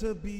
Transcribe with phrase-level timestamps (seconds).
[0.00, 0.39] to be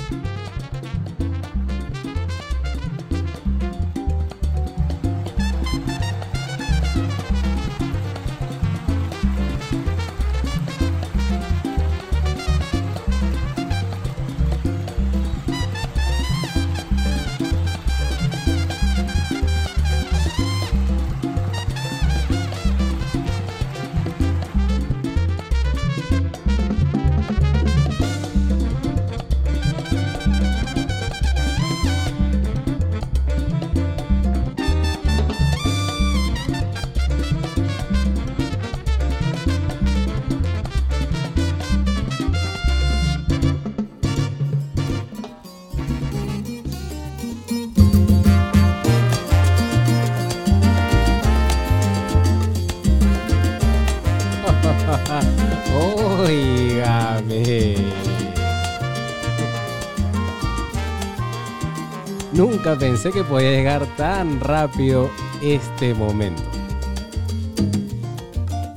[63.01, 65.09] Pensé que podía llegar tan rápido
[65.41, 66.43] este momento.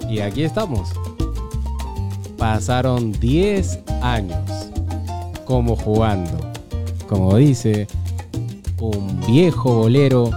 [0.08, 0.88] Y aquí estamos.
[2.38, 4.70] Pasaron 10 años
[5.44, 6.32] como jugando.
[7.06, 7.86] Como dice
[8.80, 10.30] un viejo bolero,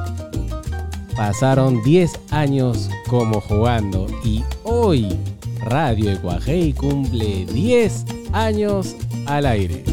[1.15, 4.07] pasaron 10 años como jugando.
[4.21, 5.17] Y hoy
[5.61, 9.86] Radio Ecuajei cumple 10 años al aire.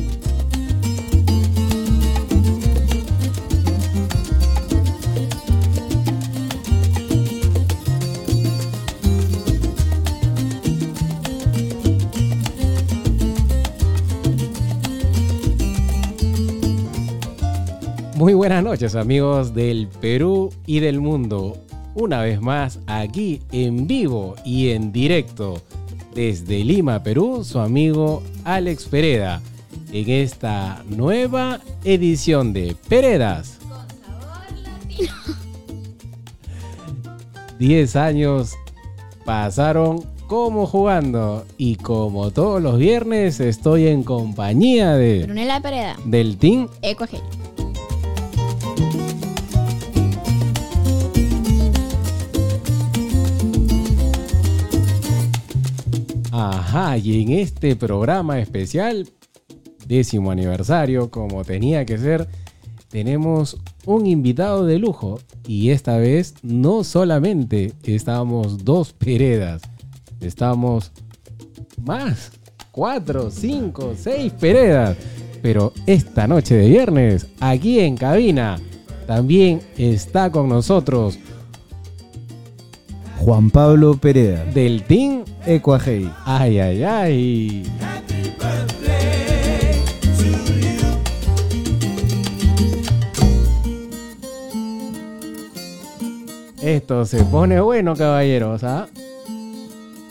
[18.44, 21.56] Buenas noches amigos del Perú y del mundo.
[21.94, 25.62] Una vez más aquí en vivo y en directo
[26.14, 29.40] desde Lima, Perú, su amigo Alex Pereda
[29.90, 33.60] en esta nueva edición de Peredas.
[37.58, 38.52] 10 años
[39.24, 46.36] pasaron como jugando y como todos los viernes estoy en compañía de Brunella Pereda, del
[46.36, 47.22] team Ecuajei.
[56.36, 59.08] Ajá, y en este programa especial,
[59.86, 62.26] décimo aniversario, como tenía que ser,
[62.88, 65.20] tenemos un invitado de lujo.
[65.46, 69.62] Y esta vez no solamente estábamos dos Peredas,
[70.20, 70.90] estamos
[71.80, 72.32] más,
[72.72, 74.96] cuatro, cinco, seis Peredas.
[75.40, 78.58] Pero esta noche de viernes, aquí en cabina,
[79.06, 81.16] también está con nosotros
[83.24, 86.10] Juan Pablo Pereda, del Team Ecuajei.
[86.26, 87.62] Ay, ay, ay.
[96.60, 98.88] Esto se pone bueno, caballeros, ¿ah?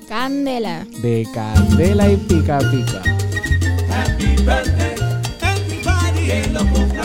[0.10, 0.83] Candela.
[1.04, 3.01] De candela y pica pica.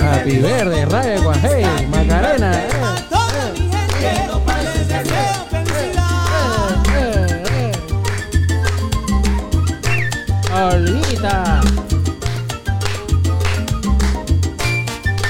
[0.00, 2.52] Happy Verde, Radio Guajey, Macarena.
[2.54, 2.68] eh,
[4.02, 4.47] eh,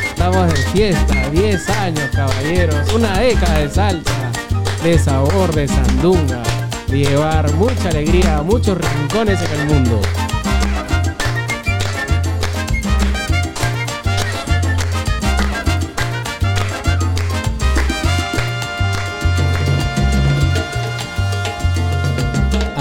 [0.09, 2.95] Estamos en fiesta, 10 años, caballeros.
[2.95, 4.33] Una década de salsa,
[4.83, 6.43] de sabor, de sandunga,
[6.87, 10.01] de llevar mucha alegría a muchos rincones en el mundo.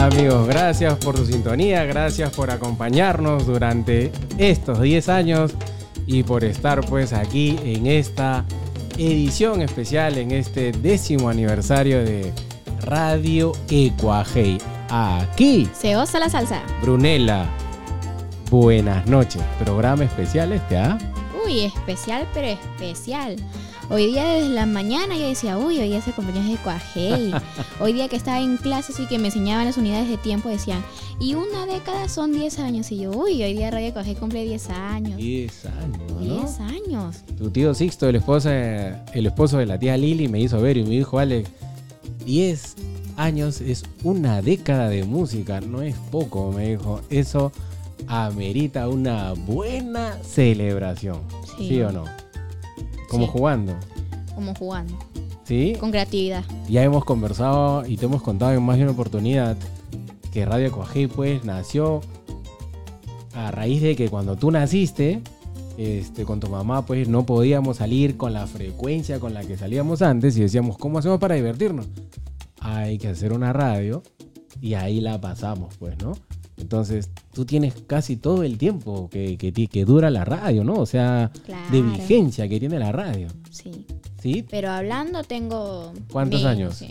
[0.07, 5.53] Amigos, gracias por su sintonía, gracias por acompañarnos durante estos 10 años
[6.05, 8.45] y por estar pues aquí en esta
[8.97, 12.31] edición especial, en este décimo aniversario de
[12.81, 14.59] Radio Ecuajei.
[14.89, 16.61] Aquí, Se osa la salsa.
[16.81, 17.45] Brunella.
[18.49, 19.41] Buenas noches.
[19.59, 20.97] Programa especial este, ¿ah?
[21.45, 23.35] Uy, especial, pero especial.
[23.89, 27.31] Hoy día desde la mañana yo decía, uy, hoy día es el cumpleaños de Coajei.
[27.79, 30.83] Hoy día que estaba en clases y que me enseñaban las unidades de tiempo decían,
[31.19, 32.91] y una década son 10 años.
[32.91, 35.15] Y yo, uy, hoy día Radio Coajei cumple 10 años.
[35.17, 36.19] 10 años, ¿no?
[36.19, 37.15] 10 años.
[37.37, 40.83] Tu tío Sixto, el esposo, el esposo de la tía Lili, me hizo ver y
[40.83, 41.49] me dijo, Alex,
[42.25, 42.75] 10
[43.15, 47.01] años es una década de música, no es poco, me dijo.
[47.09, 47.53] Eso
[48.07, 51.21] amerita una buena celebración.
[51.57, 51.81] ¿Sí, Sí.
[51.81, 52.03] o no?
[53.09, 53.31] Como Sí.
[53.33, 53.73] jugando.
[54.35, 54.97] Como jugando,
[55.45, 55.75] ¿Sí?
[55.79, 56.43] con creatividad.
[56.69, 59.57] Ya hemos conversado y te hemos contado en más de una oportunidad
[60.31, 62.01] que Radio Coají pues nació
[63.33, 65.21] a raíz de que cuando tú naciste,
[65.77, 70.01] este, con tu mamá pues no podíamos salir con la frecuencia con la que salíamos
[70.01, 71.87] antes y decíamos, ¿cómo hacemos para divertirnos?
[72.59, 74.03] Hay que hacer una radio
[74.61, 76.13] y ahí la pasamos pues, ¿no?
[76.59, 80.73] Entonces tú tienes casi todo el tiempo que, que, dura la radio, ¿no?
[80.73, 81.31] O sea,
[81.71, 83.85] de vigencia que tiene la radio, Sí.
[84.21, 84.43] ¿sí?
[84.49, 85.93] Pero hablando tengo...
[86.11, 86.83] ¿Cuántos menos años?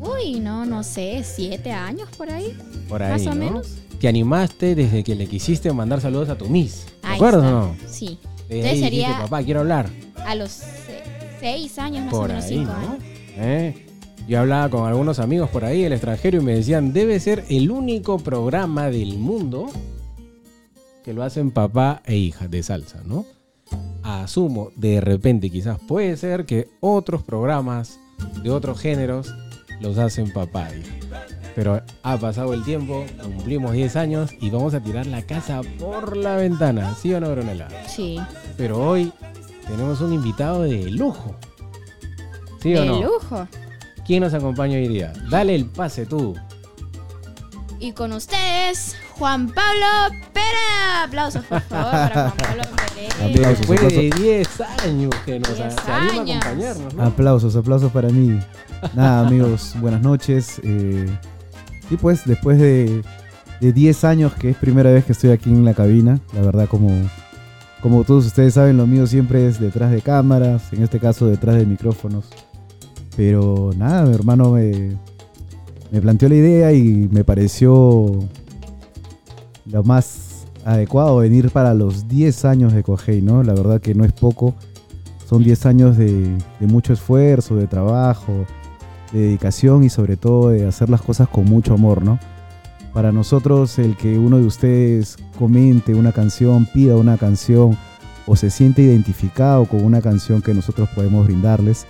[0.00, 2.56] Uy, no, no sé, siete años por ahí.
[2.88, 3.44] Por ahí, Más o ¿no?
[3.44, 3.68] menos.
[4.00, 6.86] Te animaste desde que le quisiste mandar saludos a tu Miss.
[7.02, 7.76] ¿Te acuerdas o no?
[7.86, 8.18] Sí.
[8.48, 9.90] Desde Entonces ahí sería dijiste, papá, quiero hablar.
[10.26, 11.02] a los se-
[11.38, 12.78] seis años, más o Por menos ahí, cinco ¿no?
[12.92, 13.04] años.
[13.36, 13.86] ¿Eh?
[14.30, 17.68] Yo hablaba con algunos amigos por ahí del extranjero y me decían, debe ser el
[17.68, 19.68] único programa del mundo
[21.04, 23.26] que lo hacen papá e hija de salsa, ¿no?
[24.04, 27.98] Asumo, de repente quizás puede ser que otros programas
[28.40, 29.34] de otros géneros
[29.80, 30.94] los hacen papá e hija.
[31.56, 36.16] Pero ha pasado el tiempo, cumplimos 10 años y vamos a tirar la casa por
[36.16, 37.66] la ventana, ¿sí o no, Brunella?
[37.88, 38.16] Sí.
[38.56, 39.12] Pero hoy
[39.66, 41.34] tenemos un invitado de lujo.
[42.62, 43.02] ¿Sí o de no?
[43.02, 43.48] lujo.
[44.06, 45.12] ¿Quién nos acompaña hoy día?
[45.28, 46.34] Dale el pase tú.
[47.78, 51.06] Y con ustedes, Juan Pablo Pérez.
[51.06, 52.62] Aplausos, por favor, para Juan Pablo
[52.94, 53.14] Pérez.
[53.14, 53.68] Aplausos.
[53.68, 57.02] Después de 10 años que nos 10 se anima a acompañarnos, ¿no?
[57.04, 58.38] Aplausos, aplausos para mí.
[58.94, 60.60] Nada, amigos, buenas noches.
[60.62, 61.08] Eh,
[61.90, 63.02] y pues, después de,
[63.60, 66.68] de 10 años, que es primera vez que estoy aquí en la cabina, la verdad,
[66.68, 66.90] como,
[67.80, 71.56] como todos ustedes saben, lo mío siempre es detrás de cámaras, en este caso detrás
[71.56, 72.26] de micrófonos.
[73.16, 74.96] Pero nada, mi hermano me,
[75.90, 78.06] me planteó la idea y me pareció
[79.66, 83.42] lo más adecuado venir para los 10 años de Cogey, ¿no?
[83.42, 84.54] La verdad que no es poco.
[85.28, 88.46] Son 10 años de, de mucho esfuerzo, de trabajo,
[89.12, 92.18] de dedicación y sobre todo de hacer las cosas con mucho amor, ¿no?
[92.92, 97.76] Para nosotros el que uno de ustedes comente una canción, pida una canción
[98.26, 101.86] o se siente identificado con una canción que nosotros podemos brindarles,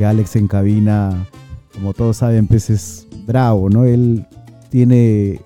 [0.00, 1.26] que Alex en cabina,
[1.74, 3.84] como todos saben, pues es bravo, ¿no?
[3.84, 4.24] Él
[4.70, 5.42] tiene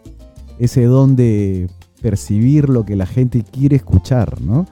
[0.61, 1.69] ese don de
[2.01, 4.65] percibir lo que la gente quiere escuchar, ¿no?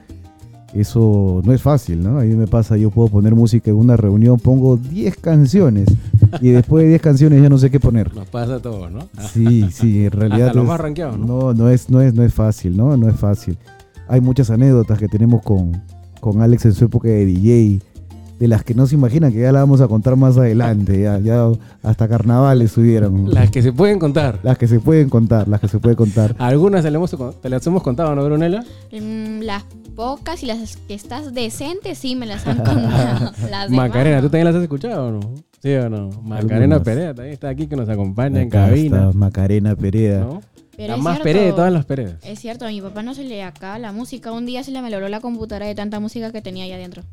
[0.73, 2.21] Eso no es fácil, ¿no?
[2.21, 5.89] A mí me pasa, yo puedo poner música en una reunión, pongo 10 canciones
[6.41, 8.15] y después de 10 canciones ya no sé qué poner.
[8.15, 9.09] Nos pasa todo, ¿no?
[9.33, 11.27] Sí, sí, en realidad Hasta los más rankeados, ¿no?
[11.27, 12.97] no, no es, no es, no es fácil, ¿no?
[12.97, 13.59] No es fácil.
[14.07, 15.83] Hay muchas anécdotas que tenemos con,
[16.21, 17.81] con Alex en su época de DJ,
[18.43, 21.21] de las que no se imaginan que ya la vamos a contar más adelante, ya,
[21.21, 21.47] ya
[21.85, 23.33] hasta carnavales subieron.
[23.33, 24.41] Las que se pueden contar.
[24.43, 26.35] Las que se pueden contar, las que se pueden contar.
[26.41, 28.65] Algunas te las, hemos, te las hemos contado, ¿no, Brunella?
[28.91, 29.63] Mm, Las
[29.95, 33.31] pocas y las que estás decente, sí me las han contado.
[33.51, 34.17] Las Macarena.
[34.21, 35.21] ¿tú también las has escuchado o no?
[35.63, 36.11] ¿Sí o no?
[36.25, 36.81] Macarena Algunas.
[36.81, 39.07] Perea también está aquí que nos acompaña en cabina.
[39.07, 40.21] está Macarena Pereda.
[40.23, 40.43] ¿no?
[40.76, 42.14] Pero La es más cierto, Perea de todas las Peredas.
[42.25, 44.33] Es cierto, a mi papá no se le acaba la música.
[44.33, 47.02] Un día se le malogró la computadora de tanta música que tenía ahí adentro.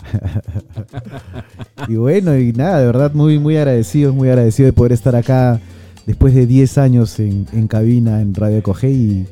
[1.88, 5.60] Y bueno, y nada, de verdad muy, muy agradecido, muy agradecido de poder estar acá
[6.06, 9.28] después de 10 años en, en cabina en Radio Coge y,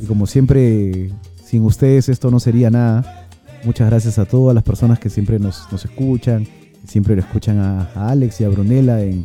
[0.00, 1.10] y como siempre,
[1.44, 3.28] sin ustedes esto no sería nada.
[3.64, 6.46] Muchas gracias a todas las personas que siempre nos, nos escuchan,
[6.86, 9.24] siempre lo escuchan a, a Alex y a Brunella en,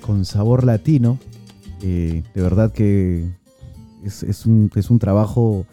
[0.00, 1.18] con sabor latino.
[1.82, 3.28] Eh, de verdad que
[4.04, 5.66] es, es un, es un trabajo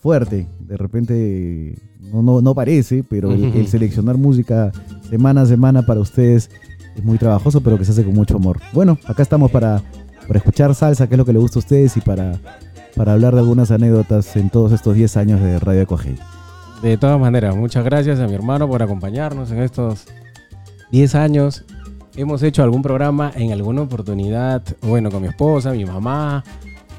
[0.00, 0.46] fuerte.
[0.60, 1.76] De repente
[2.12, 4.72] no, no, no parece, pero el, el seleccionar música
[5.08, 6.50] semana a semana para ustedes
[6.96, 8.60] es muy trabajoso, pero que se hace con mucho amor.
[8.72, 9.82] Bueno, acá estamos para,
[10.26, 12.38] para escuchar salsa, que es lo que le gusta a ustedes, y para,
[12.96, 16.16] para hablar de algunas anécdotas en todos estos 10 años de Radio Ecogey.
[16.82, 20.06] De todas maneras, muchas gracias a mi hermano por acompañarnos en estos
[20.90, 21.64] 10 años
[22.18, 26.42] hemos hecho algún programa en alguna oportunidad, bueno, con mi esposa, mi mamá,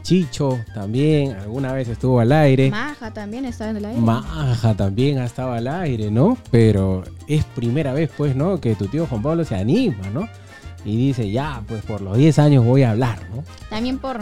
[0.01, 2.71] Chicho también, alguna vez estuvo al aire.
[2.71, 3.99] Maja también está en el aire.
[4.01, 6.37] Maja también ha estado al aire, ¿no?
[6.51, 8.59] Pero es primera vez, pues, ¿no?
[8.59, 10.27] Que tu tío Juan Pablo se anima, ¿no?
[10.85, 13.43] Y dice, ya, pues por los 10 años voy a hablar, ¿no?
[13.69, 14.19] También por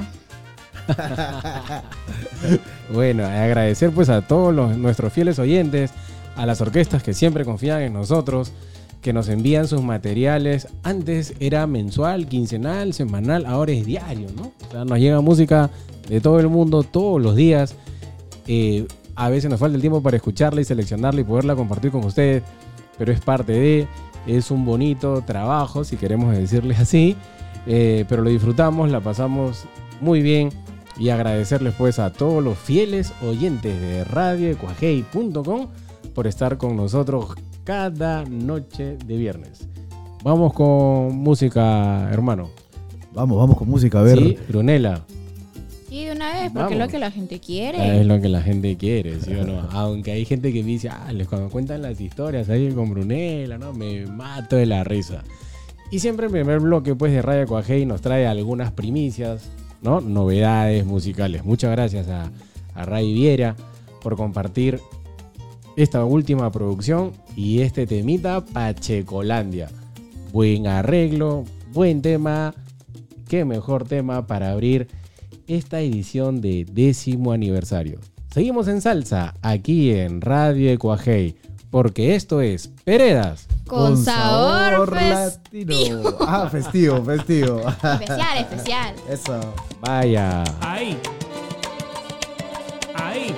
[2.94, 5.92] Bueno, agradecer pues a todos los- nuestros fieles oyentes,
[6.36, 8.52] a las orquestas que siempre confían en nosotros,
[9.02, 10.68] que nos envían sus materiales.
[10.84, 14.52] Antes era mensual, quincenal, semanal, ahora es diario, ¿no?
[14.68, 15.70] O sea, nos llega música
[16.10, 17.76] de todo el mundo todos los días.
[18.48, 22.04] Eh, a veces nos falta el tiempo para escucharla y seleccionarla y poderla compartir con
[22.06, 22.44] ustedes,
[22.98, 23.88] pero es parte de,
[24.28, 27.16] es un bonito trabajo, si queremos decirles así,
[27.70, 29.66] Eh, pero lo disfrutamos, la pasamos
[30.00, 30.52] muy bien
[30.98, 35.68] y agradecerles pues a todos los fieles oyentes de radioecuajei.com
[36.16, 37.36] por estar con nosotros
[37.68, 39.68] cada noche de viernes.
[40.24, 42.50] Vamos con música, hermano.
[43.14, 44.18] Vamos, vamos con música, a ver.
[44.18, 45.02] Sí, Brunela.
[45.90, 48.06] Sí, de una vez, porque es lo que la gente Es quiere.
[48.06, 49.68] lo que la gente quiere, ¿sí o no?
[49.72, 53.58] Aunque hay gente que me dice, ah, les cuando cuentan las historias ahí con Brunella,
[53.58, 53.74] ¿no?
[53.74, 55.24] Me mato de la risa.
[55.92, 59.50] Y siempre el primer bloque, pues, de Radio Coajei nos trae algunas primicias,
[59.82, 60.00] ¿no?
[60.00, 61.44] Novedades musicales.
[61.44, 62.32] Muchas gracias a,
[62.76, 63.58] a Ray Viera
[64.02, 64.80] por compartir
[65.76, 69.70] esta última producción y este temita Pachecolandia.
[70.34, 72.56] Buen arreglo, buen tema.
[73.30, 74.88] Qué mejor tema para abrir
[75.46, 78.00] esta edición de décimo aniversario.
[78.34, 81.36] Seguimos en salsa aquí en Radio Ecuajei,
[81.70, 83.48] porque esto es Peredas.
[83.68, 86.02] Con, sabor, latino.
[86.22, 87.60] Ah, festivo, festivo.
[87.70, 88.96] especial, especial.
[89.10, 89.40] Eso.
[89.82, 90.44] Vaya.
[90.62, 90.98] Ahí.
[92.96, 93.36] Ahí.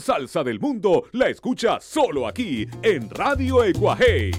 [0.00, 4.30] Salsa del mundo la escucha solo aquí en Radio Ecuajei.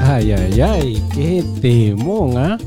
[0.00, 2.58] Ay, ay, ay, qué temón, ¿ah?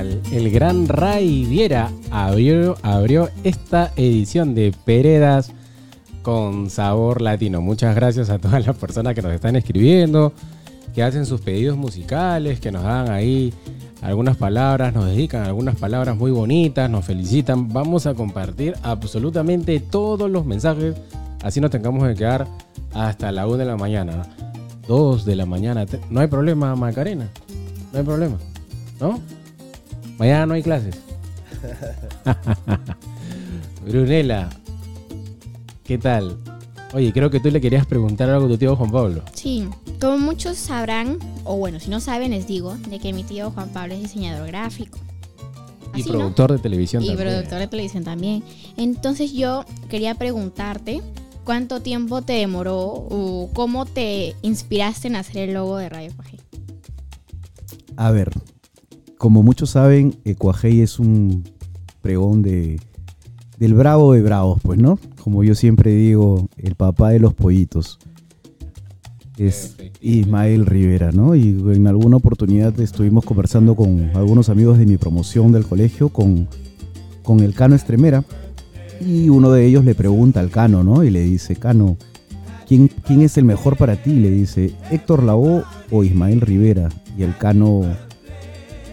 [0.00, 5.52] El, el gran Ray Viera abrió, abrió esta edición de Peredas
[6.22, 7.60] con sabor latino.
[7.60, 10.32] Muchas gracias a todas las personas que nos están escribiendo,
[10.94, 13.52] que hacen sus pedidos musicales, que nos dan ahí
[14.02, 17.68] algunas palabras, nos dedican algunas palabras muy bonitas, nos felicitan.
[17.68, 20.96] Vamos a compartir absolutamente todos los mensajes,
[21.42, 22.46] así nos tengamos que quedar
[22.92, 24.26] hasta la 1 de la mañana.
[24.88, 25.86] 2 de la mañana.
[26.10, 27.28] No hay problema, Macarena.
[27.92, 28.36] No hay problema.
[29.00, 29.20] ¿No?
[30.18, 31.00] Mañana no hay clases.
[33.86, 34.50] Brunela,
[35.84, 36.38] ¿qué tal?
[36.92, 39.22] Oye, creo que tú le querías preguntar algo a tu tío Juan Pablo.
[39.32, 39.68] Sí,
[40.02, 43.68] como muchos sabrán, o bueno, si no saben les digo, de que mi tío Juan
[43.68, 44.98] Pablo es diseñador gráfico.
[45.94, 47.28] Y productor de televisión Y también.
[47.28, 48.42] productor de televisión también.
[48.76, 51.02] Entonces yo quería preguntarte
[51.44, 56.38] cuánto tiempo te demoró o cómo te inspiraste en hacer el logo de Radio Paje.
[57.94, 58.32] A ver,
[59.18, 61.44] como muchos saben, Ecuajei es un
[62.00, 62.80] pregón de,
[63.56, 64.98] del bravo de bravos, pues, ¿no?
[65.22, 68.00] Como yo siempre digo, el papá de los pollitos.
[69.46, 69.76] Es.
[70.00, 71.34] Ismael Rivera, ¿no?
[71.34, 76.48] Y en alguna oportunidad estuvimos conversando con algunos amigos de mi promoción del colegio, con,
[77.22, 78.24] con el Cano Estremera,
[79.00, 81.04] y uno de ellos le pregunta al Cano, ¿no?
[81.04, 81.96] Y le dice, Cano,
[82.66, 84.12] ¿quién, quién es el mejor para ti?
[84.12, 86.88] Le dice, Héctor Lavoe o Ismael Rivera.
[87.16, 87.82] Y el Cano,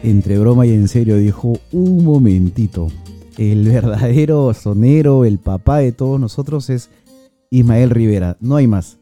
[0.03, 2.89] entre broma y en serio, dijo, un momentito,
[3.37, 6.89] el verdadero sonero, el papá de todos nosotros es
[7.49, 8.98] Ismael Rivera, no hay más.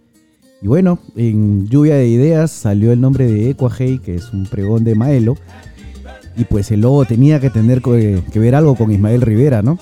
[0.61, 4.83] Y bueno, en lluvia de ideas salió el nombre de Ecuajei, que es un pregón
[4.83, 5.35] de Maelo.
[6.35, 9.77] Y pues el logo tenía que tener que, que ver algo con Ismael Rivera, ¿no?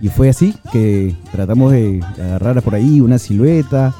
[0.00, 3.94] Y fue así que tratamos de agarrar por ahí una silueta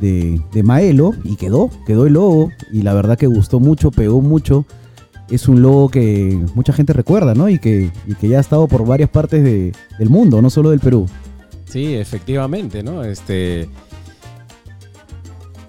[0.00, 2.50] de, de Maelo y quedó, quedó el logo.
[2.72, 4.66] Y la verdad que gustó mucho, pegó mucho.
[5.30, 7.48] Es un logo que mucha gente recuerda, ¿no?
[7.48, 10.70] Y que, y que ya ha estado por varias partes de- del mundo, no solo
[10.70, 11.06] del Perú.
[11.64, 13.02] Sí, efectivamente, ¿no?
[13.02, 13.66] Este.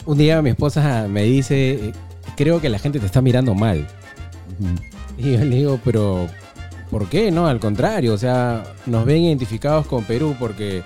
[0.05, 1.93] Un día mi esposa me dice,
[2.35, 3.87] creo que la gente te está mirando mal.
[5.17, 6.27] Y yo le digo, pero
[6.91, 7.31] ¿por qué?
[7.31, 10.83] No, al contrario, o sea, nos ven identificados con Perú porque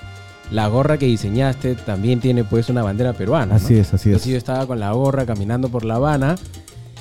[0.51, 3.47] la gorra que diseñaste también tiene pues una bandera peruana.
[3.47, 3.55] ¿no?
[3.55, 4.13] Así es, así es.
[4.15, 6.35] Entonces yo estaba con la gorra caminando por La Habana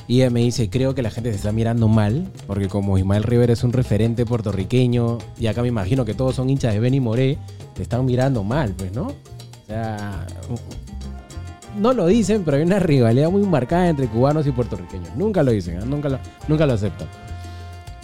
[0.09, 3.25] y ella me dice, creo que la gente se está mirando mal, porque como Ismael
[3.25, 7.01] Rivera es un referente puertorriqueño, y acá me imagino que todos son hinchas de Benny
[7.01, 7.39] Moré,
[7.75, 9.09] te están mirando mal, pues, ¿no?
[9.09, 10.27] O sea,
[11.77, 15.15] no lo dicen, pero hay una rivalidad muy marcada entre cubanos y puertorriqueños.
[15.17, 15.87] Nunca lo dicen, ¿eh?
[15.87, 17.09] nunca, lo, nunca lo aceptan.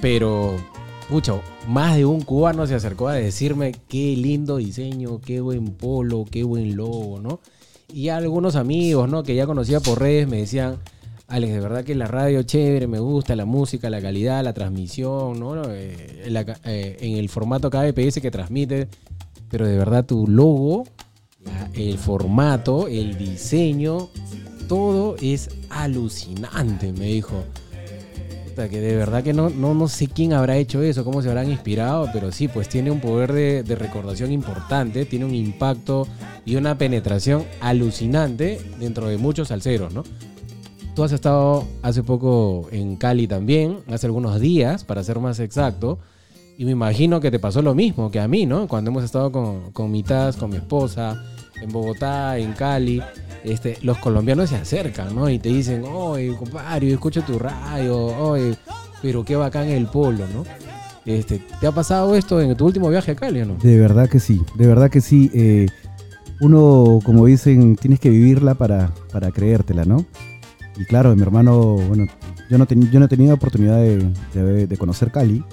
[0.01, 0.57] Pero,
[1.09, 1.35] pucha,
[1.69, 6.43] más de un cubano se acercó a decirme qué lindo diseño, qué buen polo, qué
[6.43, 7.41] buen logo, ¿no?
[7.93, 9.23] Y algunos amigos, ¿no?
[9.23, 10.79] Que ya conocía por redes me decían,
[11.29, 15.39] Alex, de verdad que la radio chévere, me gusta la música, la calidad, la transmisión,
[15.41, 15.63] ¿no?
[15.71, 18.89] Eh, eh, en el formato KBPS que transmite,
[19.49, 20.85] pero de verdad tu logo,
[21.75, 24.09] el formato, el diseño,
[24.69, 27.45] todo es alucinante, me dijo.
[28.55, 31.51] Que de verdad que no, no, no sé quién habrá hecho eso, cómo se habrán
[31.51, 36.07] inspirado, pero sí, pues tiene un poder de, recordación importante, tiene un impacto
[36.45, 40.05] y una penetración alucinante dentro de muchos salseros, ¿no?
[40.95, 45.99] Tú has estado hace poco en Cali también, hace algunos días, para ser más exacto,
[46.59, 48.69] y me imagino que te pasó lo mismo que a mí, ¿no?
[48.69, 49.91] Cuando hemos estado con, con
[50.39, 51.25] con mi esposa,
[51.63, 53.01] en Bogotá, en Cali,
[53.45, 55.29] este, los colombianos se acercan, ¿no?
[55.31, 58.57] Y te dicen, oye, compadre, escucho tu radio, oye,
[59.01, 60.45] pero qué bacán el polo, ¿no?
[61.05, 63.55] Este, ¿Te ha pasado esto en tu último viaje a Cali o no?
[63.57, 65.31] De verdad que sí, de verdad que sí.
[65.35, 65.67] eh,
[66.41, 70.05] uno, como dicen, tienes que vivirla para, para creértela, ¿no?
[70.77, 72.07] Y claro, mi hermano, bueno,
[72.51, 75.45] yo no, ten- yo no he tenido oportunidad de, de- de conocer Cali.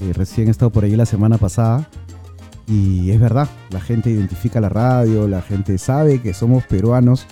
[0.00, 1.88] eh, recién he estado por ahí la semana pasada.
[2.68, 7.26] Y es verdad, la gente identifica la radio, la gente sabe que somos peruanos,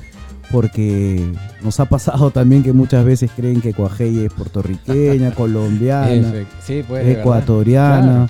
[0.51, 1.23] porque
[1.63, 6.33] nos ha pasado también que muchas veces creen que Coajei es puertorriqueña, colombiana
[6.65, 8.29] sí, pues, ecuatoriana.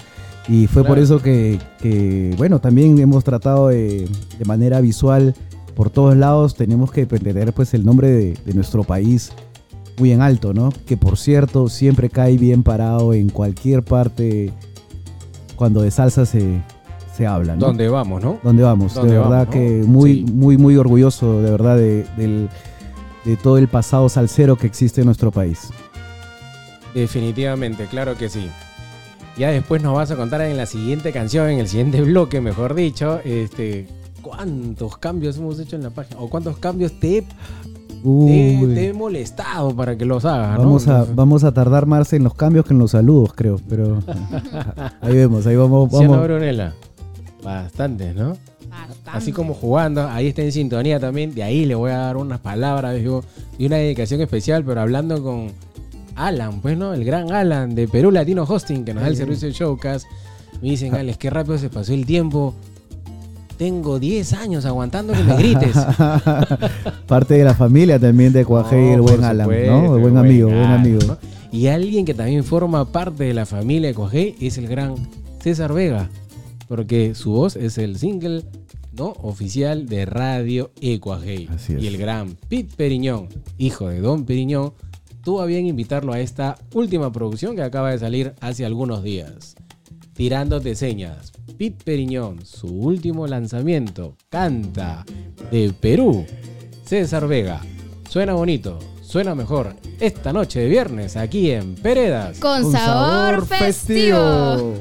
[0.49, 5.35] Y fue por eso que, que, bueno, también hemos tratado de, de manera visual,
[5.75, 9.33] por todos lados, tenemos que tener pues el nombre de, de nuestro país
[9.99, 10.73] muy en alto, ¿no?
[10.87, 14.53] Que por cierto, siempre cae bien parado en cualquier parte
[15.57, 16.63] cuando de salsa se,
[17.17, 17.67] se habla, ¿no?
[17.67, 18.39] ¿Dónde vamos, no?
[18.43, 18.95] ¿Dónde vamos?
[18.95, 19.53] ¿Dónde de verdad vamos, no?
[19.53, 20.33] que muy, Sí.
[20.33, 22.05] muy, muy orgulloso, de verdad, de,
[23.25, 25.71] de todo el pasado salsero que existe en nuestro país.
[26.95, 28.49] Definitivamente, claro que sí.
[29.37, 32.75] Ya después nos vas a contar en la siguiente canción, en el siguiente bloque, mejor
[32.75, 33.87] dicho, este,
[34.23, 37.23] cuántos cambios hemos hecho en la página o cuántos cambios te,
[38.03, 40.65] te- he molestado para que los hagas, ¿no?
[40.65, 43.61] vamos, a, Entonces, vamos a tardar más en los cambios que en los saludos, creo,
[43.69, 43.99] pero
[45.03, 45.91] ahí vemos, ahí vamos.
[45.91, 46.73] ¿sí o no, vamos.
[47.47, 48.37] Bastantes, ¿no?
[48.69, 49.11] Bastante.
[49.13, 51.33] Así como jugando, ahí está en sintonía también.
[51.33, 53.23] De ahí le voy a dar unas palabras digo,
[53.57, 55.53] y una dedicación especial, pero hablando con
[56.17, 56.93] Alan, pues, ¿no?
[56.93, 60.07] El gran Alan de Perú Latino Hosting, que nos da el servicio de Showcast.
[60.61, 62.53] Me dicen, Alex, qué rápido se pasó el tiempo.
[63.57, 65.77] Tengo 10 años aguantando que me grites.
[67.07, 69.95] Parte de la familia también de Cuajé y el No, buen Alan, supuesto, ¿no?
[69.95, 70.99] El buen amigo, buen Alan, amigo.
[71.07, 71.17] ¿no?
[71.53, 74.97] Y alguien que también forma parte de la familia de Coajé es el gran
[75.41, 76.11] César Vega,
[76.67, 78.45] porque su voz es el single
[78.97, 81.49] no oficial de Radio es.
[81.69, 84.73] Y el gran Pete Periñón, hijo de Don Periñón,
[85.23, 89.55] tuvo a bien invitarlo a esta última producción que acaba de salir hace algunos días.
[90.15, 91.33] Tirándote señas.
[91.59, 95.05] Pete Periñón, su último lanzamiento, canta
[95.51, 96.25] de Perú.
[96.85, 97.61] César Vega.
[98.09, 99.75] Suena bonito, suena mejor.
[100.01, 102.39] Esta noche de viernes aquí en Peredas.
[102.39, 104.75] Con, Con sabor, festivo.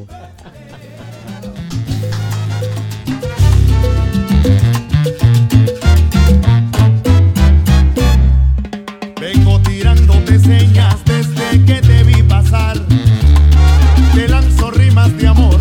[14.13, 15.59] Te lanzo rimas de amor,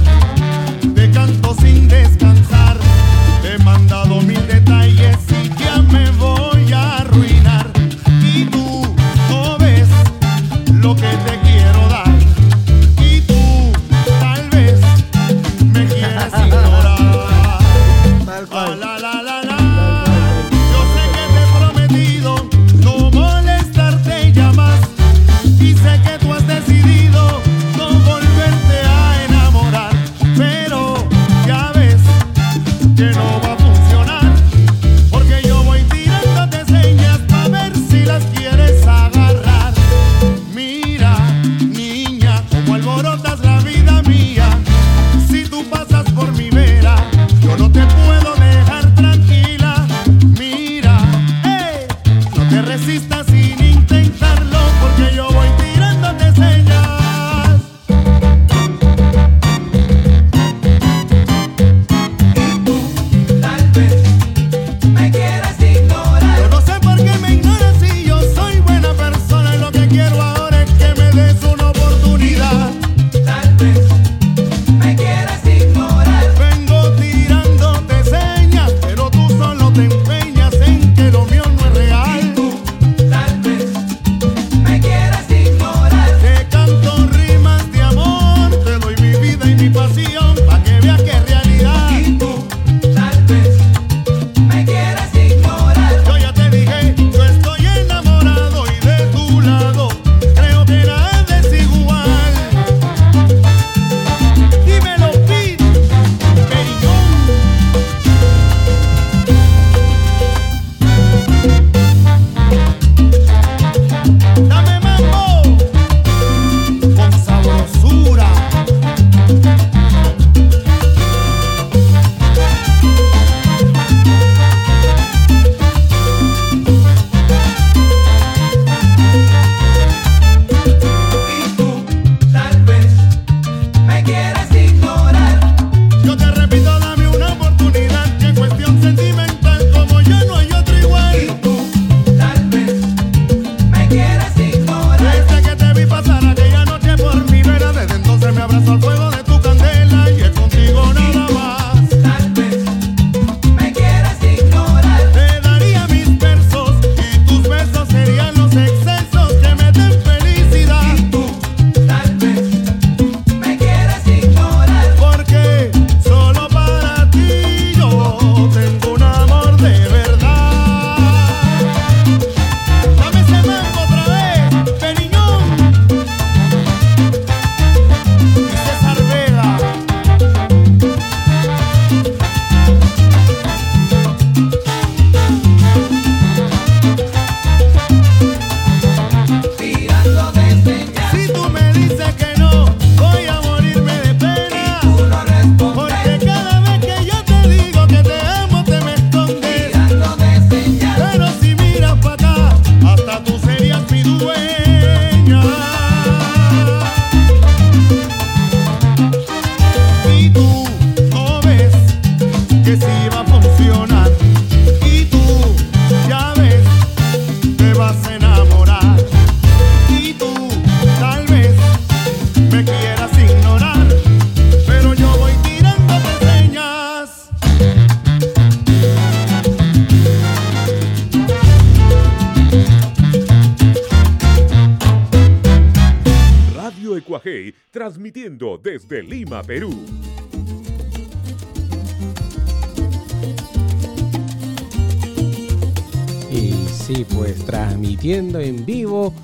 [246.87, 249.15] Sí, pues transmitiendo en vivo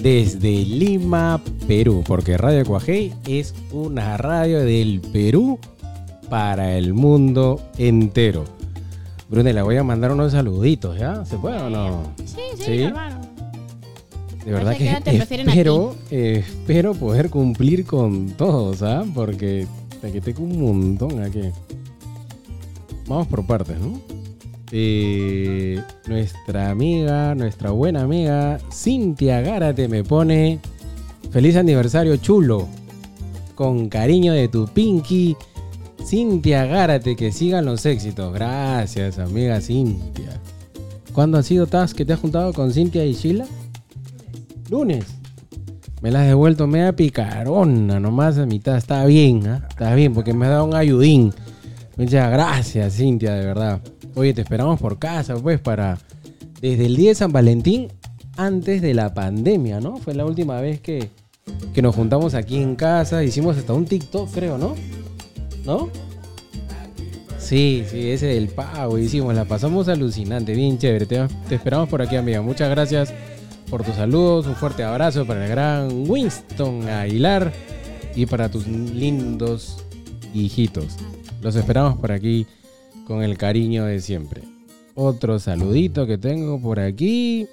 [0.00, 5.58] desde Lima, Perú, porque Radio Cuajei es una radio del Perú
[6.30, 8.44] para el mundo entero.
[9.28, 11.24] Brune, le voy a mandar unos saluditos, ¿ya?
[11.24, 12.04] ¿Se puede o no?
[12.24, 12.82] Sí, sí, ¿Sí?
[12.82, 13.20] hermano.
[14.44, 19.04] De verdad que que espero, eh, espero poder cumplir con todos, ¿ah?
[19.12, 19.66] Porque
[20.00, 21.50] te que tengo un montón aquí.
[23.08, 24.17] Vamos por partes, ¿no?
[24.70, 30.60] Eh, nuestra amiga, nuestra buena amiga Cintia Gárate me pone
[31.30, 32.68] feliz aniversario chulo.
[33.54, 35.36] Con cariño de tu Pinky.
[36.04, 38.32] Cintia Gárate, que sigan los éxitos.
[38.32, 40.40] Gracias, amiga Cintia.
[41.12, 43.46] ¿Cuándo ha sido Taz que te has juntado con Cintia y Sheila?
[44.70, 45.04] Lunes.
[46.00, 48.76] Me la has devuelto media picarona, nomás a mitad.
[48.76, 49.66] Está bien, ¿ah?
[49.68, 51.32] Está bien, porque me ha dado un ayudín.
[51.96, 53.80] Muchas gracias, Cintia, de verdad.
[54.18, 55.96] Oye, te esperamos por casa, pues, para.
[56.60, 57.86] Desde el día de San Valentín,
[58.36, 59.98] antes de la pandemia, ¿no?
[59.98, 61.10] Fue la última vez que,
[61.72, 63.22] que nos juntamos aquí en casa.
[63.22, 64.74] Hicimos hasta un TikTok, creo, ¿no?
[65.64, 65.88] ¿No?
[67.38, 71.06] Sí, sí, ese del pago hicimos, la pasamos alucinante, bien chévere.
[71.06, 72.42] Te, te esperamos por aquí, amiga.
[72.42, 73.14] Muchas gracias
[73.70, 77.52] por tus saludos, un fuerte abrazo para el gran Winston Aguilar
[78.16, 79.76] y para tus lindos
[80.34, 80.96] hijitos.
[81.40, 82.48] Los esperamos por aquí
[83.08, 84.42] con el cariño de siempre.
[84.94, 87.48] Otro saludito que tengo por aquí.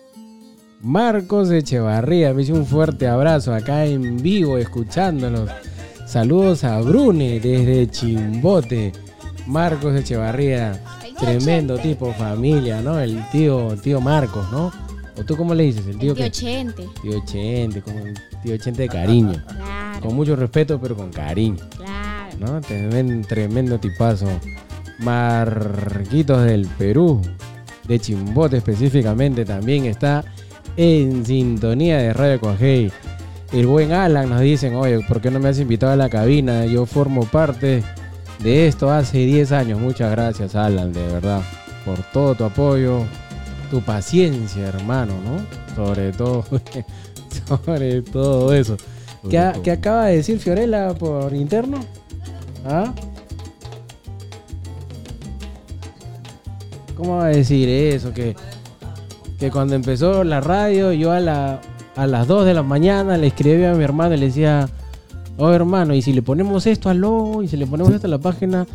[0.81, 5.49] Marcos Echevarría, me hizo un fuerte abrazo acá en vivo escuchándonos.
[6.05, 8.91] Saludos a Brune desde Chimbote.
[9.47, 10.79] Marcos Echevarría,
[11.19, 12.99] tremendo tipo familia, ¿no?
[12.99, 14.71] El tío, el tío Marcos, ¿no?
[15.17, 15.85] ¿O tú cómo le dices?
[15.87, 16.85] El tío, Tío que- Chente.
[17.01, 18.13] Tío Chente, como un
[18.43, 19.41] tío Chente de cariño.
[19.47, 21.57] Claro, Con mucho respeto, pero con cariño.
[21.77, 22.35] claro.
[22.39, 22.59] ¿no?
[22.59, 24.27] Tremendo, tremendo tipazo.
[24.99, 27.21] Marquitos del Perú,
[27.87, 30.23] de Chimbote específicamente, también está
[30.77, 32.91] en sintonía de Radio Coajei.
[33.51, 36.65] El buen Alan nos dicen, oye, ¿por qué no me has invitado a la cabina?
[36.65, 37.83] Yo formo parte
[38.39, 39.79] de esto hace 10 años.
[39.79, 41.41] Muchas gracias, Alan, de verdad,
[41.85, 43.03] por todo tu apoyo,
[43.69, 45.75] tu paciencia, hermano, ¿no?
[45.75, 46.45] Sobre todo,
[47.65, 48.77] sobre todo eso.
[49.29, 51.79] ¿Qué, qué acaba de decir Fiorella por interno?
[52.65, 52.93] ¿Ah?
[56.95, 58.13] ¿Cómo va a decir eso?
[58.13, 58.35] Que,
[59.39, 61.61] que cuando empezó la radio, yo a, la,
[61.95, 64.69] a las 2 de la mañana le escribí a mi hermano y le decía,
[65.37, 68.09] oh hermano, y si le ponemos esto al logo y si le ponemos esto a
[68.09, 68.65] la página,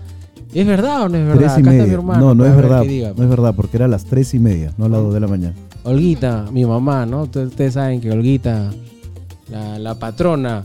[0.53, 1.39] ¿es verdad o no es verdad?
[1.39, 1.93] Tres y Acá está mi media.
[1.95, 2.21] hermano.
[2.21, 2.83] No, no para es ver verdad.
[2.83, 3.09] diga.
[3.09, 3.19] pues.
[3.19, 5.21] No es verdad, porque era a las tres y media, no a las dos de
[5.21, 5.55] la mañana.
[5.85, 7.23] Olguita, mi mamá, ¿no?
[7.23, 8.71] Ustedes ustedes saben que Olguita,
[9.51, 10.63] la, la patrona,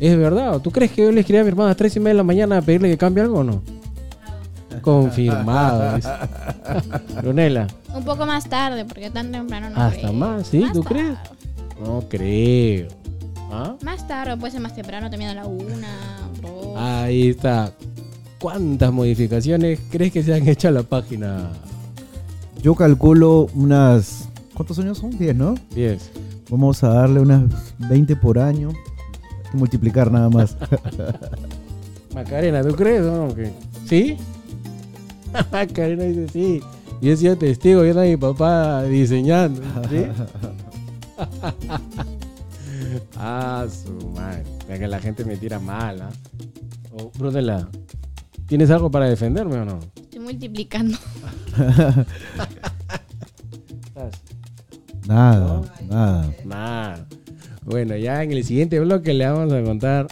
[0.00, 0.60] ¿es verdad?
[0.60, 2.16] ¿Tú crees que yo le escribí a mi hermana a las 3 y media de
[2.18, 3.62] la mañana a pedirle que cambie algo o no?
[4.82, 5.96] Confirmado.
[5.96, 6.08] dice.
[7.22, 10.12] Brunella, Un poco más tarde, porque tan temprano no hasta creo.
[10.12, 10.58] más, ¿sí?
[10.60, 10.94] Más ¿Tú tarde.
[10.94, 11.18] crees?
[11.88, 12.88] No creo.
[13.52, 13.74] ¿Ah?
[13.82, 15.88] Más tarde, puede ser más temprano, también a la una,
[16.42, 16.76] dos.
[16.76, 17.72] Ahí está.
[18.40, 21.50] ¿Cuántas modificaciones crees que se han hecho a la página?
[22.62, 24.28] Yo calculo unas.
[24.54, 25.10] ¿Cuántos años son?
[25.16, 25.54] 10, ¿no?
[25.74, 26.10] 10.
[26.50, 27.44] Vamos a darle unas
[27.78, 28.70] 20 por año.
[28.70, 30.56] Hay que multiplicar nada más.
[32.14, 33.34] Macarena, ¿tú crees o no?
[33.86, 34.16] ¿Sí?
[35.52, 36.62] Macarena dice sí.
[37.00, 39.60] Y he sido testigo, yo era mi papá diseñando.
[39.90, 40.06] ¿sí?
[43.16, 44.44] ah, su madre.
[44.68, 46.10] Es que la gente me tira mal, ¿ah?
[46.92, 47.68] Oh, Brunella,
[48.46, 49.78] ¿tienes algo para defenderme o no?
[49.96, 50.96] Estoy multiplicando.
[53.86, 54.22] ¿Estás?
[55.06, 56.34] nada, nada.
[56.44, 56.96] Nah.
[57.64, 60.06] Bueno, ya en el siguiente bloque le vamos a contar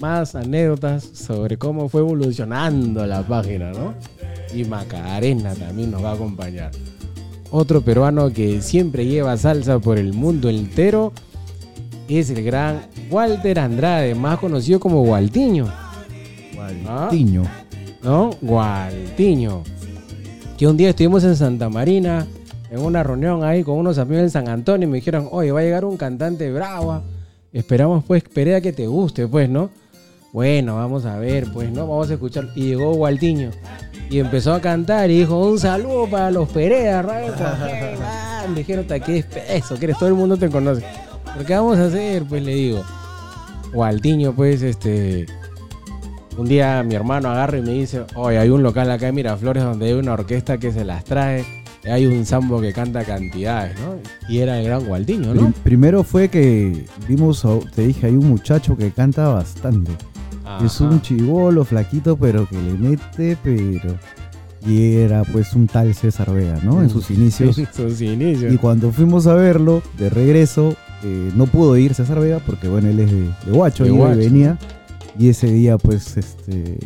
[0.00, 3.94] más anécdotas sobre cómo fue evolucionando la página, ¿no?
[4.54, 6.70] Y Macarena también nos va a acompañar.
[7.50, 11.12] Otro peruano que siempre lleva salsa por el mundo entero
[12.08, 15.66] es el gran Walter Andrade, más conocido como Gualtiño.
[16.86, 17.08] Ah.
[17.10, 17.44] Tiño.
[18.02, 18.30] ¿no?
[18.40, 19.62] Gualtiño.
[20.58, 22.26] Que un día estuvimos en Santa Marina,
[22.70, 25.60] en una reunión ahí con unos amigos de San Antonio, y me dijeron, oye, va
[25.60, 27.02] a llegar un cantante brava.
[27.52, 29.70] Esperamos, pues, esperé a que te guste, pues, ¿no?
[30.32, 31.86] Bueno, vamos a ver, pues, ¿no?
[31.86, 32.48] Vamos a escuchar.
[32.54, 33.50] Y llegó Gualtiño.
[34.12, 37.96] Y empezó a cantar y dijo, un saludo para los Perea, Radio Cuajé".
[38.02, 39.78] Ah, Me dijeron, "Ta, ¿qué es eso?
[39.78, 39.98] ¿Qué eres?
[39.98, 40.84] Todo el mundo te conoce.
[41.32, 42.24] ¿Pero qué vamos a hacer?
[42.24, 42.82] Pues le digo.
[43.72, 45.24] Gualtiño, pues, este...
[46.36, 49.62] Un día mi hermano agarra y me dice, oye, hay un local acá en Miraflores
[49.64, 51.44] donde hay una orquesta que se las trae.
[51.84, 53.96] hay un sambo que canta cantidades, ¿no?
[54.28, 55.40] Y era el gran Gualdiño, ¿no?
[55.40, 59.92] Prim- primero fue que vimos, te dije, hay un muchacho que canta bastante.
[60.64, 63.94] Es un chivolo flaquito, pero que le mete, pero...
[64.64, 66.82] Y era pues un tal César Vega, ¿no?
[66.82, 67.58] En sus inicios.
[67.58, 68.52] En sus inicios.
[68.52, 72.88] Y cuando fuimos a verlo, de regreso, eh, no pudo ir César Vega porque, bueno,
[72.88, 74.58] él es de, de Huacho, De iba y venía.
[75.18, 76.78] Y ese día, pues, este,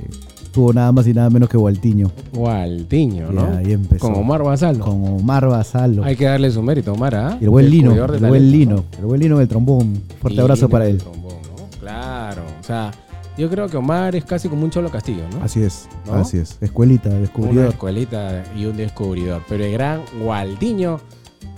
[0.53, 2.11] tuvo nada más y nada menos que Gualtiño.
[2.33, 3.45] Gualdiño, Y ¿no?
[3.59, 4.07] ahí empezó.
[4.09, 4.83] Con Omar Basalo.
[4.83, 6.03] Con Omar Basalo.
[6.03, 7.37] Hay que darle su mérito, Omar, ¿ah?
[7.39, 8.85] Y el buen Lino, el buen Lino, ¿no?
[9.01, 10.01] el buen Lino del trombón.
[10.23, 11.03] Fuerte abrazo para del él.
[11.03, 11.79] trombón, ¿no?
[11.79, 12.91] Claro, o sea,
[13.37, 15.43] yo creo que Omar es casi como un Cholo Castillo, ¿no?
[15.45, 16.15] Así es, ¿No?
[16.15, 16.59] así es.
[16.61, 17.69] Escuelita, Una descubridor.
[17.69, 19.43] escuelita y un descubridor.
[19.49, 21.01] Pero el gran Gualdiño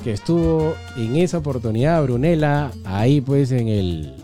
[0.03, 4.15] que estuvo en esa oportunidad, Brunella, ahí pues en el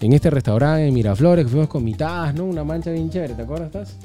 [0.00, 2.44] en este restaurante en Miraflores, que fuimos con mitad, ¿no?
[2.46, 3.66] Una mancha bien chévere, ¿te acuerdas?
[3.66, 3.96] estás?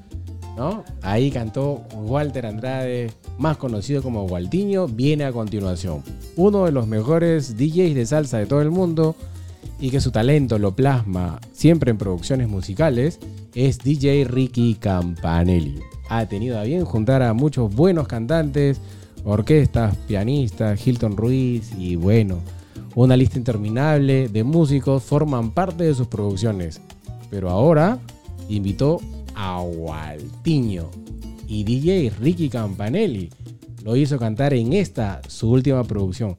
[0.58, 0.84] ¿No?
[1.02, 6.02] Ahí cantó Walter Andrade, más conocido como Gualdiño, viene a continuación.
[6.36, 9.16] Uno de los mejores DJs de salsa de todo el mundo
[9.80, 13.20] y que su talento lo plasma siempre en producciones musicales,
[13.54, 15.80] es DJ Ricky Campanelli.
[16.10, 18.80] Ha tenido a bien juntar a muchos buenos cantantes,
[19.24, 22.40] orquestas, pianistas, Hilton Ruiz y bueno,
[22.96, 26.80] una lista interminable de músicos forman parte de sus producciones.
[27.30, 28.00] Pero ahora
[28.48, 29.02] invitó
[29.36, 30.90] a Waltiño
[31.48, 33.30] y DJ Ricky Campanelli
[33.84, 36.38] lo hizo cantar en esta, su última producción.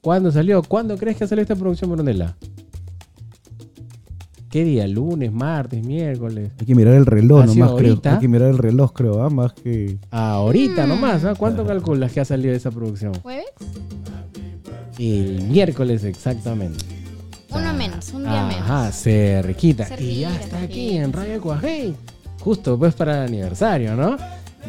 [0.00, 0.62] ¿Cuándo salió?
[0.62, 2.36] ¿Cuándo crees que salió esta producción, Brunella?
[4.50, 4.86] ¿Qué día?
[4.86, 6.52] ¿Lunes, martes, miércoles?
[6.60, 7.90] Hay que mirar el reloj ¿Ha sido nomás, creo.
[7.92, 8.14] ahorita?
[8.14, 9.28] Hay que mirar el reloj, creo, ¿ah?
[9.30, 9.98] más que.
[10.10, 11.34] Ahorita nomás, ¿ah?
[11.36, 13.12] ¿Cuánto calculas que ha salido esa producción?
[13.22, 13.46] ¿Jueves?
[14.98, 16.84] El miércoles exactamente.
[17.50, 18.94] Uno menos, un día Ajá, menos.
[18.96, 19.88] cerquita.
[19.98, 21.92] y ya está aquí en Radio Cuajé.
[22.40, 24.16] Justo pues para el aniversario, ¿no?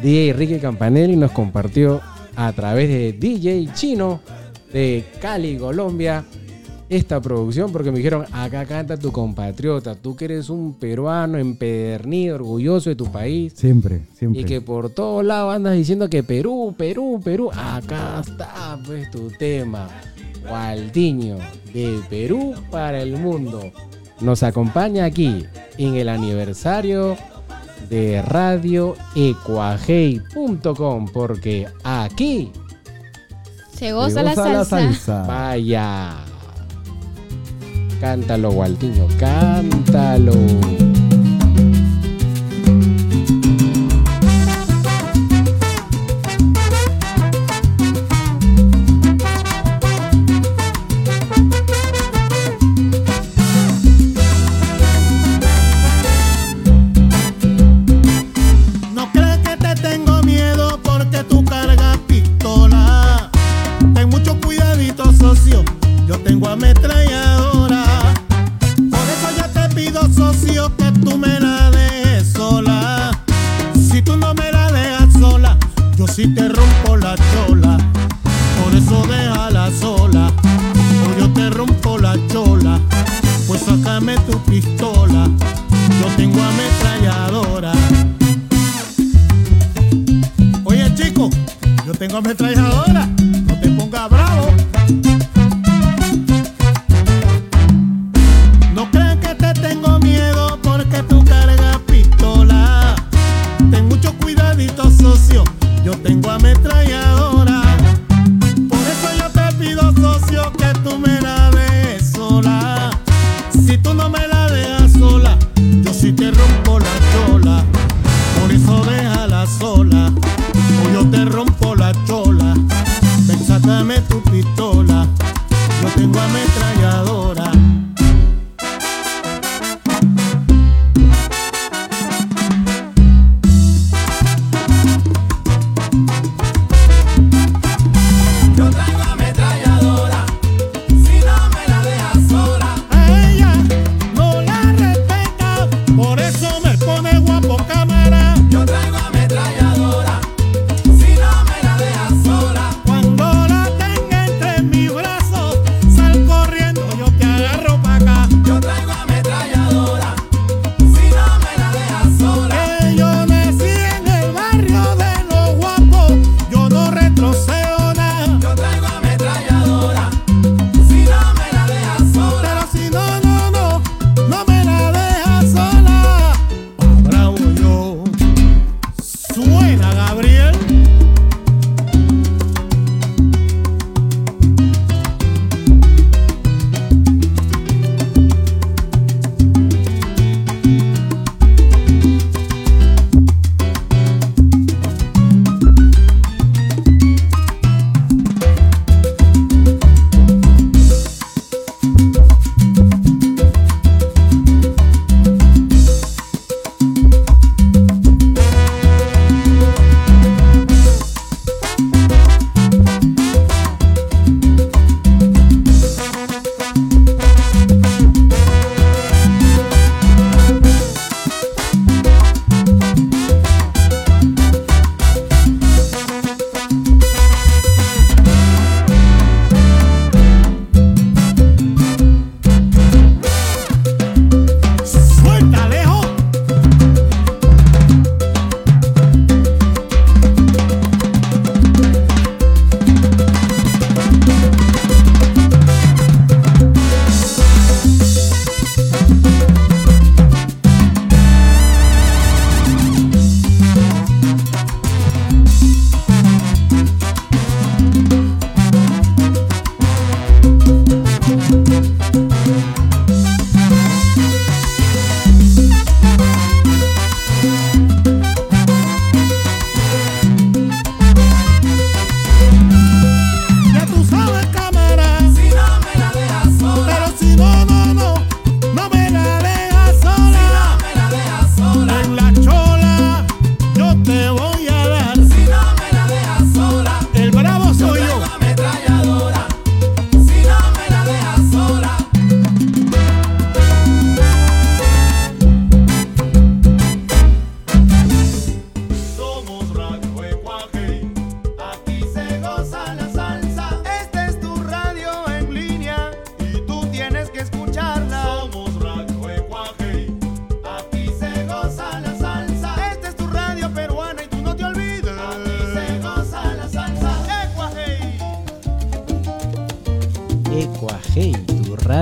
[0.02, 2.00] DJ Ricky Campanelli nos compartió
[2.36, 4.20] a través de DJ Chino
[4.72, 6.24] de Cali, Colombia,
[6.88, 12.36] esta producción porque me dijeron, acá canta tu compatriota, tú que eres un peruano empedernido,
[12.36, 13.52] orgulloso de tu país.
[13.56, 14.40] Siempre, siempre.
[14.40, 17.50] Y que por todos lados andas diciendo que Perú, Perú, Perú.
[17.52, 19.88] Acá está pues tu tema.
[20.48, 21.36] Gualdiño,
[21.74, 23.70] de Perú para el mundo.
[24.20, 25.44] Nos acompaña aquí
[25.76, 27.16] en el aniversario
[27.90, 32.50] de Radio Ecuajei.com porque aquí,
[33.74, 35.22] Se goza la Goza salsa.
[35.26, 36.16] vaya.
[38.00, 40.87] Cántalo, Gualdiño, cántalo.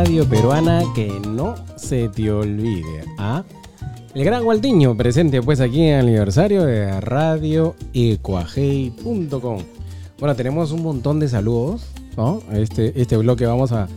[0.07, 3.03] Radio peruana que no se te olvide.
[3.19, 3.43] ¿ah?
[4.15, 9.63] El gran Gualtiño presente pues aquí en el aniversario de radioecuajei.com.
[10.21, 12.41] Bueno, tenemos un montón de saludos, ¿no?
[12.53, 13.89] Este, este bloque vamos a,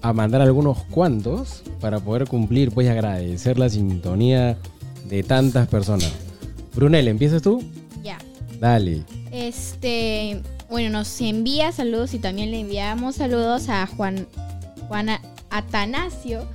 [0.00, 4.56] a mandar algunos cuantos para poder cumplir pues y agradecer la sintonía
[5.08, 6.12] de tantas personas.
[6.72, 7.64] Brunel, ¿empiezas tú?
[8.04, 8.18] Ya.
[8.60, 9.02] Dale.
[9.32, 10.40] Este,
[10.70, 14.28] bueno, nos envía saludos y también le enviamos saludos a Juan,
[14.86, 15.08] Juan
[15.50, 16.46] Atanasio.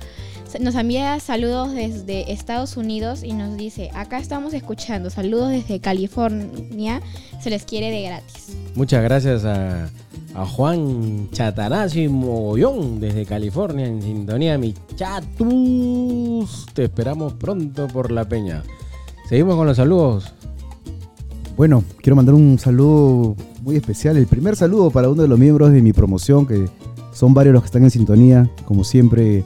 [0.60, 7.02] Nos envía saludos desde Estados Unidos y nos dice, acá estamos escuchando, saludos desde California,
[7.40, 8.56] se les quiere de gratis.
[8.76, 9.88] Muchas gracias a,
[10.34, 16.66] a Juan Chatanasio y Mogollón desde California en sintonía, mi chatus.
[16.72, 18.62] Te esperamos pronto por la peña.
[19.28, 20.32] Seguimos con los saludos.
[21.56, 24.16] Bueno, quiero mandar un saludo muy especial.
[24.16, 26.68] El primer saludo para uno de los miembros de mi promoción, que
[27.14, 28.50] son varios los que están en sintonía.
[28.66, 29.44] Como siempre,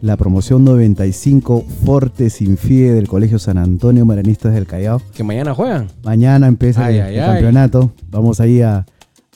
[0.00, 5.00] la promoción 95 Forte Sin Fie del Colegio San Antonio Marianistas del Callao.
[5.14, 5.88] Que mañana juegan.
[6.04, 7.30] Mañana empieza Ay, el, ay, el ay.
[7.32, 7.92] campeonato.
[8.10, 8.86] Vamos ahí a,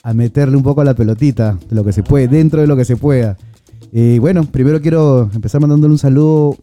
[0.03, 2.77] a meterle un poco a la pelotita, de lo que se puede, dentro de lo
[2.77, 3.35] que se pueda.
[3.91, 6.55] Y bueno, primero quiero empezar mandándole un saludo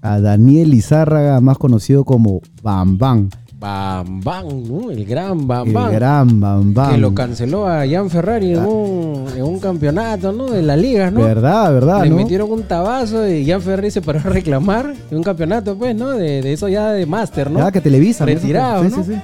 [0.00, 3.30] a Daniel Izárraga, más conocido como Bam Bam.
[3.62, 4.90] Bam Bam, ¿no?
[4.90, 5.92] El gran Bam El Bam.
[5.92, 6.90] gran Bam Bam.
[6.90, 10.50] Que lo canceló a Jan Ferrari en un, en un campeonato, ¿no?
[10.50, 11.20] De la liga, ¿no?
[11.20, 12.02] ¿Verdad, verdad?
[12.02, 12.16] Le ¿no?
[12.16, 16.10] metieron un tabazo y Jan Ferrari se paró a reclamar en un campeonato, pues, ¿no?
[16.10, 17.60] De, de eso ya de máster, ¿no?
[17.60, 18.26] Ya que Televisa.
[18.26, 18.32] ¿no?
[18.32, 19.04] Retirado, Sí, ¿no?
[19.04, 19.20] sí, sí.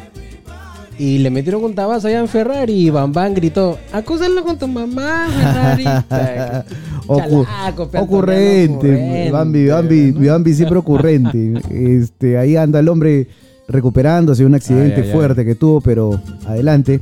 [1.00, 4.68] Y le metieron un tabazo allá en Ferrari y Bam Bam gritó, acúsalo con tu
[4.68, 5.84] mamá, Ferrari.
[7.08, 11.54] Chalaco, ocurrente, Bambi, Bambi, Bambi siempre ocurrente.
[11.70, 13.26] Este, ahí anda el hombre
[13.68, 15.12] recuperándose de un accidente Ay, ay, ay.
[15.12, 17.00] fuerte que tuvo, pero adelante,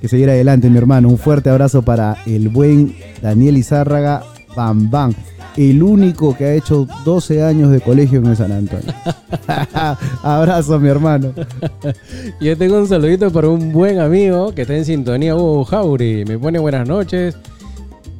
[0.00, 1.08] que seguir adelante, mi hermano.
[1.08, 4.22] Un fuerte abrazo para el buen Daniel Izárraga,
[4.56, 5.14] Bam Bam,
[5.56, 8.92] el único que ha hecho 12 años de colegio en San Antonio.
[10.22, 11.32] abrazo, mi hermano.
[12.40, 16.24] Yo tengo un saludito para un buen amigo que está en sintonía, Hugo Jauri.
[16.24, 17.36] Me pone buenas noches.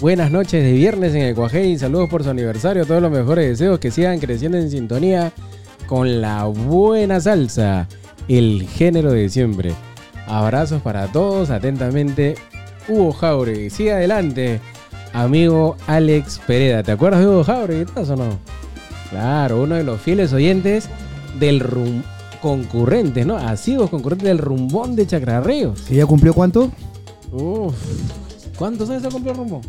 [0.01, 1.79] Buenas noches de viernes en el Cuajei.
[1.79, 2.85] Saludos por su aniversario.
[2.85, 5.33] Todos los mejores deseos que sigan creciendo en sintonía
[5.87, 7.89] con la buena salsa,
[8.29, 9.73] el género de siempre.
[10.27, 11.51] Abrazos para todos.
[11.51, 12.37] Atentamente,
[12.89, 13.71] Hugo Jauri.
[13.71, 14.61] Sigue adelante,
[15.13, 16.83] amigo Alex Pereda.
[16.83, 17.77] ¿Te acuerdas de Hugo Jauri?
[17.77, 18.39] ¿Estás o no?
[19.11, 20.89] Claro, uno de los fieles oyentes
[21.39, 22.03] del rum
[22.41, 23.37] concurrentes, ¿no?
[23.37, 25.81] Asiduos concurrentes del rumbón de Chacrarreos.
[25.83, 26.71] ¿Que ya cumplió cuánto?
[27.33, 27.75] Uf.
[28.59, 29.63] ¿Cuántos años se cumplió el rumbón?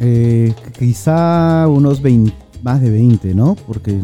[0.00, 3.56] Eh, quizá unos 20, más de 20, ¿no?
[3.66, 4.00] Porque,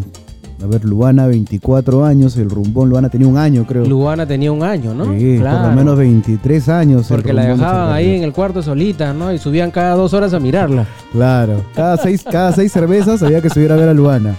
[0.63, 3.85] a ver, Luana 24 años, el rumbón Luana tenía un año, creo.
[3.85, 5.07] Luana tenía un año, ¿no?
[5.19, 7.11] Sí, por lo menos 23 años.
[7.11, 9.33] el Porque la dejaban ahí en el cuarto solita, ¿no?
[9.33, 10.87] Y subían cada dos horas a mirarla.
[11.13, 14.37] Claro, cada seis, cada seis cervezas había que subir a ver a Luana.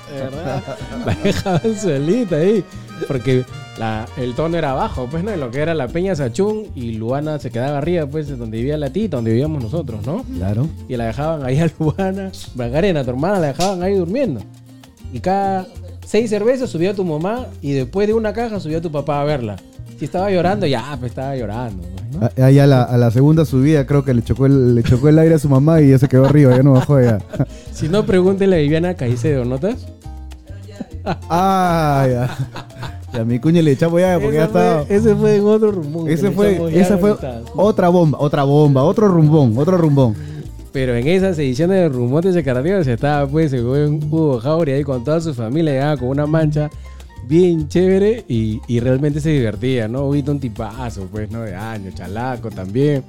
[1.06, 2.64] La dejaban solita ahí.
[3.08, 3.44] Porque
[3.80, 5.36] la- el tono era bajo, pues, ¿no?
[5.36, 8.78] Lo que era la Peña Sachún y Luana se quedaba arriba, pues, de donde vivía
[8.78, 10.24] la tita, donde vivíamos nosotros, ¿no?
[10.38, 10.70] Claro.
[10.88, 14.40] Y la dejaban ahí a Luana, Magarena, tu hermana, la dejaban ahí durmiendo.
[15.12, 15.66] Y cada
[16.14, 19.56] seis cervezas subía tu mamá y después de una caja subía tu papá a verla.
[19.98, 21.82] Si estaba llorando, ya, pues estaba llorando.
[21.82, 22.44] pues, ¿no?
[22.44, 25.10] A- Ahí a la, a la segunda subida creo que le chocó, el, le chocó
[25.10, 27.18] el aire a su mamá y ya se quedó arriba, ya no bajó ya.
[27.74, 29.88] Si no, pregúntele a Viviana Caicedo, ¿notas?
[31.30, 32.38] Ah, ya.
[33.14, 34.84] Y a mi cuña le echamos ya porque ya estaba...
[34.90, 36.08] ese fue en otro rumbo.
[36.08, 37.16] Ese fue, esa fue
[37.56, 40.16] otra bomba, otra bomba, otro rumbón, otro rumbón.
[40.74, 44.84] Pero en esas ediciones de Rumotes de Caradios estaba pues el buen Hugo Jauri ahí
[44.84, 46.70] con toda su familia, llegaba con una mancha
[47.26, 50.08] bien chévere y, y realmente se divertía, ¿no?
[50.10, 51.44] Hugo un tipazo, pues, ¿no?
[51.44, 53.04] De años, chalaco también.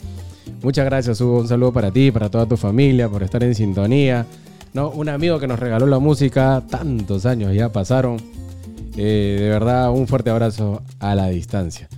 [0.62, 1.40] Muchas gracias, Hugo.
[1.40, 4.26] Un saludo para ti, para toda tu familia, por estar en sintonía.
[4.74, 4.90] ¿no?
[4.90, 8.18] Un amigo que nos regaló la música, tantos años ya pasaron.
[8.96, 11.88] Eh, de verdad, un fuerte abrazo a la distancia.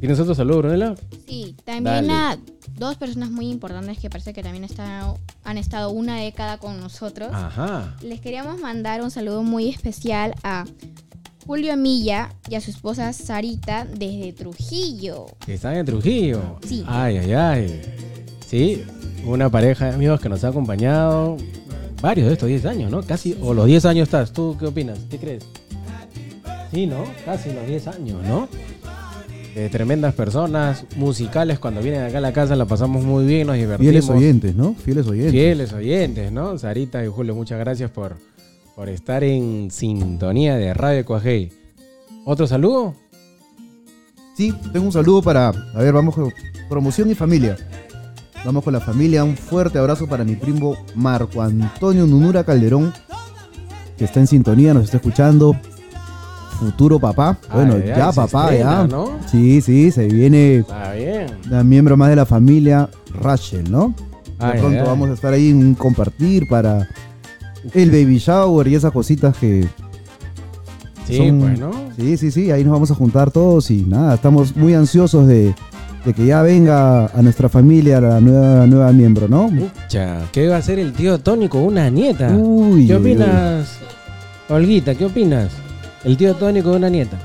[0.00, 0.94] ¿Tienes otro saludo, Brunella?
[1.28, 2.12] Sí, también Dale.
[2.12, 2.38] a
[2.82, 4.66] dos personas muy importantes que parece que también
[5.44, 7.30] han estado una década con nosotros.
[7.32, 7.96] Ajá.
[8.02, 10.64] Les queríamos mandar un saludo muy especial a
[11.46, 15.26] Julio Milla y a su esposa Sarita desde Trujillo.
[15.46, 16.58] Están en Trujillo.
[16.66, 16.84] Sí.
[16.86, 17.82] Ay, ay, ay.
[18.46, 18.84] Sí,
[19.24, 21.36] una pareja de amigos que nos ha acompañado
[22.00, 23.02] varios de estos 10 años, ¿no?
[23.02, 24.32] Casi, o los 10 años estás.
[24.32, 24.98] ¿Tú qué opinas?
[25.08, 25.44] ¿Qué crees?
[26.72, 27.04] Sí, ¿no?
[27.24, 28.48] Casi los 10 años, ¿no?
[29.54, 33.56] De tremendas personas, musicales, cuando vienen acá a la casa la pasamos muy bien, nos
[33.56, 33.90] divertimos.
[33.90, 34.74] Fieles oyentes, ¿no?
[34.74, 35.32] Fieles oyentes.
[35.32, 36.56] Fieles oyentes, ¿no?
[36.56, 38.16] Sarita y Julio, muchas gracias por,
[38.74, 41.52] por estar en sintonía de Radio Coajei.
[42.24, 42.94] ¿Otro saludo?
[44.36, 45.48] Sí, tengo un saludo para.
[45.48, 46.32] A ver, vamos con
[46.68, 47.56] promoción y familia.
[48.44, 49.22] Vamos con la familia.
[49.22, 52.92] Un fuerte abrazo para mi primo Marco Antonio Nunura Calderón,
[53.98, 55.54] que está en sintonía, nos está escuchando.
[56.58, 57.38] Futuro papá.
[57.52, 58.86] Bueno, Ay, ya papá, estrena, ya.
[58.86, 59.10] ¿no?
[59.30, 61.26] Sí, sí, se viene Está bien.
[61.50, 62.88] la miembro más de la familia,
[63.20, 63.94] Rachel, ¿no?
[64.38, 64.86] De Ay, pronto ay.
[64.86, 66.88] vamos a estar ahí en un compartir para
[67.74, 69.66] el baby shower y esas cositas que
[71.06, 71.70] Sí, son- bueno.
[71.96, 75.52] Sí, sí, sí, ahí nos vamos a juntar todos y nada, estamos muy ansiosos de,
[76.04, 79.48] de que ya venga a nuestra familia la nueva, nueva miembro, ¿no?
[79.48, 82.28] Pucha, ¿qué va a hacer el tío Tony con una nieta?
[82.36, 83.78] Uy, ¿Qué opinas,
[84.48, 84.94] Olguita?
[84.94, 85.50] ¿Qué opinas?
[86.04, 87.18] El tío Tony con una nieta.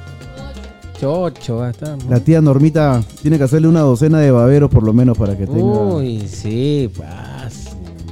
[0.99, 1.97] Chocho va a estar.
[1.97, 2.09] ¿no?
[2.09, 5.45] La tía Normita tiene que hacerle una docena de baberos por lo menos para que
[5.45, 5.61] tenga...
[5.63, 7.69] Uy, sí, pues,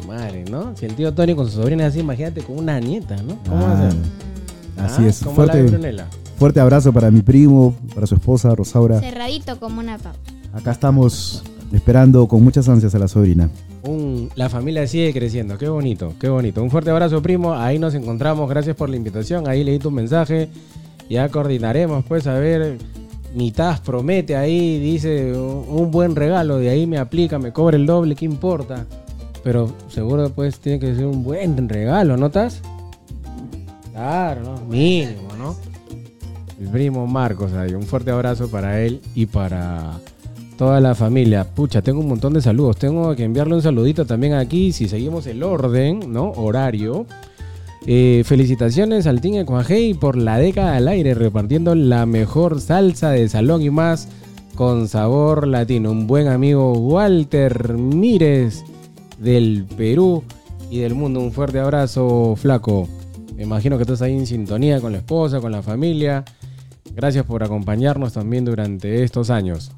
[0.07, 0.76] madre, ¿no?
[0.76, 3.38] Si el tío Tony con su sobrina es así, imagínate con una nieta, ¿no?
[3.49, 3.99] ¿Cómo va a Ah, ser?
[4.86, 5.20] Así Ah, es.
[5.24, 6.07] como la de Fuerte, Brunella.
[6.38, 8.99] fuerte abrazo para mi primo, para su esposa Rosaura.
[8.99, 10.16] Cerradito como una papa.
[10.53, 13.49] Acá estamos esperando con muchas ansias a la sobrina.
[14.36, 16.63] La familia sigue creciendo, qué bonito, qué bonito.
[16.63, 17.53] Un fuerte abrazo, primo.
[17.53, 19.47] Ahí nos encontramos, gracias por la invitación.
[19.47, 20.49] Ahí leí tu mensaje.
[21.09, 22.78] Ya coordinaremos, pues, a ver.
[23.36, 26.57] Mitad promete ahí, dice un un buen regalo.
[26.57, 28.86] De ahí me aplica, me cobra el doble, ¿qué importa?
[29.43, 32.61] Pero seguro, pues, tiene que ser un buen regalo, ¿notas?
[33.91, 34.66] Claro, ¿no?
[34.66, 35.55] Mínimo, ¿no?
[36.59, 37.74] El primo Marcos, ahí.
[37.74, 39.99] Un fuerte abrazo para él y para
[40.58, 41.43] toda la familia.
[41.43, 42.78] Pucha, tengo un montón de saludos.
[42.78, 46.32] Tengo que enviarle un saludito también aquí, si seguimos el orden, ¿no?
[46.32, 47.06] Horario.
[47.88, 53.30] Eh, felicitaciones al Team Ecuajei por la década al aire, repartiendo la mejor salsa de
[53.30, 54.08] salón y más
[54.56, 55.91] con sabor latino.
[55.91, 58.64] Un buen amigo Walter Mírez
[59.20, 60.24] del Perú
[60.72, 61.20] y del mundo.
[61.20, 62.88] Un fuerte abrazo, flaco.
[63.36, 66.24] Me imagino que estás ahí en sintonía con la esposa, con la familia.
[66.95, 69.72] Gracias por acompañarnos también durante estos años.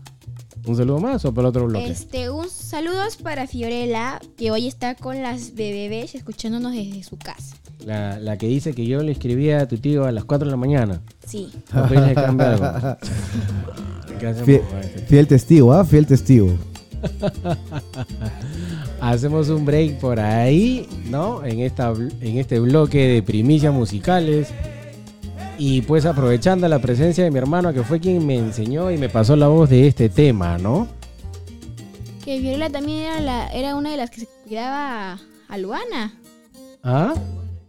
[0.67, 1.87] ¿Un saludo más o para otro bloque?
[1.87, 7.55] Este, un saludos para Fiorella, que hoy está con las bebés escuchándonos desde su casa.
[7.85, 10.51] La, la que dice que yo le escribía a tu tío a las 4 de
[10.51, 11.01] la mañana.
[11.25, 11.49] Sí.
[11.71, 12.65] Para pedirle que cambie algo.
[14.19, 14.61] ¿Qué hacemos
[15.07, 15.85] Fiel, testigo, ¿ah?
[15.85, 16.49] Fiel testigo.
[18.99, 21.45] Hacemos un break por ahí, ¿no?
[21.45, 24.49] En, esta, en este bloque de primicias musicales.
[25.57, 29.09] Y pues aprovechando la presencia de mi hermano, que fue quien me enseñó y me
[29.09, 30.87] pasó la voz de este tema, ¿no?
[32.23, 36.13] Que Fiorella también era, la, era una de las que se cuidaba a, Luana.
[36.83, 37.13] ¿Ah?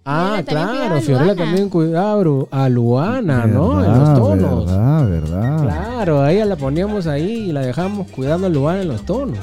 [0.04, 3.84] Ah, claro, Fiorella también cuidaba a Luana, ¿no?
[3.84, 4.66] En los tonos.
[4.66, 5.62] Verdad, verdad.
[5.62, 9.38] Claro, a ella la poníamos ahí y la dejamos cuidando a Luana en los tonos.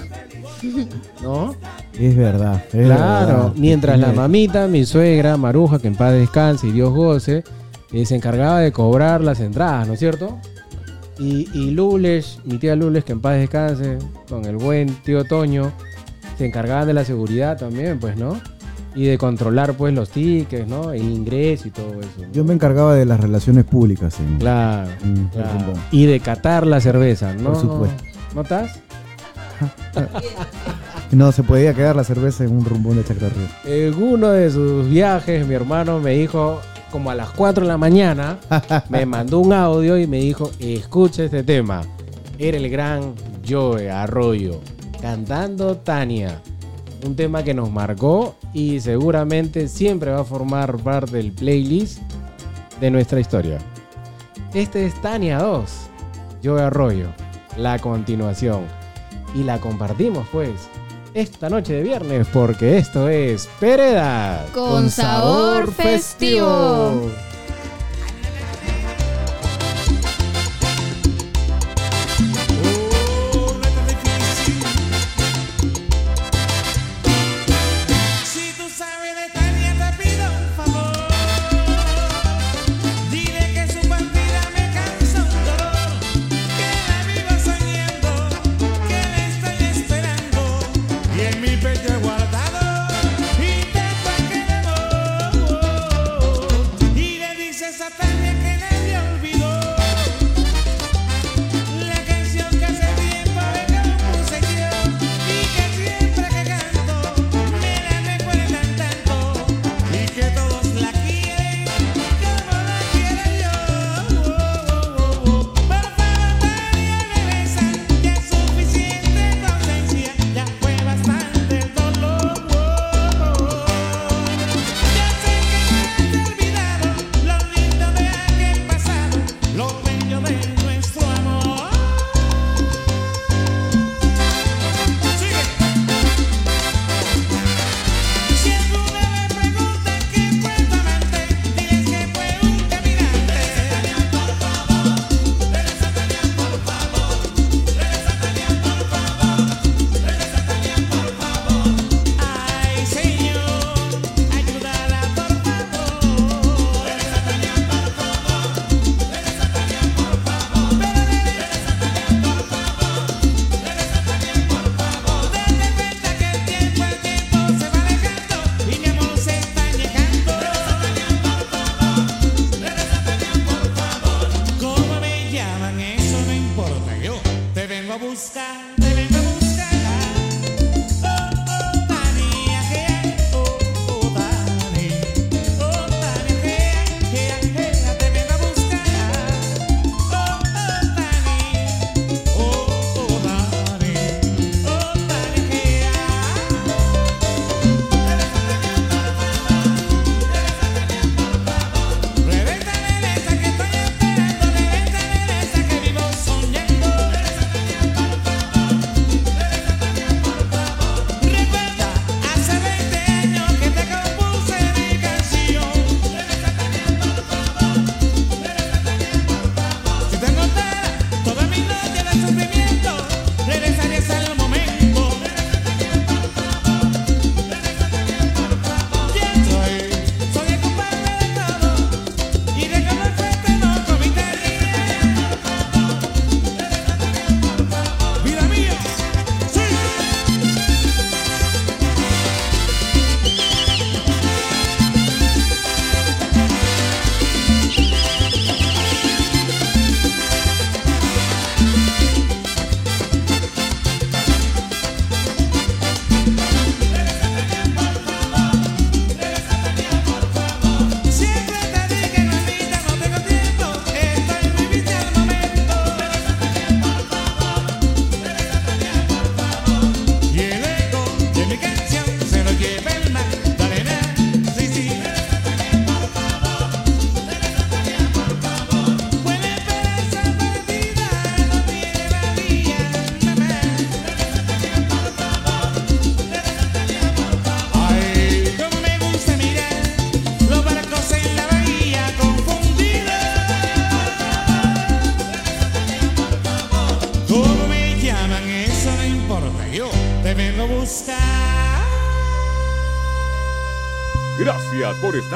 [1.21, 1.55] ¿No?
[1.99, 2.63] Es verdad.
[2.73, 3.51] es Claro, verdad.
[3.55, 7.43] mientras la mamita, mi suegra, Maruja, que en paz descanse y Dios goce,
[7.95, 10.37] eh, se encargaba de cobrar las entradas, ¿no es cierto?
[11.17, 15.71] Y, y Lules, mi tía Lules, que en paz descanse, con el buen tío Toño,
[16.37, 18.37] se encargaban de la seguridad también, pues, ¿no?
[18.95, 20.91] Y de controlar, pues, los tickets, ¿no?
[20.91, 22.09] El ingreso y todo eso.
[22.19, 22.31] ¿no?
[22.33, 25.73] Yo me encargaba de las relaciones públicas en, Claro, en claro.
[25.91, 27.53] Y de catar la cerveza, ¿no?
[27.53, 28.03] Por supuesto.
[28.33, 28.79] ¿No estás?
[31.11, 33.47] No, se podía quedar la cerveza en un rumbón de Chaclarrío.
[33.63, 36.59] En uno de sus viajes, mi hermano me dijo,
[36.95, 38.39] como a las 4 de la mañana,
[38.89, 41.81] me mandó un audio y me dijo, escucha este tema.
[42.39, 43.13] Era el gran
[43.45, 44.61] Joe Arroyo,
[45.01, 46.41] cantando Tania.
[47.05, 51.99] Un tema que nos marcó y seguramente siempre va a formar parte del playlist
[52.79, 53.57] de nuestra historia.
[54.53, 55.69] Este es Tania 2,
[56.45, 57.09] Joe Arroyo,
[57.57, 58.61] la continuación.
[59.35, 60.69] Y la compartimos pues
[61.15, 67.09] esta noche de viernes porque esto es Pereda Con sabor festivo.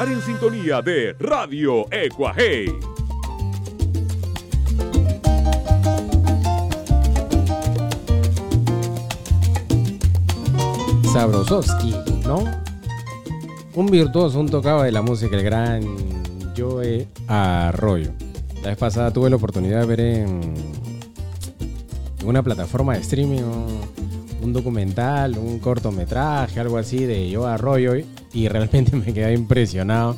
[0.08, 2.72] En sintonía de Radio Ecuaje.
[11.12, 11.94] Sabrosowski,
[12.24, 12.44] ¿no?
[13.74, 15.82] Un virtuoso, un tocado de la música, el gran
[16.56, 18.12] Joe Arroyo.
[18.62, 20.54] La vez pasada tuve la oportunidad de ver en,
[22.24, 23.42] una plataforma de streaming
[24.40, 27.94] un documental, un cortometraje, algo así de Joe Arroyo
[28.32, 30.16] y realmente me quedé impresionado.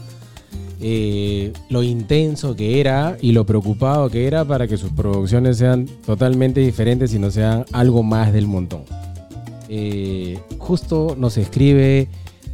[0.80, 5.86] eh, lo intenso que era y lo preocupado que era para que sus producciones sean
[6.04, 8.82] totalmente diferentes y no sean algo más del montón.
[9.68, 12.08] Eh, justo nos escribe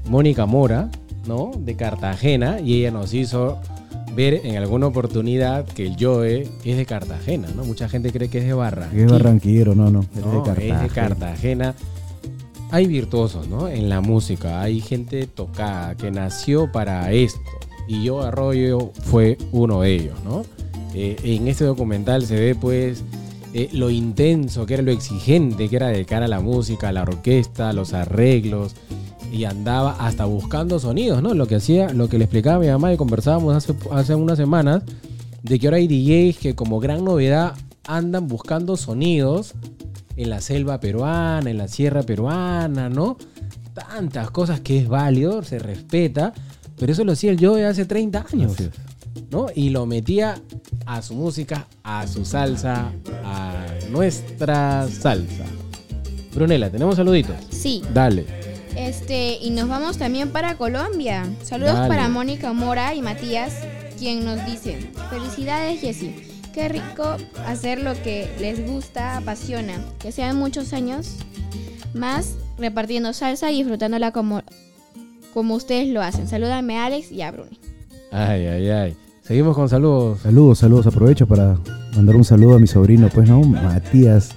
[0.09, 0.91] Mónica Mora,
[1.27, 1.51] ¿no?
[1.59, 3.59] De Cartagena, y ella nos hizo
[4.15, 7.65] ver en alguna oportunidad que el Joe es de Cartagena, ¿no?
[7.65, 9.07] Mucha gente cree que es de Barranquilla.
[9.07, 10.01] Es barranquillero, no, no.
[10.01, 10.77] Es No, de Cartagena.
[10.77, 11.75] es de Cartagena.
[12.71, 13.69] Hay virtuosos, ¿no?
[13.69, 14.61] En la música.
[14.61, 17.41] Hay gente tocada que nació para esto.
[17.87, 20.45] Y yo Arroyo fue uno de ellos, ¿no?
[20.95, 23.03] Eh, en este documental se ve, pues,
[23.55, 26.93] eh, lo intenso que era, lo exigente que era de cara a la música, a
[26.93, 28.75] la orquesta, a los arreglos.
[29.33, 31.33] Y andaba hasta buscando sonidos, ¿no?
[31.33, 34.37] Lo que hacía, lo que le explicaba a mi mamá y conversábamos hace, hace unas
[34.37, 34.83] semanas,
[35.43, 37.55] de que ahora hay DJs que como gran novedad
[37.87, 39.55] andan buscando sonidos
[40.19, 43.17] en la selva peruana, en la sierra peruana, ¿no?
[43.73, 46.35] Tantas cosas que es válido, se respeta,
[46.77, 48.57] pero eso lo hacía el Joe hace 30 años.
[49.31, 49.47] ¿no?
[49.55, 50.41] Y lo metía
[50.87, 52.93] a su música, a su salsa,
[53.25, 55.45] a nuestra salsa.
[56.35, 57.37] Brunela, ¿tenemos saluditos?
[57.51, 57.83] Sí.
[57.95, 58.27] Dale.
[58.77, 61.27] Este, y nos vamos también para Colombia.
[61.45, 61.89] Saludos Dale.
[61.89, 63.55] para Mónica Mora y Matías,
[63.99, 64.79] quien nos dice,
[65.11, 66.15] felicidades Jessy,
[66.59, 71.15] qué rico hacer lo que les gusta, apasiona, que sean muchos años
[71.95, 74.43] más repartiendo salsa y disfrutándola como,
[75.33, 76.27] como ustedes lo hacen.
[76.27, 77.61] Salúdame a Alex y a Bruni.
[78.11, 78.97] Ay, ay, ay.
[79.23, 80.19] Seguimos con saludos.
[80.23, 80.87] Saludos, saludos.
[80.89, 81.57] Aprovecho para
[81.95, 83.41] mandar un saludo a mi sobrino, pues, ¿no?
[83.41, 84.31] Matías,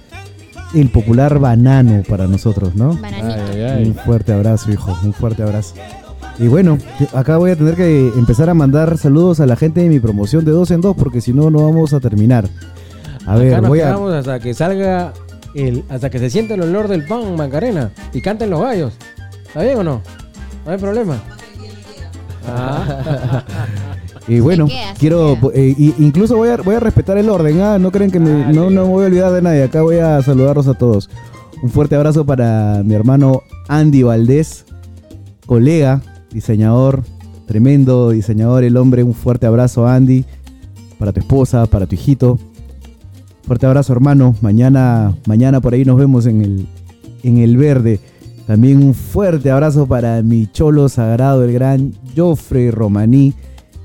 [0.74, 2.96] el popular banano para nosotros, ¿no?
[2.98, 3.52] Bananito.
[3.52, 4.04] Ay, ay, Un ay.
[4.04, 4.96] fuerte abrazo, hijo.
[5.02, 5.74] Un fuerte abrazo.
[6.38, 6.78] Y bueno,
[7.14, 10.44] acá voy a tener que empezar a mandar saludos a la gente de mi promoción
[10.44, 12.48] de dos en dos, porque si no, no vamos a terminar.
[13.26, 14.18] A ver, Acá nos voy a.
[14.18, 15.12] hasta que salga
[15.54, 18.94] el, hasta que se siente el olor del pan, Macarena, y canten los gallos.
[19.46, 20.02] ¿Está bien o no?
[20.64, 21.16] No hay problema.
[22.48, 23.44] Ah.
[24.28, 27.76] Y bueno, queda, quiero, eh, incluso voy a, voy a respetar el orden, ¿ah?
[27.80, 28.52] no creen que me- Dale.
[28.54, 31.10] no, no me voy a olvidar de nadie, acá voy a saludarlos a todos.
[31.60, 34.64] Un fuerte abrazo para mi hermano Andy Valdés,
[35.44, 36.02] colega,
[36.32, 37.02] diseñador,
[37.46, 40.24] tremendo diseñador, el hombre, un fuerte abrazo Andy,
[40.98, 42.38] para tu esposa, para tu hijito.
[43.44, 44.36] Fuerte abrazo, hermano.
[44.40, 46.66] Mañana, mañana por ahí nos vemos en el,
[47.22, 48.00] en el verde.
[48.46, 53.34] También un fuerte abrazo para mi cholo sagrado, el gran Joffrey Romaní,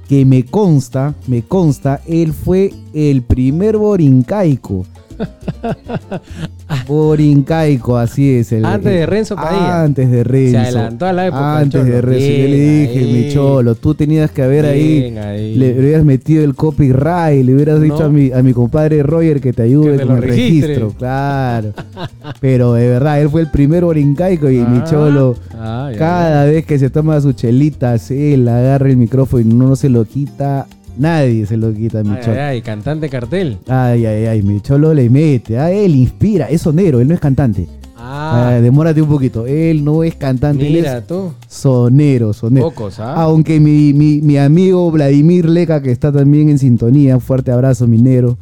[0.07, 4.85] que me consta, me consta, él fue el primer borincaico.
[6.88, 8.51] borincaico, así es.
[8.51, 9.84] el- Antes de Renzo Padilla.
[9.84, 10.51] Antes de Renzo.
[10.51, 12.20] Se adelantó a la época, Antes de Renzo.
[12.26, 13.13] Yo le Bien dije, ahí.
[13.26, 15.55] mi cholo, tú tenías que haber ahí Bien ahí.
[15.55, 19.53] le hubieras metido el copyright, le hubieras dicho a mi, a mi compadre Roger que
[19.53, 20.68] te ayude Que con el registre.
[20.76, 21.74] registro, claro.
[22.41, 24.86] Pero de verdad, él fue el primer orincaico y mi Ah.
[24.89, 29.45] cholo, Ah, ya, cada vez que se toma su chelita, él agarra el micrófono y
[29.45, 32.33] no se lo quita, nadie se lo quita a mi Ay, cholo.
[32.33, 33.57] ay, ay, cantante cartel.
[33.67, 37.19] Ay, ay, ay, mi cholo le mete, a él inspira, es sonero, él no es
[37.19, 37.67] cantante.
[37.99, 41.33] Ah, Ah, demórate un poquito, él no es cantante, él mira es tú.
[41.47, 42.67] sonero, sonero.
[42.69, 43.13] Pocos, ¿ah?
[43.15, 47.87] Aunque mi, mi- mi amigo Vladimir Leca, que está también en sintonía, un fuerte abrazo,
[47.87, 48.37] minero.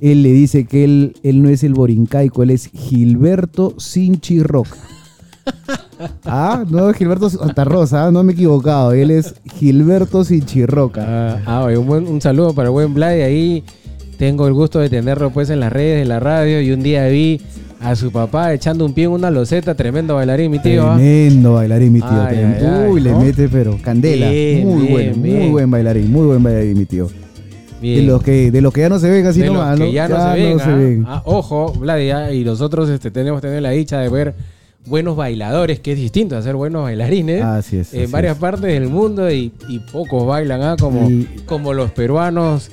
[0.00, 4.76] Él le dice que él, él no es el borincaico, él es Gilberto Sinchi Roca.
[6.24, 8.92] ah, no, Gilberto Santa Rosa, no me he equivocado.
[8.92, 11.04] Él es Gilberto Sinchi Roca.
[11.06, 13.12] Ah, ah, un, buen- un saludo para el buen Vlad.
[13.22, 13.64] Ahí
[14.18, 16.60] tengo el gusto de tenerlo pues en las redes de la radio.
[16.60, 17.40] Y un día vi
[17.80, 19.74] a su papá echando un pie en una loseta.
[19.74, 20.90] Tremendo bailarín, mi tío.
[20.90, 20.96] ¿ah?
[20.96, 22.08] Tremendo bailarín, mi tío.
[22.26, 23.20] Ay, Uy, le ¿no?
[23.20, 24.30] mete, pero candela.
[24.30, 27.06] Bien, muy bien, bueno, muy buen bailarín, muy buen bailarín, mi tío.
[27.06, 28.06] De Bien.
[28.08, 29.90] los que, de los que ya no se ven así de los nomás, que ¿no?
[29.92, 30.58] ya no se ven.
[30.60, 30.66] ah.
[30.76, 31.04] ven.
[31.06, 34.34] Ah, ojo, Vlad, y nosotros este, tenemos tener la dicha de ver
[34.88, 37.42] buenos bailadores, que es distinto a ser buenos bailarines.
[37.42, 37.92] Así es.
[37.94, 38.40] en así varias es.
[38.40, 40.76] partes del mundo y, y pocos bailan, ¿ah?
[40.78, 42.70] como, Y- como los peruanos,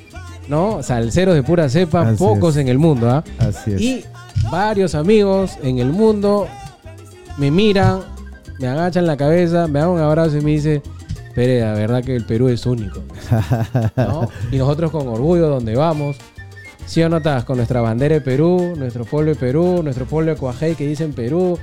[0.47, 0.81] ¿no?
[0.83, 2.61] Salseros de pura cepa, Así pocos es.
[2.61, 3.23] en el mundo, ¿ah?
[3.39, 3.81] Así es.
[3.81, 4.03] Y
[4.51, 6.47] varios amigos en el mundo
[7.37, 7.99] me miran,
[8.59, 10.81] me agachan la cabeza, me dan un abrazo y me dicen,
[11.35, 13.01] Pere, la verdad que el Perú es único.
[13.97, 14.29] ¿no?
[14.51, 16.15] Y nosotros con orgullo donde vamos.
[16.85, 20.31] Si o no estás con nuestra bandera de Perú, nuestro pueblo de Perú, nuestro pueblo
[20.31, 21.57] de Coajei que dicen Perú,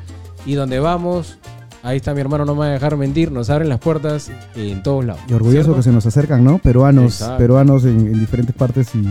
[0.46, 1.38] y donde vamos,
[1.82, 4.82] ahí está mi hermano, no me va a dejar mentir, nos abren las puertas en
[4.82, 5.22] todos lados.
[5.28, 5.76] Y orgulloso ¿cierto?
[5.76, 6.58] que se nos acercan, ¿no?
[6.58, 7.38] Peruanos, Exacto.
[7.38, 9.04] peruanos en, en diferentes partes y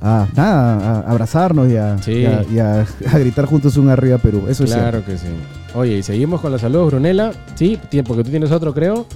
[0.00, 2.12] a, nada, a abrazarnos y a, Sí.
[2.12, 2.80] y a- y a-
[3.12, 4.42] a gritar juntos un arriba Perú.
[4.48, 5.26] Eso es Claro que sí.
[5.74, 7.32] Oye, y seguimos con los saludos, Brunella.
[7.54, 9.06] Sí, ti- porque tú tienes otro, creo.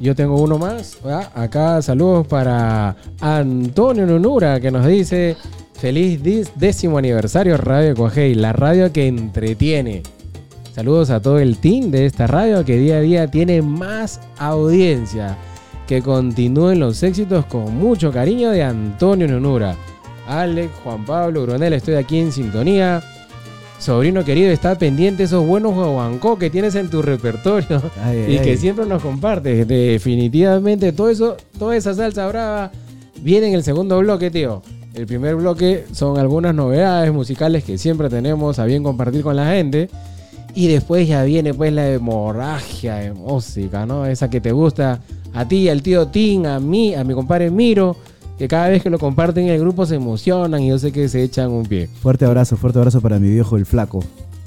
[0.00, 0.96] Yo tengo uno más.
[1.34, 5.36] Acá saludos para Antonio Nunura, que nos dice:
[5.74, 6.22] Feliz
[6.56, 10.02] décimo aniversario Radio Coajei, la radio que entretiene.
[10.74, 15.36] Saludos a todo el team de esta radio que día a día tiene más audiencia.
[15.88, 19.74] Que continúen los éxitos con mucho cariño de Antonio Nunura.
[20.28, 23.02] Alex, Juan Pablo, Brunella, estoy aquí en sintonía.
[23.80, 28.38] Sobrino querido, está pendiente esos buenos guaguancó que tienes en tu repertorio Ay, ay, y
[28.38, 29.66] que siempre nos compartes.
[29.66, 32.70] Definitivamente todo eso, toda esa salsa brava
[33.22, 34.62] viene en el segundo bloque, tío.
[34.94, 39.50] El primer bloque son algunas novedades musicales que siempre tenemos a bien compartir con la
[39.50, 39.88] gente.
[40.54, 44.06] Y después ya viene pues la hemorragia de música, ¿no?
[44.06, 45.00] Esa que te gusta
[45.32, 47.96] a ti, al tío Tim, a mí, a mi compadre Miro,
[48.38, 51.08] que cada vez que lo comparten en el grupo se emocionan y yo sé que
[51.08, 51.88] se echan un pie.
[51.88, 54.02] Fuerte abrazo, fuerte abrazo para mi viejo el flaco.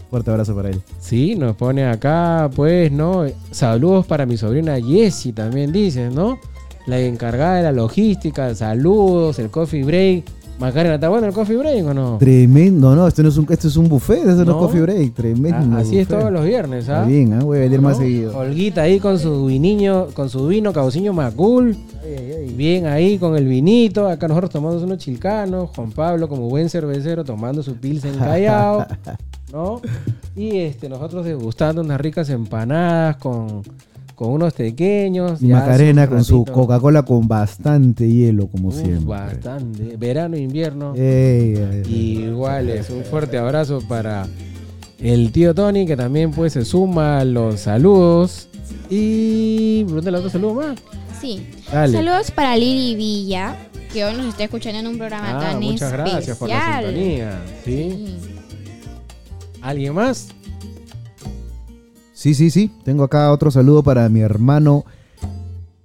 [0.10, 0.82] Fuerte abrazo para él.
[1.00, 3.26] Sí, nos pone acá, pues, ¿no?
[3.52, 6.38] Saludos para mi sobrina Jessie, también dices, ¿no?
[6.86, 10.26] La encargada de la logística, saludos, el coffee break.
[10.60, 12.18] Macarena, ¿está bueno el coffee break o no?
[12.20, 14.60] Tremendo, no, esto no es un, esto es un buffet, esto no, es No.
[14.60, 15.78] coffee break, tremendo.
[15.78, 17.06] Ah, así es todos los viernes, Está ¿ah?
[17.06, 17.44] bien, ¿ah?
[17.44, 18.38] voy a venir más seguido.
[18.38, 21.76] Olguita ahí con su viniño, con su vino cauciño macul.
[22.56, 24.08] Bien ahí con el vinito.
[24.08, 25.72] Acá nosotros tomamos unos chilcanos.
[25.76, 28.86] Juan Pablo, como buen cervecero, tomando su pilsen callao.
[29.52, 29.82] ¿No?
[30.36, 33.64] Y este, nosotros degustando unas ricas empanadas con,
[34.16, 35.42] con unos pequeños.
[35.42, 39.06] Y Macarena con su Coca-Cola con bastante hielo, como siempre.
[39.06, 39.98] Bastante.
[39.98, 40.94] Verano, invierno.
[40.96, 41.92] Ey, ay, ay.
[42.28, 44.28] Igual es un fuerte abrazo para
[45.00, 48.48] el tío Tony, que también pues se suma a los saludos.
[48.90, 49.84] Y.
[49.84, 50.80] ¿Dónde otro saludo más?
[51.20, 51.46] Sí.
[51.72, 51.94] Dale.
[51.98, 53.56] Saludos para Lili Villa,
[53.92, 56.86] que hoy nos está escuchando en un programa Ah, tan muchas gracias por la especial.
[56.86, 57.42] sintonía.
[57.64, 57.90] ¿Sí?
[57.92, 58.18] Sí.
[59.62, 60.28] ¿Alguien más?
[62.24, 62.72] Sí, sí, sí.
[62.86, 64.86] Tengo acá otro saludo para mi hermano,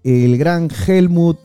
[0.04, 1.36] el gran Helmut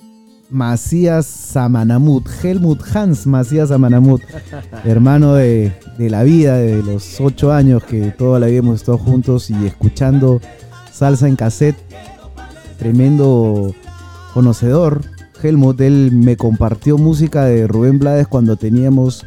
[0.52, 2.30] Macías Samanamut.
[2.44, 4.22] Helmut Hans Macías Samanamut.
[4.86, 9.00] hermano de, de la vida, de los ocho años que toda la vida hemos estado
[9.00, 10.40] juntos y escuchando
[10.92, 11.78] salsa en cassette.
[12.78, 13.74] Tremendo
[14.32, 15.02] conocedor.
[15.42, 19.26] Helmut, él me compartió música de Rubén Blades cuando teníamos,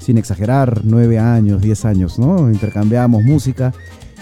[0.00, 2.50] sin exagerar, nueve años, diez años, ¿no?
[2.50, 3.72] Intercambiábamos música.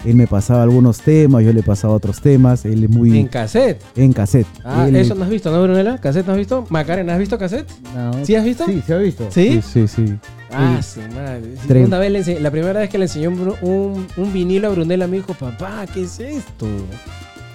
[0.05, 2.65] Él me pasaba algunos temas, yo le pasaba otros temas.
[2.65, 3.19] Él es muy.
[3.19, 3.81] En cassette.
[3.97, 4.47] en cassette.
[4.65, 5.99] Ah, Él- eso no has visto, ¿no, Brunella?
[5.99, 6.65] ¿Cassette no has visto?
[6.69, 7.69] Macarena, ¿has visto cassette?
[7.95, 8.25] No.
[8.25, 8.65] ¿Sí has visto?
[8.67, 9.27] Sí, se ha visto.
[9.31, 9.61] ¿Sí?
[9.63, 10.15] Sí, sí, sí.
[10.53, 11.55] Ah, su madre.
[11.67, 14.69] Sí, una vez le la primera vez que le enseñó un, bru- un, un vinilo
[14.69, 16.67] a Brunella me dijo, papá, ¿qué es esto?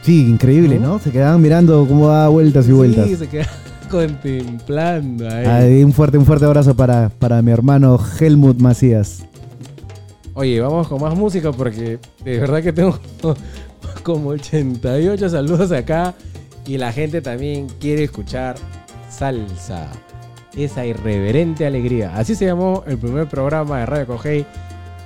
[0.04, 0.88] Sí, increíble, ¿No?
[0.94, 1.00] ¿no?
[1.00, 3.08] Se quedaban mirando cómo da vueltas y vueltas.
[3.08, 3.48] Sí, se queda
[3.90, 5.46] contemplando ahí.
[5.46, 9.24] Ahí, un fuerte, un fuerte abrazo para, para mi hermano Helmut Macías.
[10.34, 12.98] Oye, vamos con más música porque de verdad que tengo
[14.04, 16.14] como 88 saludos acá
[16.66, 18.56] y la gente también quiere escuchar
[19.10, 19.92] salsa.
[20.56, 22.16] Esa irreverente alegría.
[22.16, 24.46] Así se llamó el primer programa de Radio Cogey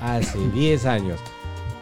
[0.02, 1.20] hace 10 años.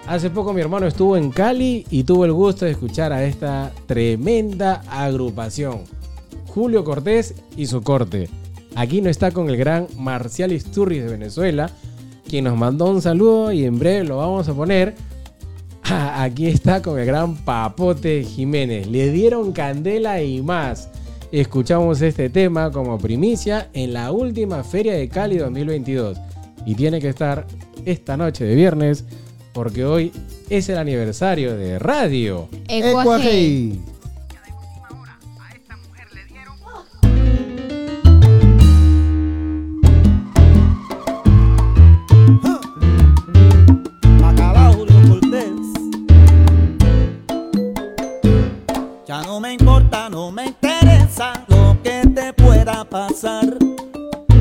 [0.08, 3.72] Hace poco mi hermano estuvo en Cali y tuvo el gusto de escuchar a esta
[3.86, 5.82] tremenda agrupación.
[6.48, 8.30] Julio Cortés y su corte.
[8.76, 11.70] Aquí no está con el gran Marcial Isturris de Venezuela,
[12.28, 14.96] quien nos mandó un saludo y en breve lo vamos a poner.
[15.84, 18.88] Ah, Aquí está con el gran Papote Jiménez.
[18.88, 20.90] Le dieron candela y más.
[21.32, 26.18] Escuchamos este tema como primicia en la última Feria de Cali 2022.
[26.66, 27.46] Y tiene que estar
[27.86, 29.04] esta noche de viernes
[29.52, 30.12] porque hoy
[30.50, 32.48] es el aniversario de radio.
[32.68, 33.74] Ecuaje.
[49.22, 53.46] No me importa, no me interesa lo que te pueda pasar.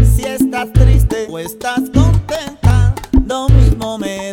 [0.03, 2.95] Si estás triste o estás contenta,
[3.27, 4.32] lo mismo me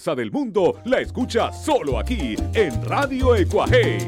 [0.00, 3.98] salsa del mundo la escucha solo aquí en Radio Ecuaje.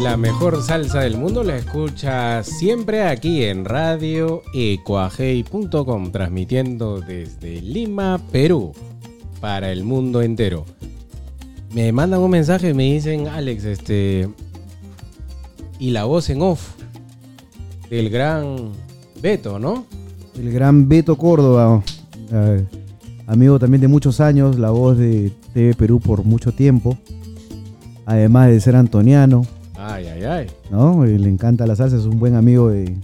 [0.00, 8.18] La mejor salsa del mundo la escuchas siempre aquí en Radio Ecuajei.com, transmitiendo desde Lima,
[8.32, 8.72] Perú,
[9.38, 10.64] para el mundo entero.
[11.74, 14.30] Me mandan un mensaje y me dicen, Alex, este.
[15.78, 16.70] Y la voz en off
[17.90, 18.72] del gran
[19.20, 19.84] Beto, ¿no?
[20.38, 21.82] El gran Beto Córdoba,
[22.32, 22.64] eh,
[23.30, 26.96] amigo también de muchos años, la voz de TV Perú por mucho tiempo.
[28.06, 29.42] Además de ser antoniano,
[29.78, 30.46] Ay, ay, ay.
[30.70, 31.04] ¿no?
[31.04, 32.96] Eh, Le encanta la salsa, es un buen amigo de,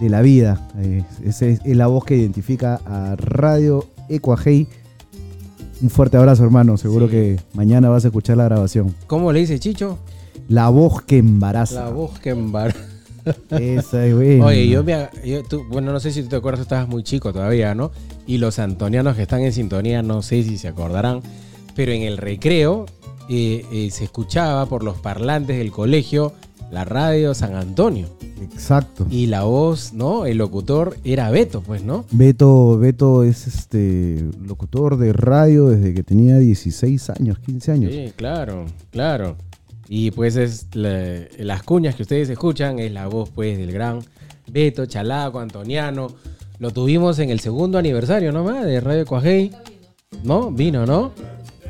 [0.00, 0.68] de la vida.
[0.78, 4.68] Eh, esa es, es la voz que identifica a Radio Ecuajei.
[5.80, 6.76] Un fuerte abrazo, hermano.
[6.76, 7.12] Seguro Sí.
[7.12, 8.94] que mañana vas a escuchar la grabación.
[9.06, 9.98] ¿Cómo le dice Chicho?
[10.48, 11.84] La voz que embaraza.
[11.84, 12.74] La voz que embar...
[13.50, 14.46] Esa es buena.
[14.46, 14.94] Oye, yo me.
[14.94, 17.74] ag- yo- tú- bueno, no sé si tú te acuerdas, tú estabas muy chico todavía,
[17.74, 17.90] ¿no?
[18.26, 21.20] Y los antonianos que están en sintonía, no sé si se acordarán,
[21.74, 22.86] pero en el recreo
[23.30, 26.32] eh, eh, se escuchaba por los parlantes del colegio
[26.70, 28.08] la radio San Antonio.
[28.42, 29.06] Exacto.
[29.10, 30.26] Y la voz, ¿no?
[30.26, 32.04] El locutor era Beto, pues, ¿no?
[32.10, 37.92] Beto, Beto es este locutor de radio desde que tenía 16 años, 15 años.
[37.92, 39.36] Sí, claro, claro.
[39.88, 44.00] Y pues es la- las cuñas que ustedes escuchan es la voz pues del gran
[44.46, 46.08] Beto Chalaco Antoniano.
[46.58, 49.50] Lo tuvimos en el segundo aniversario nomás de Radio Coajei.
[50.24, 50.50] ¿No?
[50.50, 51.12] Vino, ¿no?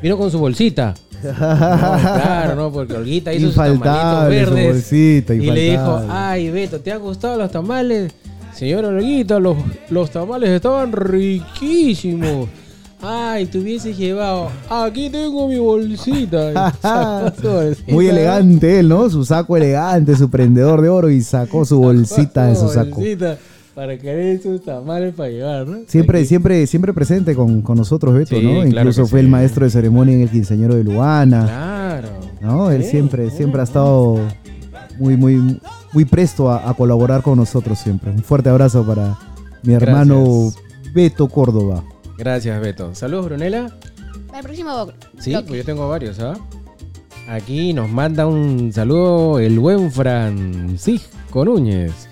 [0.03, 0.95] Vino con su bolsita.
[1.21, 2.71] No, claro, ¿no?
[2.73, 4.73] Porque Olguita hizo sus tamalitos su verdes.
[4.73, 8.13] bolsita, y le dijo, ay Beto, ¿te han gustado los tamales?
[8.55, 9.57] Señor Olguita, los,
[9.91, 12.49] los tamales estaban riquísimos.
[13.01, 14.49] Ay, te hubieses llevado.
[14.69, 16.73] Aquí tengo mi bolsita.
[17.89, 19.09] Muy elegante él, ¿no?
[19.09, 22.97] Su saco elegante, su prendedor de oro y sacó su bolsita de su saco.
[22.97, 23.39] bolsita
[23.75, 25.79] Para que den sus tamales para llevar, ¿no?
[25.87, 26.27] Siempre, Aquí.
[26.27, 28.51] siempre, siempre presente con, con nosotros, Beto, Sí, ¿no?
[28.63, 29.25] claro Incluso fue sí.
[29.27, 32.09] el maestro de ceremonia en el quinceañero de Luana, Claro.
[32.41, 32.71] ¿no?
[32.73, 33.37] Él Sí, siempre, sí.
[33.37, 34.19] siempre ha estado
[34.99, 35.61] muy, muy,
[35.93, 38.11] muy presto a, a colaborar con nosotros siempre.
[38.11, 39.17] Un fuerte abrazo para
[39.63, 40.65] mi hermano Gracias.
[40.93, 41.85] Beto Córdoba.
[42.19, 42.95] Gracias, Beto.
[42.95, 43.73] Saludos, Brunela.
[44.27, 45.47] Para el próximo bo- Sí, bloque.
[45.49, 46.35] pues yo tengo varios, ¿ah?
[47.29, 52.08] Aquí nos manda un saludo el buen Francisco Núñez.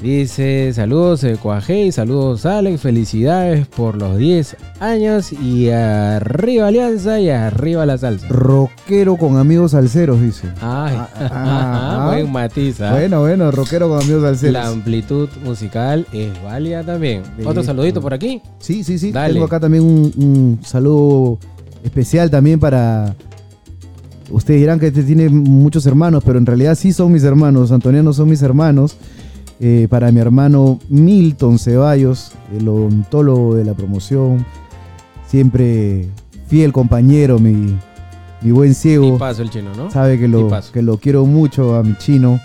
[0.00, 7.86] Dice, saludos Ecuajei, saludos Alex, felicidades por los 10 años y arriba Alianza y arriba
[7.86, 8.28] la salsa.
[8.28, 10.48] Rockero con amigos salseros, dice.
[10.60, 12.10] Ay, ah, ah.
[12.12, 12.92] buen matiz, ¿ah?
[12.92, 14.52] Bueno, bueno, rockero con amigos salseros.
[14.52, 17.22] La amplitud musical es válida también.
[17.46, 18.42] Otro saludito por aquí.
[18.58, 19.12] Sí, sí, sí.
[19.12, 19.32] Dale.
[19.32, 21.38] Tengo acá también un, un saludo
[21.82, 23.16] especial también para.
[24.28, 27.72] Ustedes dirán que este tiene muchos hermanos, pero en realidad sí son mis hermanos.
[27.72, 28.98] Antonianos son mis hermanos.
[29.58, 34.44] Eh, para mi hermano Milton Ceballos, el odontólogo de la promoción.
[35.26, 36.06] Siempre
[36.46, 37.76] fiel compañero, mi,
[38.42, 39.16] mi buen ciego.
[39.18, 39.90] paso el chino, ¿no?
[39.90, 42.38] Sabe que lo, que lo quiero mucho a mi chino.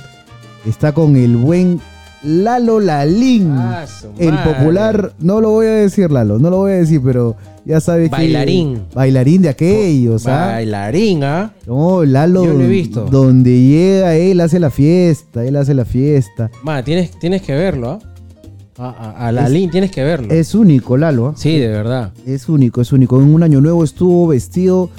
[0.66, 1.82] Está con el buen
[2.24, 3.52] Lalo Lalín.
[3.58, 3.86] Ah,
[4.20, 7.36] El popular, no lo voy a decir, Lalo, no lo voy a decir, pero
[7.66, 8.16] ya sabes que.
[8.16, 8.84] Bailarín.
[8.94, 10.52] Bailarín de aquellos, ¿ah?
[10.54, 11.52] Bailarín, ¿ah?
[11.66, 12.46] No, Lalo.
[12.46, 13.06] Yo lo he visto.
[13.06, 16.52] Donde llega, él hace la fiesta, él hace la fiesta.
[16.64, 18.00] Ma, tienes, tienes que verlo, ¿ah?
[18.78, 20.32] A, a- a Lalín tienes que verlo.
[20.32, 21.28] Es único, Lalo.
[21.30, 21.34] ¿ah?
[21.36, 22.12] Sí, de verdad.
[22.26, 23.20] Es único, es único.
[23.20, 24.90] En un año nuevo estuvo vestido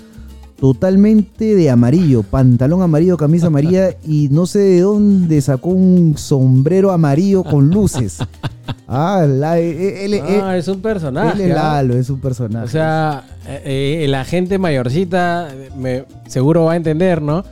[0.63, 6.93] totalmente de amarillo, pantalón amarillo, camisa amarilla y no sé de dónde sacó un sombrero
[6.93, 8.19] amarillo con luces.
[8.87, 11.47] Ah, la- él, él- Ah, es un él personaje.
[11.47, 11.55] es ¿ah?
[11.55, 12.65] Lalo, es un personaje.
[12.67, 17.43] O sea, eh, eh, la gente mayorcita me, seguro va a entender, ¿no?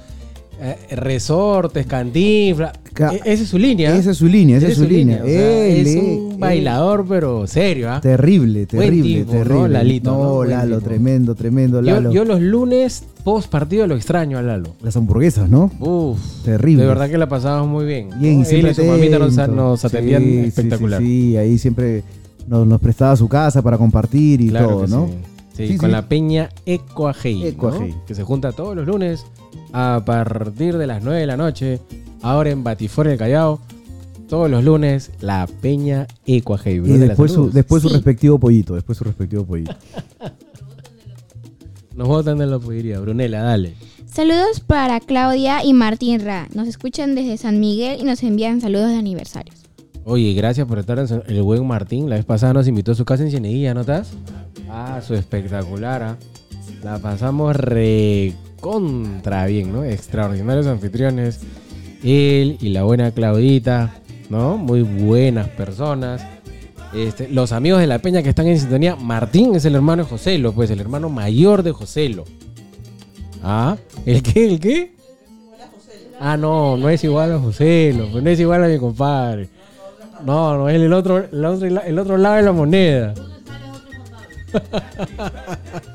[0.62, 2.73] Eh, resortes, cantinflas.
[2.93, 3.97] Ca- E- esa es su línea.
[3.97, 5.23] esa es su línea, esa es su línea.
[5.24, 6.37] Él, es un él.
[6.39, 8.01] bailador, pero serio, ¿ah?
[8.03, 9.39] Terrible, terrible, tipo, ¿no?
[9.39, 9.69] terrible.
[9.70, 10.45] Lalito, ¿no?
[10.45, 10.89] Lalo, tipo.
[10.89, 12.12] tremendo, tremendo, Yo, Lalo.
[12.12, 14.74] yo los lunes post partido lo extraño a Lalo.
[14.82, 15.70] Las hamburguesas, ¿no?
[15.81, 16.82] Uf, Terrible.
[16.82, 18.11] de verdad que la pasamos muy bien.
[18.19, 18.41] Bien, ¿no?
[18.41, 19.19] Él siempre y su mamita
[19.49, 21.01] nos, atendían Sí, espectacular.
[21.01, 22.03] Sí, sí, ahí siempre
[22.47, 25.09] nos, nos prestaba su casa para compartir y Claro todo, ¿no?
[25.57, 25.77] sí.
[25.78, 25.93] Con sí.
[25.93, 27.47] la peña Ecoajei, ¿no?
[27.47, 27.95] Ecoajei.
[28.07, 29.24] que se junta todos los lunes
[29.73, 31.81] a partir de las 9 de la noche,
[32.23, 33.61] ahora en Batifor del Callao,
[34.29, 36.77] todos los lunes, la peña Ecoajei.
[36.77, 37.51] Y después su,
[37.89, 39.75] respectivo pollito, después su respectivo pollito.
[41.97, 43.75] Nos botan de la pollería, Brunella, dale.
[44.07, 46.49] Saludos para Claudia y Martín Ra.
[46.55, 49.57] Nos escuchan desde San Miguel y nos envían saludos de aniversarios.
[50.05, 52.09] Oye, gracias por estar en el buen Martín.
[52.09, 54.13] La vez pasada nos invitó a su casa en Cieneguilla, ¿no estás?
[54.69, 56.03] Ah, su espectacular.
[56.03, 56.17] ¿ah?
[56.83, 57.55] La pasamos
[58.61, 59.85] recontra bien, ¿no?
[59.85, 61.41] Extraordinarios anfitriones.
[62.05, 63.95] Él y la buena Claudita,
[64.28, 64.59] ¿no?
[64.59, 66.23] Muy buenas personas.
[66.95, 68.97] Este, los amigos de la Peña que están en sintonía.
[68.97, 72.24] Martín es el hermano de Joselo, pues el hermano mayor de Joselo.
[73.43, 74.47] Ah, ¿el qué?
[74.47, 74.95] ¿El qué?
[76.20, 79.49] Ah, no, no es igual a Joselo, pues no es igual a mi compadre.
[80.23, 83.15] No, no, es el otro, el otro, el otro lado de la moneda.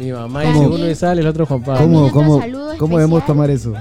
[0.00, 1.80] mi mamá dice uno es sal, el otro Juan Pablo.
[1.82, 2.40] ¿Cómo, cómo,
[2.78, 3.74] cómo debemos tomar eso?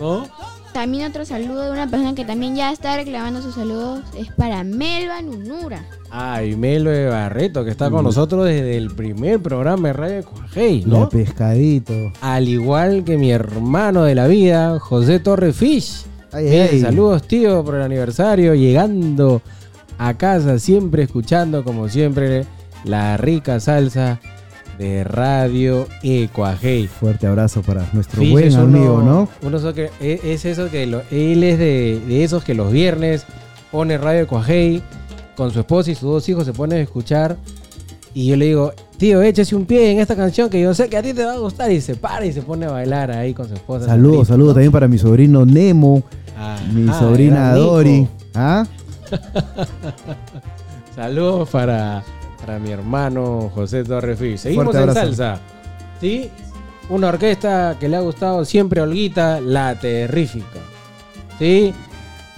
[0.00, 0.26] ¿No?
[0.72, 4.62] También otro saludo de una persona que también ya está reclamando sus saludos es para
[4.62, 5.82] Melba Nunura.
[6.10, 8.04] Ay, Melo de Barreto, que está con Mm.
[8.08, 11.08] nosotros desde el primer programa de Radio Cuajei, La ¿no?
[11.08, 11.94] pescadito.
[12.20, 16.04] Al igual que mi hermano de la vida, José Torre Fish.
[16.30, 16.80] Ay, Bien, ay.
[16.82, 18.54] saludos, tío, por el aniversario.
[18.54, 19.40] Llegando
[19.96, 22.44] a casa, siempre escuchando, como siempre,
[22.84, 24.20] la rica salsa
[24.78, 26.86] de Radio Ecuajei.
[26.86, 29.28] Fuerte abrazo para nuestro Fish buen uno- amigo, ¿no?
[29.42, 33.24] uno que- e- es eso que lo- él es de, de esos que los viernes
[33.72, 34.82] pone Radio Ecuajei
[35.36, 37.36] con su esposa y sus dos hijos se ponen a escuchar.
[38.14, 40.96] Y yo le digo, tío, échese un pie en esta canción que yo sé que
[40.96, 41.70] a ti te va a gustar.
[41.70, 43.84] Y se para y se pone a bailar ahí con su esposa.
[43.84, 46.02] Saludos, saludos también para mi sobrino Nemo,
[46.38, 47.52] Ah, mi ah, sobrina.
[47.54, 48.08] Dori.
[48.34, 48.64] ¿Ah?
[50.94, 52.02] Saludos para,
[52.46, 54.38] para mi hermano José Torrefi.
[54.38, 55.06] Seguimos Fuerte en abrazo.
[55.14, 55.40] salsa.
[56.00, 56.30] ¿Sí?
[56.88, 60.60] Una orquesta que le ha gustado siempre a Olguita, La Terrífica.
[61.38, 61.74] ¿Sí?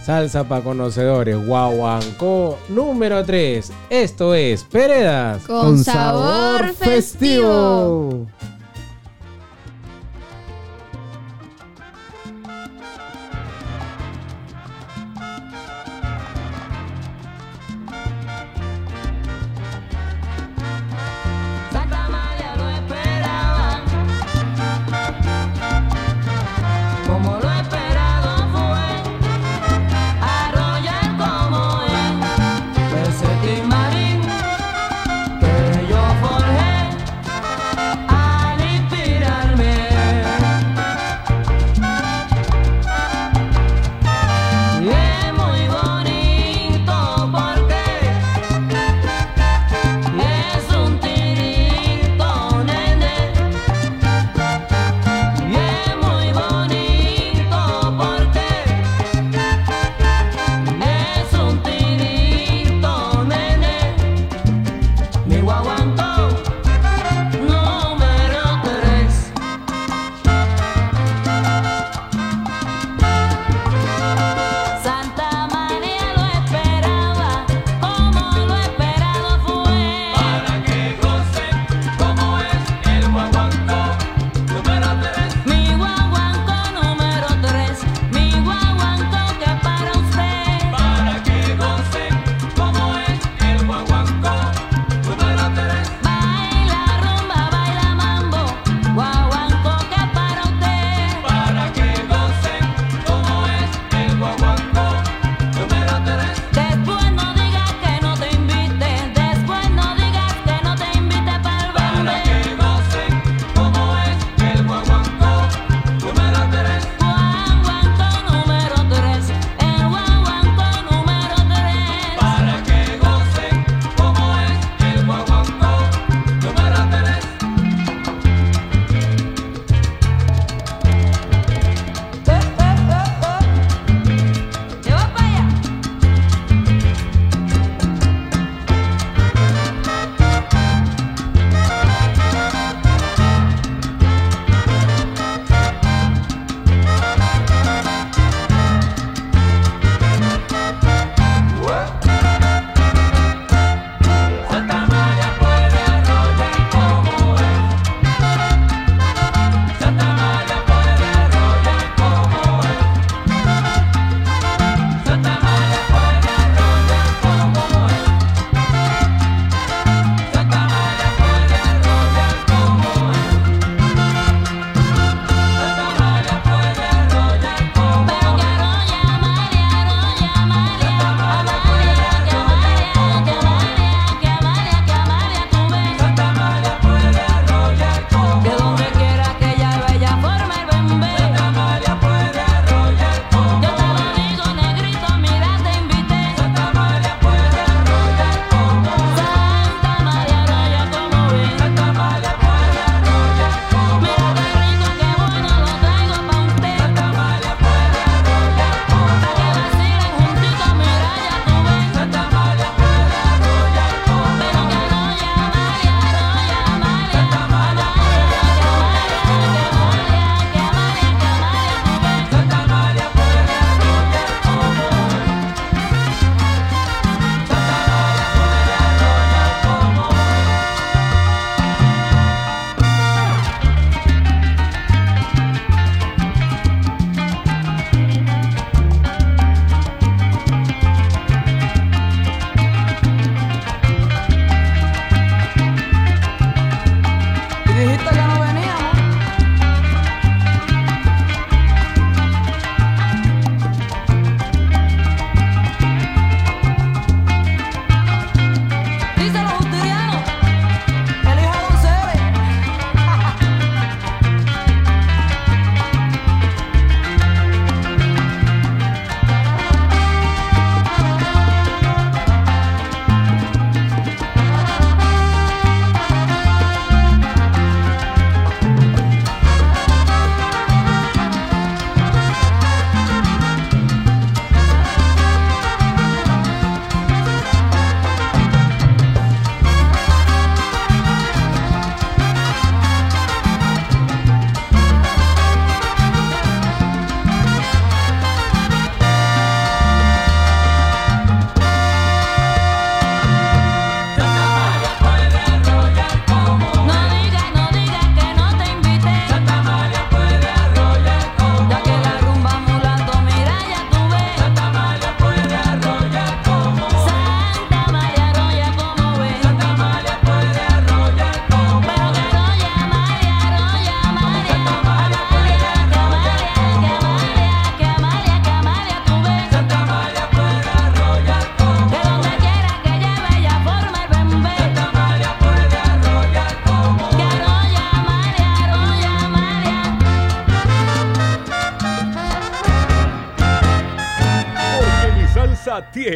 [0.02, 1.46] Salsa para conocedores.
[1.46, 3.70] Guaguancó número 3.
[3.90, 5.42] Esto es Peredas.
[5.42, 8.26] Con, sabor, festivo.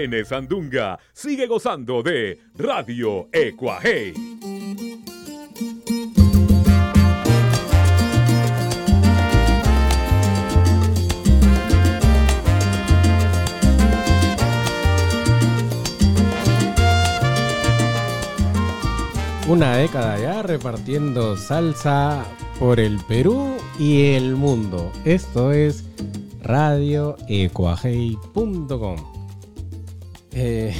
[0.02, 0.98] Tiene sandunga.
[1.12, 4.12] Sigue gozando de Radio Ecuaje.
[19.46, 22.24] Una década ya repartiendo salsa
[22.58, 24.90] por el Perú y el mundo.
[25.04, 25.84] Esto es
[26.42, 29.11] radioecuajei.com.
[30.34, 30.74] Eh,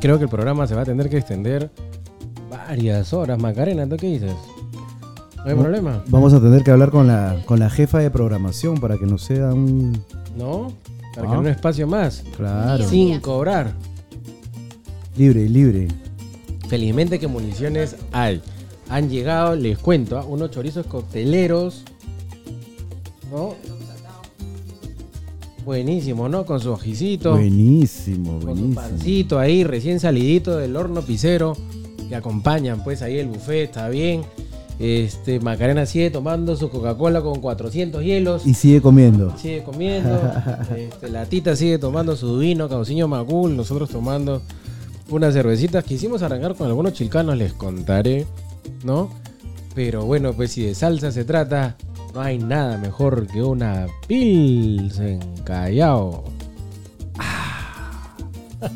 [0.00, 1.70] creo que el programa se va a tener que extender
[2.50, 3.38] varias horas.
[3.38, 4.34] Macarena, ¿tú qué dices?
[5.36, 5.62] ¿No hay No.
[5.62, 6.04] problema?
[6.08, 9.22] Vamos a tener que hablar con la, con la jefa de programación para que nos
[9.22, 9.92] sea un...
[10.36, 10.72] ¿No?
[11.14, 11.30] Para Ah.
[11.30, 12.22] que en un espacio más.
[12.36, 12.86] Claro.
[12.88, 13.72] Sin cobrar.
[15.16, 15.88] libre, libre.
[16.68, 18.40] Felizmente que municiones hay.
[18.88, 20.24] Han llegado, les cuento, ¿ah?
[20.24, 21.82] unos chorizos cocteleros.
[23.30, 23.54] ¿No?
[25.70, 26.44] Buenísimo, ¿no?
[26.44, 27.30] Con su ojicito.
[27.30, 28.74] Buenísimo, Con su buenísimo.
[28.74, 31.56] pancito ahí, recién salidito del horno pisero.
[32.08, 34.22] Que acompañan, pues ahí el buffet, está bien.
[34.80, 38.48] Este, Macarena sigue tomando su Coca-Cola con 400 hielos.
[38.48, 39.32] Y sigue comiendo.
[39.38, 40.20] Sigue comiendo.
[40.76, 43.56] este, la tita sigue tomando su vino, Cauciño Macul.
[43.56, 44.42] Nosotros tomando
[45.08, 45.84] unas cervecitas.
[45.84, 48.26] Quisimos arrancar con algunos chilcanos, les contaré,
[48.82, 49.08] ¿no?
[49.76, 51.76] Pero bueno, pues si de salsa se trata,
[52.14, 56.24] no hay nada mejor que una Pilsen Callao.
[57.18, 58.16] Ah.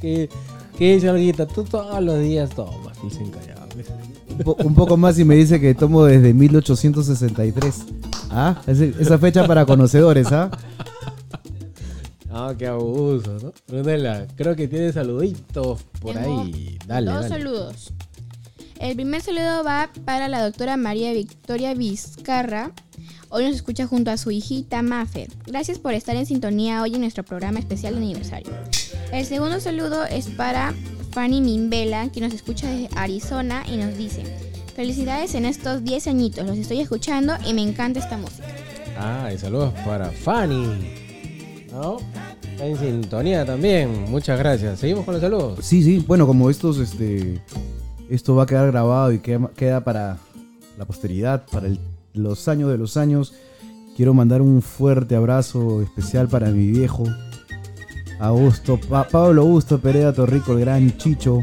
[0.00, 0.28] ¿Qué,
[0.76, 1.46] qué dice Olguita?
[1.46, 3.58] Tú todos los días tomas Pilsen Callao.
[4.30, 7.84] Un, po- un poco más y me dice que tomo desde 1863.
[8.30, 10.50] Ah, esa fecha para conocedores, ¿ah?
[12.30, 13.52] Ah, qué abuso, ¿no?
[13.66, 16.78] Brunella, creo que tiene saluditos por Tengo ahí.
[16.86, 17.28] Dale, Dos dale.
[17.28, 17.92] saludos.
[18.80, 22.70] El primer saludo va para la doctora María Victoria Vizcarra.
[23.28, 25.28] Hoy nos escucha junto a su hijita Mafer.
[25.46, 28.52] Gracias por estar en sintonía hoy en nuestro programa especial de aniversario.
[29.12, 30.74] El segundo saludo es para
[31.10, 34.22] Fanny Mimbela, que nos escucha desde Arizona y nos dice:
[34.76, 38.46] Felicidades en estos 10 añitos, los estoy escuchando y me encanta esta música.
[38.96, 40.94] Ah, y saludos para Fanny.
[41.72, 41.96] ¿No?
[42.52, 44.08] Está en sintonía también.
[44.08, 44.78] Muchas gracias.
[44.78, 45.58] Seguimos con los saludos.
[45.62, 47.40] Sí, sí, bueno, como estos, este,
[48.08, 50.16] esto va a quedar grabado y queda, queda para
[50.78, 51.78] la posteridad, para el-
[52.14, 53.34] los años de los años,
[53.96, 57.04] quiero mandar un fuerte abrazo especial para mi viejo,
[58.20, 61.40] Augusto, Pa- Pablo Augusto Pereira Torrico, el gran Chicho.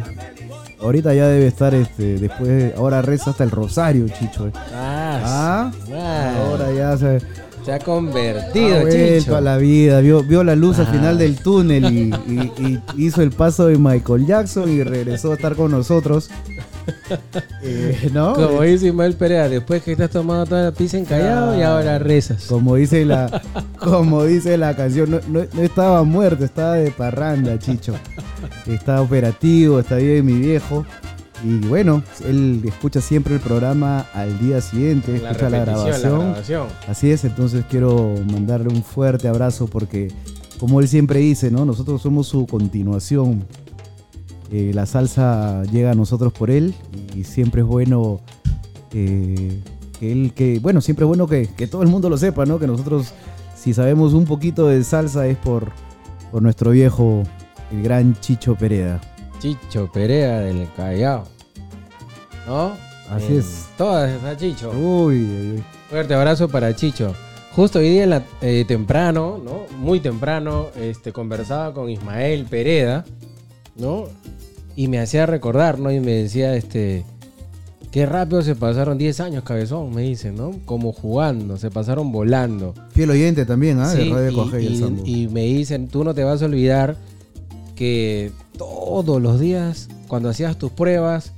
[0.81, 4.47] Ahorita ya debe estar, este, después, de- ahora reza hasta el rosario, Chicho.
[4.47, 4.51] eh.
[4.73, 7.21] Ah, Ah, ah, ahora ya se
[7.65, 9.35] se ha ha convertido, vuelto Chicho.
[9.37, 10.91] a la vida, vio, vio la luz al Ah.
[10.91, 15.35] final del túnel y, y- y hizo el paso de Michael Jackson y regresó a
[15.35, 16.29] estar con nosotros.
[17.63, 18.33] Eh, ¿No?
[18.35, 21.97] Como dice Ismael Perea, después que estás tomando toda la pizza en callado y ahora
[21.99, 22.45] rezas.
[22.45, 23.41] Como dice la,
[23.79, 27.95] como dice la canción, no, no- no estaba muerto, estaba de parranda, Chicho.
[28.67, 30.85] Está operativo, está bien mi viejo.
[31.43, 35.97] Y bueno, él escucha siempre el programa al día siguiente, La escucha la, repetición, la
[35.99, 36.19] grabación.
[36.19, 36.67] grabación.
[36.87, 40.11] Así es, entonces quiero mandarle un fuerte abrazo porque,
[40.59, 41.65] como él siempre dice, ¿no?
[41.65, 43.43] Nosotros somos su continuación.
[44.51, 46.73] Eh, la salsa llega a nosotros por él
[47.15, 48.19] y siempre es bueno
[48.93, 49.59] eh,
[49.99, 52.59] que él, que, bueno, siempre es bueno que, que todo el mundo lo sepa, ¿no?
[52.59, 53.13] Que nosotros,
[53.55, 55.71] si sabemos un poquito de salsa, es por,
[56.31, 57.23] por nuestro viejo,
[57.71, 59.01] el gran Chicho Pereda.
[59.39, 61.25] Chicho Perea del Callao.
[62.47, 62.73] ¿No?
[63.09, 63.65] Así En es.
[63.77, 64.69] Todas está Chicho.
[64.71, 65.63] Uy, uy, uy.
[65.89, 67.13] Fuerte abrazo para Chicho.
[67.55, 69.61] Justo hoy día en la- eh, temprano, ¿no?
[69.79, 73.05] Muy temprano, este, conversaba con Ismael Pereda,
[73.77, 74.05] ¿no?
[74.75, 75.91] Y me hacía recordar, ¿no?
[75.91, 77.05] Y me decía, este,
[77.91, 80.51] qué rápido se pasaron 10 años, cabezón, me dice, ¿no?
[80.65, 82.73] Como jugando, se pasaron volando.
[82.91, 83.89] Fiel oyente también, ¿ah?
[83.91, 86.41] Sí, de Radio y- Coge y el y, y me dicen, tú no te vas
[86.41, 86.97] a olvidar
[87.75, 91.33] que todos los días, cuando hacías tus pruebas,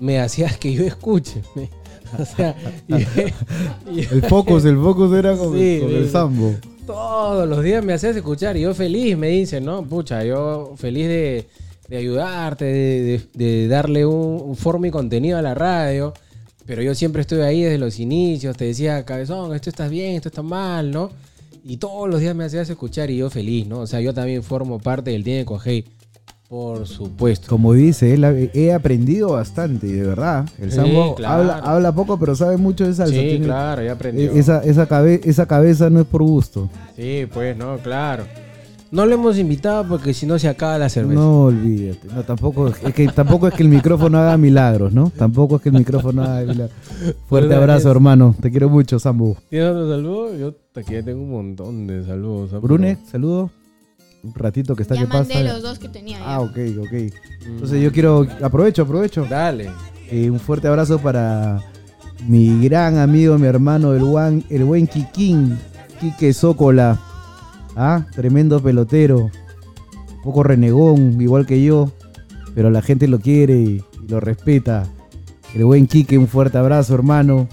[0.00, 1.42] me hacías que yo escuche.
[1.54, 1.68] me-
[2.18, 2.54] o sea,
[2.88, 2.94] y-
[4.00, 6.10] y- El focus, el focus era con, Sí, con sí, el.
[6.10, 6.54] Sambo.
[6.86, 9.82] todos los días me hacías escuchar y yo feliz, me dicen, ¿no?
[9.82, 11.46] Pucha, yo feliz de,
[11.92, 16.14] de ayudarte, de, de- de darle un, un forma y contenido a la radio.
[16.64, 20.28] Pero yo siempre estuve ahí desde los inicios, te decía, cabezón, esto está bien, esto
[20.30, 21.10] está mal, ¿no?
[21.64, 23.80] Y todos los días me hacías escuchar y yo feliz, ¿no?
[23.80, 25.84] O sea, yo también formo parte del Tiene Cogey,
[26.48, 27.48] por supuesto.
[27.48, 30.48] Como dice él, he aprendido bastante, de verdad.
[30.60, 31.34] El Sí, Sambo claro.
[31.42, 33.12] habla, habla poco, pero sabe mucho de salsa.
[33.14, 34.22] Sí, Tiene- claro, ya aprendí.
[34.22, 36.70] e- esa, esa, cabe- esa cabeza no es por gusto.
[36.96, 38.24] Sí, pues, no, claro.
[38.92, 41.18] No lo hemos invitado porque si no se acaba la cerveza.
[41.18, 42.08] No olvídate.
[42.14, 45.10] No, tampoco es que tampoco es que el micrófono haga milagros, ¿no?
[45.16, 46.70] Tampoco es que el micrófono haga milagros.
[47.26, 48.36] Fuerte abrazo, hermano.
[48.38, 49.34] Te quiero mucho, Sambu.
[49.48, 50.36] ¿Tienes otro saludo?
[50.36, 52.60] Yo aquí ya tengo un montón de saludos.
[52.60, 53.50] Brune, saludo.
[54.22, 55.34] Un ratito que está Ya que pasa.
[55.34, 56.18] mandé los dos que tenía.
[56.18, 56.24] ya.
[56.34, 56.92] Ah, ok, ok.
[57.46, 59.24] Entonces yo quiero, aprovecho, aprovecho.
[59.28, 59.70] Dale.
[60.10, 61.60] Eh, un fuerte abrazo para
[62.28, 65.58] mi gran amigo, mi hermano, el, buen, el buen Kikín,
[65.98, 67.00] Quique Zócola.
[67.76, 69.30] Ah, tremendo pelotero.
[70.16, 71.90] Un poco renegón, igual que yo.
[72.54, 74.84] Pero la gente lo quiere y, lo respeta.
[75.54, 77.48] El buen Quique, un fuerte abrazo, hermano.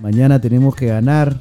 [0.00, 1.40] Mañana tenemos que ganar.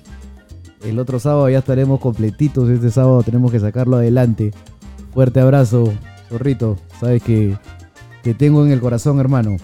[0.84, 2.70] El otro sábado ya estaremos completitos.
[2.70, 4.52] Este sábado tenemos que sacarlo adelante.
[5.14, 5.94] Fuerte abrazo,
[6.30, 6.78] zorrito.
[7.00, 7.58] Sabes que
[8.22, 9.58] te tengo en el corazón, hermano.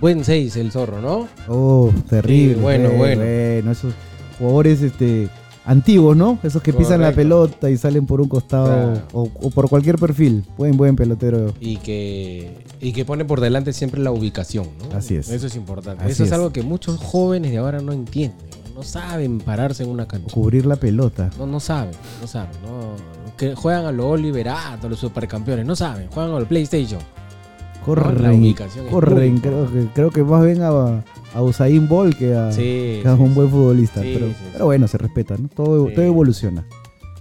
[0.00, 1.28] Buen 6 el zorro, ¿no?
[1.46, 2.54] Oh, terrible.
[2.54, 3.22] Sí, bueno, bueno.
[3.22, 3.92] Bueno, esos
[4.38, 5.28] jugadores este,
[5.64, 6.38] antiguos, ¿no?
[6.42, 9.02] Esos que pisan la pelota y salen por un costado Claro.
[9.12, 10.44] o, o por cualquier perfil.
[10.56, 11.52] Buen, buen pelotero.
[11.60, 14.96] Y que, y que pone por delante siempre la ubicación, ¿no?
[14.96, 15.28] Así es.
[15.30, 16.02] Eso es importante.
[16.04, 16.32] Así Eso es, es.
[16.32, 18.48] algo que muchos jóvenes de ahora no entienden.
[18.74, 20.32] No saben pararse en una cancha.
[20.32, 21.28] Cubrir la pelota.
[21.38, 22.50] No, no saben, no saben.
[22.62, 25.66] No, que juegan a los Oliverato, a los supercampeones.
[25.66, 27.00] No saben, juegan al PlayStation.
[27.00, 29.38] la Corren, ubicación es corren.
[29.38, 31.04] Creo que, creo que más bien a,
[31.34, 34.00] a Usain Bolt que a, Sí, que a sí, un buen futbolista.
[34.00, 34.28] Pero,
[34.64, 35.48] bueno, se respeta, ¿no?
[35.48, 36.64] Todo, evoluciona.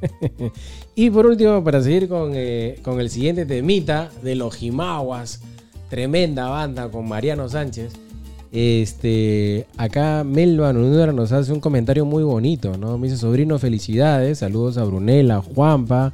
[0.96, 5.40] Y por último, para seguir con, eh, con el siguiente temita de los Jimaguas,
[5.90, 7.94] tremenda banda con Mariano Sánchez.
[8.52, 12.98] Este, acá Melba Nunura nos hace un comentario muy bonito, ¿no?
[12.98, 16.14] Me dice, sobrino, felicidades, saludos a Brunella, a Juanpa,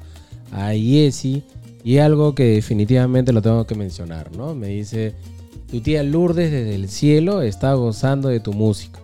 [0.52, 1.44] a Yesi,
[1.84, 4.54] y algo que definitivamente lo tengo que mencionar, ¿no?
[4.54, 5.14] Me dice,
[5.70, 9.00] tu tía Lourdes desde el cielo está gozando de tu música,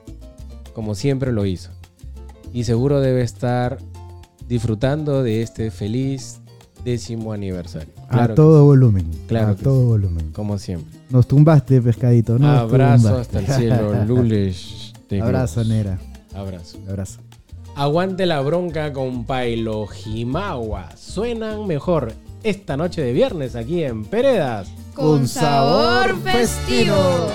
[0.74, 1.72] como siempre lo hizo,
[2.54, 3.78] y seguro debe estar
[4.48, 6.42] disfrutando de este feliz
[6.84, 7.94] décimo aniversario.
[8.10, 9.10] Claro a todo volumen.
[9.28, 9.88] Claro a todo sí.
[9.88, 10.32] volumen.
[10.32, 11.00] como siempre.
[11.10, 12.38] Nos tumbaste, pescadito.
[12.38, 13.38] Nos Abrazo tumbaste.
[13.38, 14.94] hasta el cielo, Lules.
[15.22, 15.64] Abrazo.
[15.64, 16.00] Nera.
[16.34, 16.78] Abrazo.
[16.90, 17.20] Abrazo.
[17.76, 20.90] Aguante la bronca con Pailo Jimagua.
[20.98, 22.14] Suenan mejor
[22.44, 24.70] esta noche de viernes aquí en Peredas.
[24.94, 27.32] Con sabor festivo.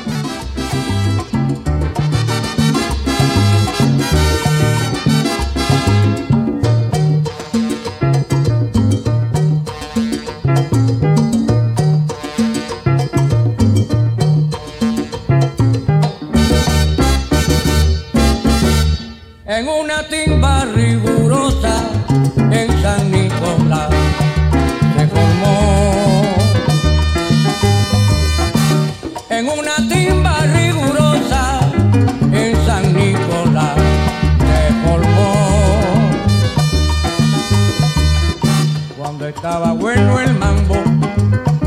[39.47, 40.75] Estaba bueno el mambo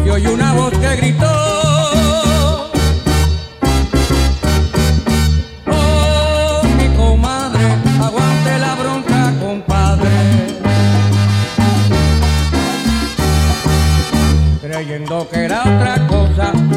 [0.06, 2.72] y oí una voz que gritó.
[5.65, 10.10] Oh, mi comadre, aguante la bronca, compadre,
[14.61, 16.69] creyendo que era otra cosa.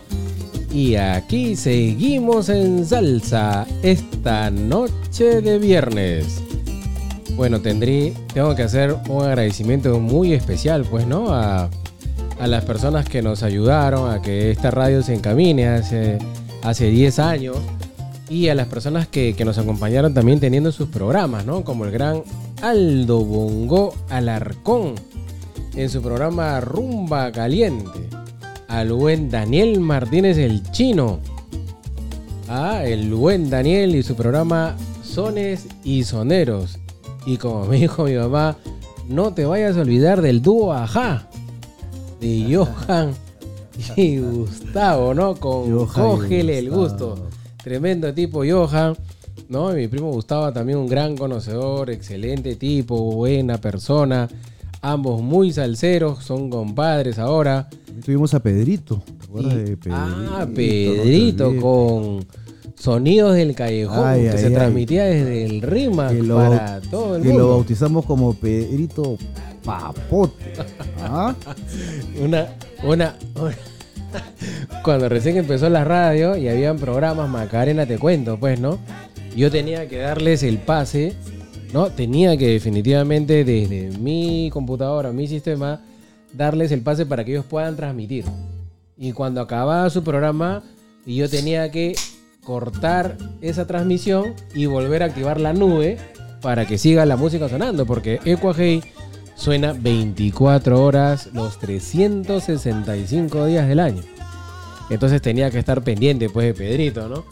[0.73, 6.41] Y aquí seguimos en salsa esta noche de viernes.
[7.35, 11.35] Bueno, tendrí, tengo que hacer un agradecimiento muy especial, pues, ¿no?
[11.35, 11.69] A,
[12.39, 16.17] a las personas que nos ayudaron a que esta radio se encamine hace,
[16.63, 17.57] hace 10 años
[18.27, 21.63] y a las personas que, que nos acompañaron también teniendo sus programas, ¿no?
[21.63, 22.23] Como el gran
[22.61, 23.93] Aldo Bongo
[24.59, 24.95] Alarcón
[25.75, 28.09] en su programa Rumba Caliente.
[28.67, 31.19] Al buen Daniel Martínez el Chino.
[32.47, 36.77] Ah, el buen Daniel y su programa Sones y Soneros.
[37.25, 38.57] Y como me dijo mi mamá,
[39.07, 41.27] no te vayas a olvidar del dúo Ajá.
[42.19, 43.13] De Johan
[43.95, 45.35] y Gustavo, ¿no?
[45.35, 47.29] Con Cógele el gusto.
[47.63, 48.95] Tremendo tipo Johan.
[49.49, 49.71] ¿no?
[49.73, 54.29] Y mi primo Gustavo también un gran conocedor, excelente tipo, buena persona.
[54.81, 57.67] Ambos muy salseros, son compadres ahora.
[57.69, 59.01] También Tuvimos a Pedrito.
[59.19, 59.95] ¿Te acuerdas Y- de Pedrito?
[59.95, 62.25] ah, Pedrito con
[62.75, 64.53] Sonidos del Callejón, Ay, que ay, se ay.
[64.53, 67.49] transmitía desde el RIMA lo, para todo el que lo mundo.
[67.49, 69.17] bautizamos como Pedrito
[69.65, 70.53] Papote.
[71.01, 71.35] ¿Ah?
[72.23, 72.47] Una,
[72.83, 73.55] una, una-
[74.83, 78.79] Cuando recién empezó la radio y habían programas, Macarena te cuento, pues, ¿no?
[79.35, 81.13] Yo tenía que darles el pase,
[81.73, 81.87] ¿no?
[81.87, 85.81] Tenía que definitivamente desde mi computadora, mi sistema,
[86.33, 88.25] darles el pase para que ellos puedan transmitir.
[88.97, 90.63] Y cuando acababa su programa,
[91.05, 91.95] yo tenía que
[92.43, 95.97] cortar esa transmisión y volver a activar la nube
[96.41, 98.81] para que siga la música sonando, porque Equahey
[99.35, 104.01] suena 24 horas los 365 días del año.
[104.89, 107.25] Entonces tenía que estar pendiente pues de Pedrito, ¿no?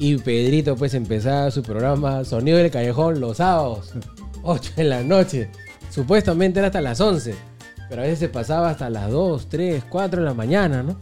[0.00, 3.92] Y Pedrito pues empezaba su programa Sonido del Callejón los sábados,
[4.42, 5.50] 8 de la noche.
[5.90, 7.34] Supuestamente era hasta las 11,
[7.88, 10.96] pero a veces se pasaba hasta las 2, 3, 4 de la mañana, ¿no?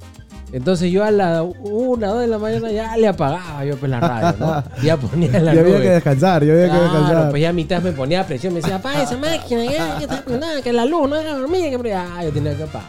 [0.51, 4.01] Entonces yo a la 1, 2 de la mañana ya le apagaba yo pues la
[4.01, 4.65] radio, ¿no?
[4.83, 5.83] Ya ponía la Y había nube.
[5.83, 7.31] que descansar, y había que Claro, descansar.
[7.31, 10.25] pues ya a mitad me ponía presión, me decía, apaga esa máquina, ya, ya está,
[10.39, 12.89] nada, que la luz no es dormir, que ya, yo tenía que apagar.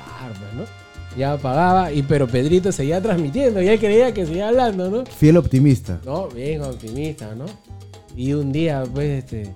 [1.19, 5.03] Ya apagaba, y pero Pedrito seguía transmitiendo, y él creía que seguía hablando, ¿no?
[5.05, 5.99] Fiel optimista.
[6.05, 7.43] No, bien optimista, ¿no?
[8.15, 9.53] Y un día, pues, este,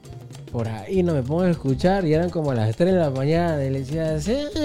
[0.51, 3.63] por ahí no me pongo a escuchar, y eran como las 3 de la mañana,
[3.63, 4.59] y le decía, salsa,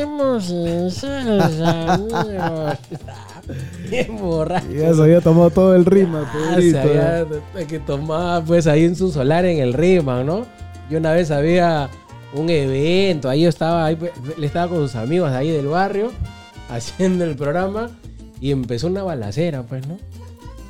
[1.95, 2.79] amigos".
[3.91, 4.67] Bien borracho.
[4.73, 6.83] Ya se había tomado todo el rima, Ah, Pedrito.
[6.83, 7.27] se había-
[7.67, 10.45] que tomaba pues ahí en su solar en el Rima, ¿no?
[10.91, 11.89] Yo una vez había
[12.35, 15.69] un evento, ahí yo estaba, ahí, pues, él estaba con sus amigos de ahí del
[15.69, 16.11] barrio
[16.69, 17.91] haciendo el programa
[18.41, 19.99] y empezó una balacera, pues, ¿no?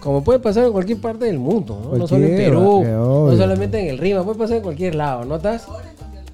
[0.00, 1.98] Como puede pasar en cualquier parte del mundo, ¿no?
[1.98, 5.66] No solo en Perú, no solamente en el Rima, puede pasar en cualquier lado, ¿notas?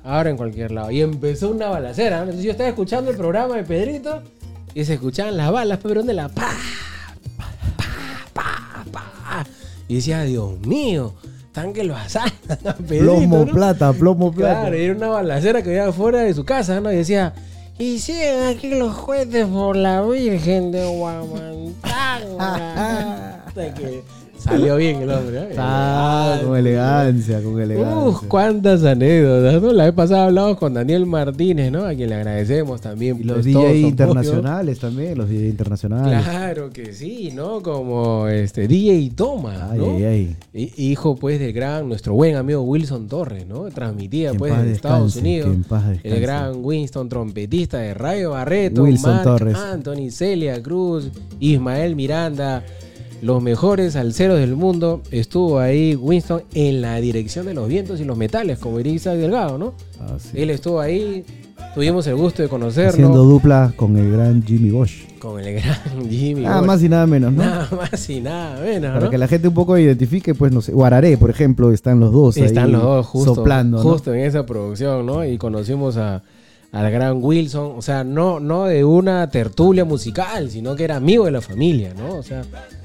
[0.04, 0.90] Ahora en cualquier lado.
[0.90, 2.16] Y empezó una balacera.
[2.18, 2.22] ¿no?
[2.24, 4.22] Entonces yo estaba escuchando el programa de Pedrito
[4.74, 6.50] y se escuchaban las balas, pero ¿dónde la pa?
[8.34, 9.46] pa, pa.
[9.88, 11.14] Y decía, Dios mío,
[11.46, 13.52] están que lo asaltan Pedrito, Plomo ¿no?
[13.52, 14.60] plata, plomo plata.
[14.60, 16.92] Claro, era una balacera que había afuera de su casa, ¿no?
[16.92, 17.32] Y decía,
[17.78, 20.84] y siguen aquí los jueces por la Virgen de.
[22.38, 24.02] Hasta que
[24.44, 25.46] salió bien el hombre, ¿no?
[25.58, 27.96] Ah, con elegancia, con elegancia.
[27.98, 29.72] Uf, cuántas anécdotas, ¿no?
[29.72, 31.84] La vez pasada hablamos con Daniel Martínez, ¿no?
[31.84, 33.18] A quien le agradecemos también.
[33.20, 36.22] y los pues, DJ internacionales también, los DJ internacionales.
[36.22, 37.62] Claro que sí, ¿no?
[37.62, 39.96] Como este DJ Toma, Ay, ¿no?
[39.96, 40.04] ay,
[40.52, 40.72] ay.
[40.76, 43.64] Hijo, pues, del gran, nuestro buen amigo Wilson Torres, ¿no?
[43.70, 45.50] Transmitía, Que en pues, desde Estados Unidos.
[45.50, 48.82] en El gran Winston, trompetista de Rayo Barreto.
[48.82, 49.56] Wilson Torres.
[49.56, 51.10] Anthony, Celia Cruz,
[51.40, 52.62] Ismael Miranda.
[53.24, 55.00] Los mejores alceros del mundo.
[55.10, 59.16] Estuvo ahí Winston en la dirección de los vientos y los metales, como diría Isaac
[59.16, 59.72] Delgado, ¿no?
[59.98, 60.42] Ah, sí.
[60.42, 61.24] Él estuvo ahí.
[61.74, 62.90] Tuvimos el gusto de conocerlo.
[62.90, 65.08] Haciendo dupla con el gran Jimmy Bosch.
[65.18, 65.80] Con el gran
[66.10, 66.42] Jimmy.
[66.42, 66.66] Nada Bosch.
[66.66, 67.42] más y nada menos, ¿no?
[67.44, 69.10] Nada más y nada menos, Para ¿no?
[69.10, 72.36] que la gente un poco identifique, pues no sé, Guararé, por ejemplo, están los dos
[72.36, 73.82] ahí Están los dos justo, soplando, ¿no?
[73.90, 75.24] justo en esa producción, ¿no?
[75.24, 76.22] Y conocimos a,
[76.72, 81.24] al gran Wilson, o sea, no, no de una tertulia musical, sino que era amigo
[81.24, 82.16] de la familia, ¿no?
[82.16, 82.42] O sea,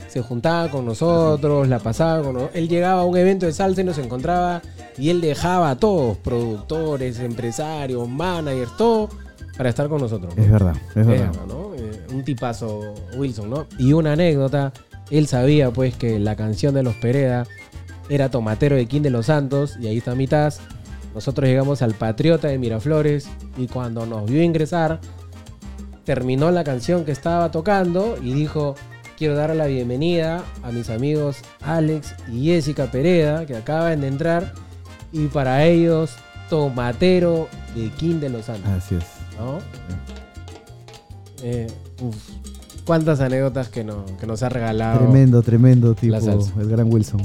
[0.10, 2.56] se juntaba con nosotros, la pasaba con nosotros.
[2.56, 4.62] Él llegaba a un evento de salsa y nos encontraba
[4.98, 9.10] y él dejaba a todos, productores, empresarios, managers, todo,
[9.56, 10.36] para estar con nosotros.
[10.36, 10.44] ¿no?
[10.44, 11.32] Es verdad, es verdad.
[11.32, 11.76] Verga, ¿no?
[11.76, 13.68] Eh, un tipazo Wilson, ¿no?
[13.78, 14.74] Y una anécdota,
[15.12, 17.46] él sabía pues que la canción de los Pereda
[18.10, 20.54] era Tomatero de King de los Santos y ahí está mitad.
[21.14, 23.28] Nosotros llegamos al Patriota de Miraflores
[23.58, 25.00] y cuando nos vio ingresar,
[26.04, 28.76] terminó la canción que estaba tocando y dijo,
[29.20, 34.54] quiero dar la bienvenida a mis amigos Alex y Jessica Pereda que acaban de entrar
[35.12, 36.12] y para ellos
[36.50, 39.04] tomatero de King de los Santos, Así es.
[39.38, 39.60] ¿no?
[41.44, 41.68] Eh,
[42.02, 42.16] uf,
[42.86, 46.16] cuántas anécdotas que, no- que nos ha regalado Tremendo, tremendo tipo.
[46.60, 47.22] El gran Wilson.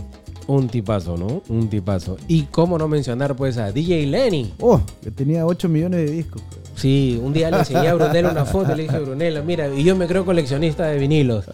[0.46, 1.42] un tipazo, ¿no?
[1.48, 2.16] Un tipazo.
[2.28, 4.52] Y cómo no mencionar pues a DJ Lenny.
[4.60, 6.42] Oh, que tenía 8 millones de discos.
[6.76, 9.84] Sí, un día le enseñé a Brunella una foto y le dije, Brunella, mira, y
[9.84, 11.46] yo me creo coleccionista de vinilos,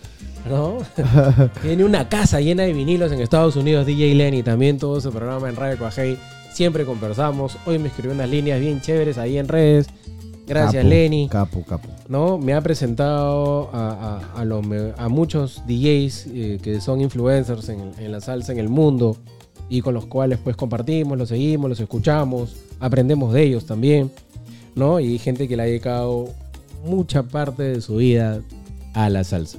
[0.48, 0.78] ¿no?
[1.62, 5.48] Tiene una casa llena de vinilos en Estados Unidos, DJ Lenny, también todo su programa
[5.48, 6.16] en Radio Cuajei.
[6.52, 7.56] Siempre conversamos.
[7.66, 9.86] Hoy me escribió unas líneas bien chéveres ahí en redes.
[10.46, 11.28] Gracias, Capo, Lenny.
[11.28, 11.88] Capo, capo.
[12.08, 12.36] ¿no?
[12.38, 17.68] Me ha presentado a, a- a los me- a muchos DJs eh, que son influencers
[17.68, 19.16] en, en la salsa en el mundo
[19.68, 24.10] y con los cuales pues compartimos, los seguimos, los escuchamos, aprendemos de ellos también,
[24.74, 24.98] ¿no?
[24.98, 26.28] Y gente que le ha dedicado
[26.84, 28.40] mucha parte de su vida
[28.94, 29.58] a la salsa.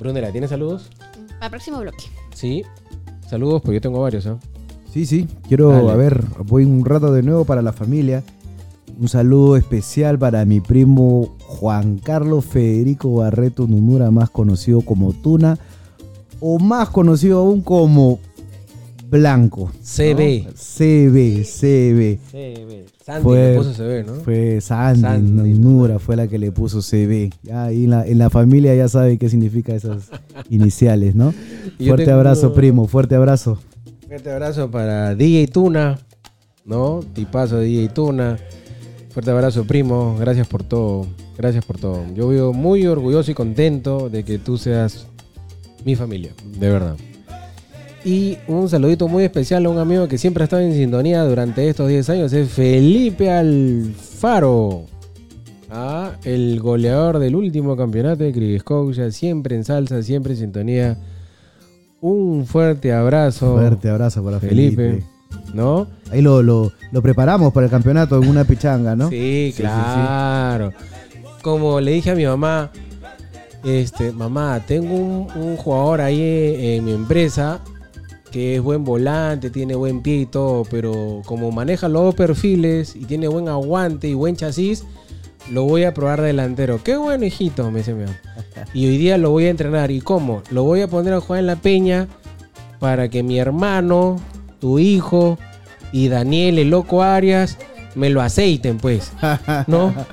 [0.00, 0.90] Brunera, ¿tienes saludos?
[1.34, 2.04] Para el próximo bloque.
[2.34, 2.64] Sí.
[3.28, 4.38] Saludos, pues yo tengo varios, ¿ah?
[4.92, 5.28] Sí, sí.
[5.46, 5.90] Quiero, Dale.
[5.90, 8.24] a ver, voy un rato de nuevo para la familia.
[8.98, 15.58] Un saludo especial para mi primo Juan Carlos Federico Barreto Numura, más conocido como Tuna,
[16.40, 18.18] o más conocido aún como
[19.10, 19.70] Blanco.
[19.82, 20.44] CB.
[20.46, 20.50] ¿no?
[20.52, 22.18] CB, CB.
[22.30, 22.84] CB.
[23.04, 24.14] Sandy Fue- le puso CB, ¿no?
[24.22, 25.54] Fue Sandy, Sandy.
[25.58, 27.30] Numura, fue la que le puso CB.
[27.42, 30.10] Ya en la, en la familia ya saben qué significa esas
[30.50, 31.34] iniciales, ¿no?
[31.78, 33.58] Y Fuerte tengo- abrazo, primo, fuerte abrazo.
[34.06, 35.98] Fuerte abrazo para DJ Tuna,
[36.64, 37.00] ¿no?
[37.12, 38.38] Tipazo DJ Tuna.
[39.10, 40.16] Fuerte abrazo, primo.
[40.20, 41.06] Gracias por todo.
[41.36, 42.04] Gracias por todo.
[42.14, 45.06] Yo vivo muy orgulloso y contento de que tú seas
[45.84, 46.96] mi familia, de verdad.
[48.04, 51.68] Y un saludito muy especial a un amigo que siempre ha estado en sintonía durante
[51.68, 54.86] estos 10 años, es Felipe Alfaro.
[55.70, 60.98] Ah, el goleador del último campeonato de Cribiscocha, siempre en salsa, siempre en sintonía.
[62.00, 63.52] Un fuerte abrazo.
[63.54, 64.90] Fuerte abrazo para Felipe.
[64.90, 65.06] Felipe.
[65.52, 65.86] ¿No?
[66.10, 69.10] Ahí lo, lo, lo preparamos para el campeonato en una pichanga, ¿no?
[69.10, 70.72] Sí, claro.
[71.42, 72.70] Como le dije a mi mamá,
[73.62, 77.60] este, mamá, tengo un, un jugador ahí en, en mi empresa
[78.30, 82.94] que es buen volante, tiene buen pie y todo, pero como maneja los dos perfiles
[82.96, 84.84] y tiene buen aguante y buen chasis,
[85.50, 86.82] lo voy a probar delantero.
[86.82, 88.04] Qué bueno, hijito, me dice mi.
[88.74, 89.90] Y hoy día lo voy a entrenar.
[89.90, 90.42] ¿Y cómo?
[90.50, 92.08] Lo voy a poner a jugar en la peña
[92.78, 94.20] para que mi hermano,
[94.60, 95.38] tu hijo
[95.92, 97.58] y Daniel, el loco Arias,
[97.94, 99.12] me lo aceiten, pues.
[99.66, 99.94] ¿No?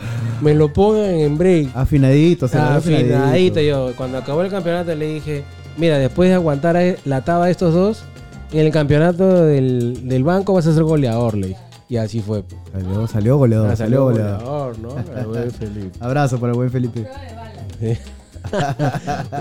[0.42, 1.76] Me lo pongan en break.
[1.76, 3.60] Afinadito, se ve Afinadito.
[3.60, 5.44] Yo, cuando acabó el campeonato, le dije:
[5.78, 8.04] Mira, después de aguantar a- la taba de estos dos,
[8.52, 11.60] en el campeonato del, del banco vas a ser goleador, le dije.
[11.90, 12.44] Y así fue.
[12.44, 12.60] pues.
[12.74, 14.76] Salió, salió goleador, Ah, salió goleador.
[14.76, 15.20] goleador, ¿no?
[15.20, 15.92] El buen Felipe.
[16.02, 17.08] Abrazo para el buen Felipe.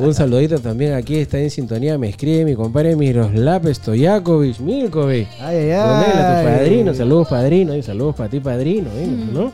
[0.00, 1.96] Un saludito también aquí, está en sintonía.
[1.98, 5.28] Me escribe mi compadre Miroslav Stojakovic, Milkovic.
[5.40, 9.06] Ay, ay, Donela, tu padrino, saludos padrino, y saludos para ti padrino, ¿eh?
[9.32, 9.52] ¿no?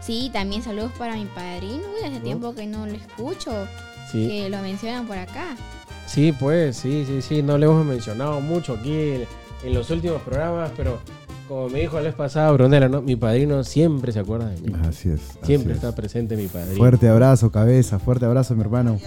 [0.00, 1.82] Sí, también saludos para mi padrino.
[2.00, 3.50] Uy, hace tiempo que no lo escucho.
[4.10, 5.56] Sí, Que lo mencionan por acá.
[6.06, 10.70] Sí, pues, sí, sí, sí, no le hemos mencionado mucho aquí en, los últimos programas,
[10.76, 10.98] pero
[11.48, 13.00] como me dijo la vez pasada Brunella, ¿no?
[13.00, 14.74] Mi padrino siempre se acuerda de mí.
[14.86, 15.20] Así es.
[15.30, 15.78] así Siempre es.
[15.78, 16.76] está presente mi padrino.
[16.76, 17.98] Fuerte abrazo, cabeza.
[17.98, 18.98] Fuerte abrazo, mi hermano.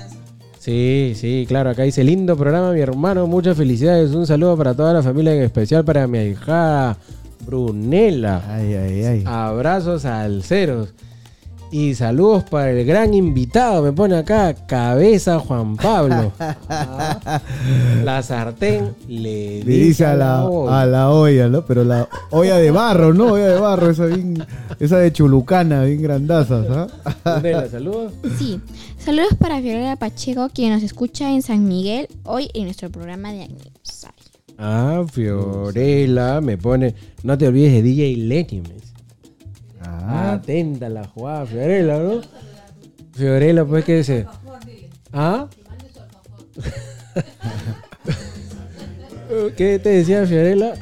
[0.57, 4.93] Sí, sí, claro, acá dice lindo programa, mi hermano, muchas felicidades, un saludo para toda
[4.93, 6.97] la familia, en especial para mi hija
[7.45, 8.41] Brunella.
[8.49, 9.23] Ay, ay, ay.
[9.25, 10.93] Abrazos alceros.
[11.69, 16.31] Y saludos para el gran invitado, me pone acá, cabeza Juan Pablo.
[16.69, 17.41] Ah,
[18.03, 20.81] la sartén le Le dice a la, olla.
[20.81, 21.65] a la olla, ¿no?
[21.65, 23.33] Pero la olla de barro, ¿no?
[23.33, 24.45] Olla de barro, esa bien,
[24.79, 26.87] esa de chulucana, bien grandazas, ¿ah?
[27.69, 28.13] Saludos.
[28.37, 28.61] Sí.
[28.97, 33.43] Saludos para Fiorella Pacheco, quien nos escucha en San Miguel hoy en nuestro programa de
[33.43, 34.15] aniversario.
[34.57, 38.86] Ah, Fiorella, me pone, no te olvides de DJ Lenny, me dice.
[39.89, 42.21] Ah, Atenta la jugada, Fiorella, ¿no?
[43.13, 44.25] Fiorella, pues, ¿qué dice?
[45.13, 45.47] ¿Ah?
[49.57, 50.73] ¿Qué te decía Fiorella?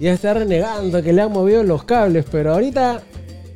[0.00, 3.00] Ya está renegando que le han movido los cables, pero ahorita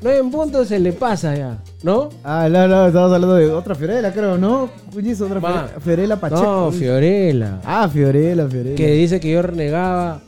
[0.03, 2.09] no en punto se le pasa ya, ¿no?
[2.25, 4.71] ah, no, no, estamos hablando de otra Fiorella, creo, ¿no?
[4.93, 5.51] Puñizo, otra Ma.
[5.51, 6.43] Fiorella, Fiorella Pacheco.
[6.43, 7.61] No, Fiorella.
[7.65, 8.77] Ah, Fiorella, Fiorella.
[8.77, 10.23] Que dice que yo renegaba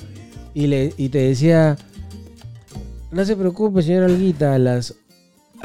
[0.53, 1.77] y, le, y te decía,
[3.13, 4.95] no se preocupe, señor Alguita, a las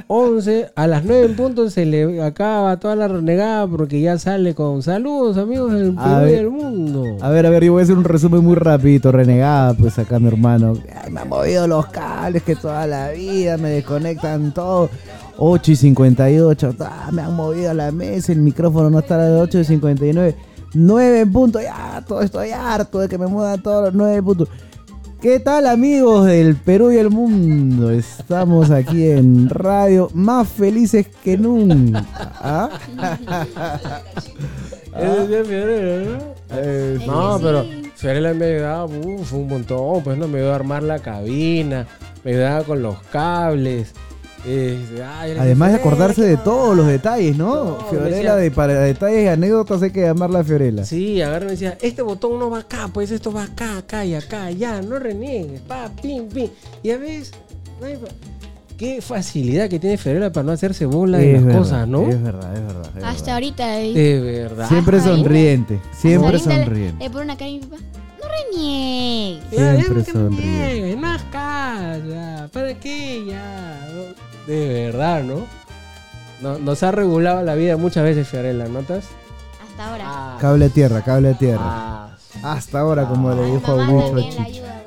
[0.08, 4.54] 11, a las 9 en punto se le acaba toda la renegada porque ya sale
[4.54, 6.36] con saludos, amigos del Perú y ver.
[6.36, 7.18] del mundo.
[7.22, 10.20] A ver, a ver, yo voy a hacer un resumen muy rapidito, renegada, pues acá
[10.20, 10.78] mi hermano.
[11.04, 14.90] Ay, me han movido los cables que toda la vida me desconectan todo.
[15.40, 19.42] 8 y 58, ah, me han movido la mesa, el micrófono no está a las
[19.42, 20.36] 8 y 59.
[20.74, 24.50] 9 en punto, ya, todo estoy harto de que me muevan todos los 9 puntos.
[25.22, 27.90] ¿Qué tal amigos del Perú y el mundo?
[27.90, 32.06] Estamos aquí en radio más felices que nunca.
[32.40, 32.70] ¿Ah?
[34.96, 36.18] Ese día Fiorella, ¿no?
[36.52, 37.66] Eh, Es No, pero.
[37.96, 41.88] Fiorella me ayudaba uf, un montón, pues no me ayudaba a armar la cabina,
[42.24, 43.94] me ayudaba con los cables.
[44.50, 47.64] Ay, Además de acordarse ¿qué de todos los detalles, ¿no?
[47.66, 50.86] No, Fiorella, decía- de, para detalles y anécdotas hay que llamarla Fiorella.
[50.86, 54.06] Sí, agarra y me decía, este botón no va acá, pues esto va acá, acá
[54.06, 56.50] y acá, ya, no reniegues, pa, pim, pim.
[56.84, 57.32] Y a veces,
[57.80, 58.08] no hay pa-
[58.78, 62.08] qué facilidad que tiene Fiorella para no hacerse bola de Es las verdad, cosas, ¿no?
[62.10, 62.90] Es verdad, es verdad.
[62.98, 63.34] es Hasta verdad.
[63.34, 63.82] ahorita.
[63.82, 64.68] eh, De verdad.
[64.70, 67.04] Siempre sonriente, siempre hasta ahorita le- sonriente.
[67.04, 67.78] Le pone una cara a mi papá.
[68.52, 69.52] No reniegues.
[69.52, 73.26] Ya, ya, que No ya, ¿para qué?
[73.28, 73.88] Ya.
[74.48, 75.46] De verdad, ¿no?
[76.42, 79.06] No- Nos ha regulado la vida muchas veces, Fiorella, ¿notas?
[79.62, 80.04] Hasta ahora.
[80.08, 81.60] Ah, Cable a tierra, cable a tierra.
[81.62, 84.84] ah, Hasta ahora, como le dijo también la ayuda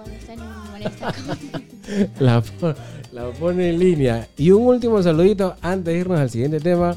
[2.19, 2.43] la,
[3.12, 4.28] la pone en línea.
[4.37, 6.95] Y un último saludito antes de irnos al siguiente tema.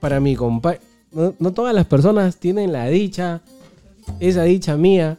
[0.00, 0.76] Para mi compa.
[1.12, 3.40] No, no todas las personas tienen la dicha,
[4.20, 5.18] esa dicha mía,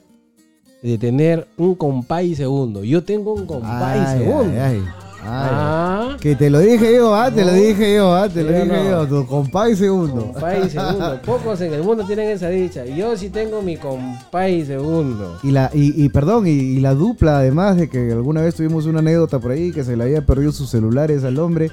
[0.85, 2.83] de tener un compay segundo.
[2.83, 4.51] Yo tengo un compay Ay, segundo.
[4.53, 4.83] ay, ay, ay.
[5.27, 8.65] Ah, Que te lo dije yo, ah, te lo dije yo, ah, te lo dije
[8.67, 8.83] no.
[8.91, 10.31] yo, tu compay segundo.
[10.33, 11.19] compay segundo.
[11.25, 12.85] Pocos en el mundo tienen esa dicha.
[12.85, 15.39] Yo sí tengo mi compay segundo.
[15.41, 18.85] Y la, y, y perdón, y, y la dupla, además de que alguna vez tuvimos
[18.85, 21.71] una anécdota por ahí que se le había perdido sus celulares al hombre.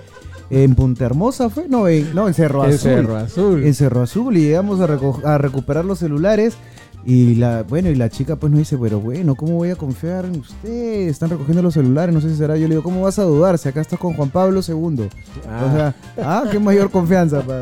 [0.49, 2.79] En Punta Hermosa fue, no, en, no, en Cerro En Azul.
[2.91, 3.65] Cerro Azul.
[3.65, 6.55] En Cerro Azul y llegamos a recuperar los celulares.
[7.05, 10.25] Y la, bueno, y la chica pues nos dice, pero bueno, ¿cómo voy a confiar
[10.25, 11.09] en usted?
[11.09, 12.57] Están recogiendo los celulares, no sé si será.
[12.57, 15.09] Yo le digo, ¿cómo vas a dudar si acá estás con Juan Pablo II?
[15.49, 15.67] Ah.
[15.67, 17.43] O sea, ah, qué mayor confianza.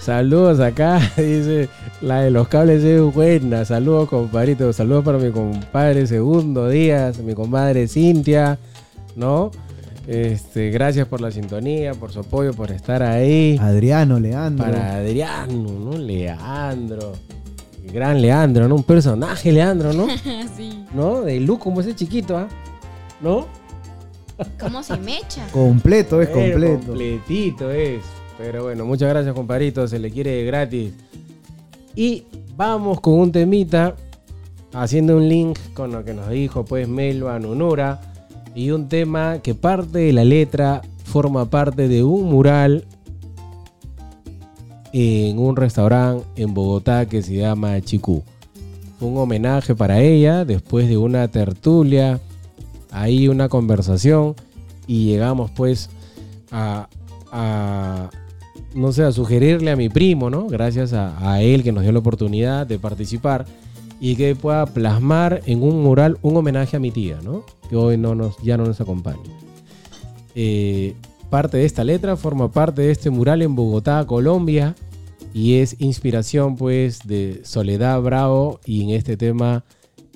[0.00, 1.68] Saludos acá, dice
[2.00, 3.64] la de los cables es buena.
[3.64, 4.72] Saludos, compadrito.
[4.72, 8.58] Saludos para mi compadre Segundo Díaz, mi compadre Cintia,
[9.16, 9.50] ¿no?
[10.06, 13.58] Este, gracias por la sintonía, por su apoyo, por estar ahí.
[13.60, 14.64] Adriano, Leandro.
[14.64, 15.98] Para Adriano, ¿no?
[15.98, 17.12] Leandro.
[17.90, 18.76] El gran Leandro, ¿no?
[18.76, 20.06] Un personaje Leandro, ¿no?
[20.56, 20.84] sí.
[20.94, 21.22] ¿No?
[21.22, 22.46] De luz como ese chiquito, ¿ah?
[23.20, 23.46] ¿No?
[24.58, 25.46] ¿Cómo se mecha?
[25.52, 26.86] Completo, es Eh, completo.
[26.86, 28.02] Completito es.
[28.38, 29.86] Pero bueno, muchas gracias, compadrito.
[29.88, 30.92] Se le quiere gratis.
[31.96, 32.24] Y
[32.56, 33.96] vamos con un temita.
[34.72, 38.00] Haciendo un link con lo que nos dijo, pues, Melba Nunura.
[38.54, 42.84] Y un tema que parte de la letra forma parte de un mural
[44.92, 48.22] en un restaurante en Bogotá que se llama Chicú.
[48.98, 52.20] Fue un homenaje para ella después de una tertulia,
[52.90, 54.34] ahí una conversación
[54.86, 55.90] y llegamos pues
[56.50, 56.88] a,
[58.74, 60.48] no sé, a sugerirle a mi primo, ¿no?
[60.48, 63.46] Gracias a, a él que nos dio la oportunidad de participar
[64.00, 67.44] y que pueda plasmar en un mural un homenaje a mi tía, ¿no?
[67.68, 69.20] Que hoy no nos, ya no nos acompaña.
[70.34, 70.94] Eh,
[71.30, 74.74] parte de esta letra forma parte de este mural en Bogotá, Colombia,
[75.32, 79.64] y es inspiración pues de Soledad Bravo y en este tema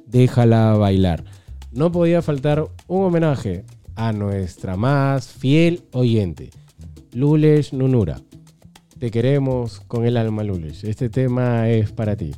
[0.06, 1.24] Déjala bailar.
[1.72, 3.64] No podía faltar un homenaje
[3.96, 6.50] a nuestra más fiel oyente,
[7.12, 8.20] Lules Nunura.
[8.98, 10.84] Te queremos con el alma, Lules.
[10.84, 12.32] Este tema es para ti.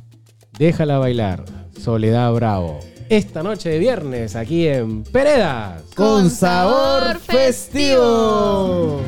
[0.57, 1.45] Déjala bailar,
[1.79, 2.79] Soledad Bravo.
[3.09, 5.81] Esta noche de viernes aquí en Peredas.
[5.95, 9.01] Con sabor festivo.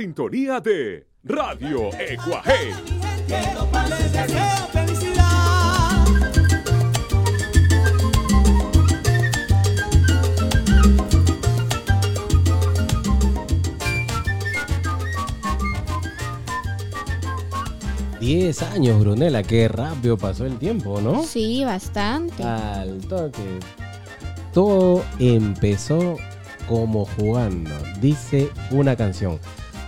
[0.00, 2.70] Sintonía de Radio Ecuaje.
[3.28, 6.06] Les deseo felicidad.
[18.20, 21.22] 10 años, Brunela, qué rápido pasó el tiempo, ¿no?
[21.24, 22.42] Sí, bastante.
[22.42, 23.58] Al toque.
[24.54, 26.16] Todo empezó
[26.70, 29.40] como jugando, dice una canción.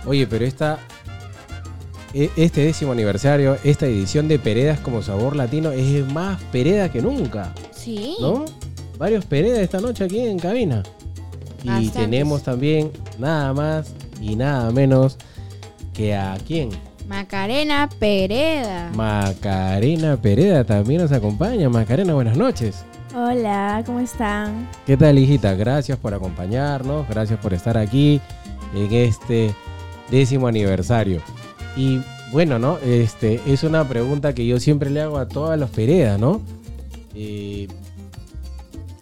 [0.05, 0.79] Oye, pero esta,
[2.13, 7.01] e- este décimo aniversario, esta edición de Peredas como sabor latino es más Pereda que
[7.01, 8.15] nunca, Sí.
[8.19, 8.45] ¿no?
[8.97, 10.83] Varios Peredas esta noche aquí en cabina.
[11.63, 11.93] Y Bastantes.
[11.93, 15.17] tenemos también nada más y nada menos
[15.93, 16.69] que a quién?
[17.07, 18.91] Macarena Pereda.
[18.95, 21.69] Macarena Pereda también nos acompaña.
[21.69, 22.83] Macarena, buenas noches.
[23.15, 24.67] Hola, ¿cómo están?
[24.85, 25.53] ¿Qué tal, hijita?
[25.53, 28.19] Gracias por acompañarnos, gracias por estar aquí
[28.75, 29.53] en este
[30.09, 31.21] décimo aniversario.
[31.75, 32.01] Y
[32.31, 32.77] bueno, ¿no?
[32.79, 36.41] Este es una pregunta que yo siempre le hago a todas los Peredas, ¿no?
[37.15, 37.67] Eh,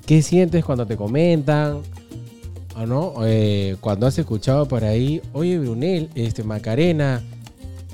[0.06, 1.80] ¿Qué sientes cuando te comentan?
[2.78, 3.14] ¿O no?
[3.24, 7.22] Eh, cuando has escuchado por ahí, oye, Brunel, este Macarena,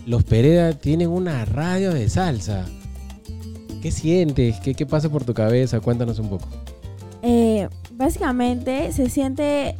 [0.06, 2.66] los Pereda tienen una radio de salsa.
[3.82, 4.60] ¿Qué sientes?
[4.60, 5.80] ¿Qué, qué pasa por tu cabeza?
[5.80, 6.48] Cuéntanos un poco.
[7.22, 9.76] Eh, básicamente se siente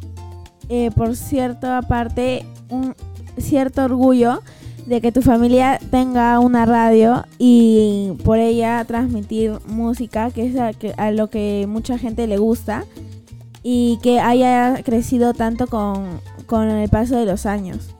[0.68, 2.94] eh, por cierta parte un
[3.42, 4.42] cierto orgullo
[4.86, 10.72] de que tu familia tenga una radio y por ella transmitir música, que es a,
[10.72, 12.84] que- a lo que mucha gente le gusta
[13.62, 17.90] y que haya crecido tanto con, con el paso de los años.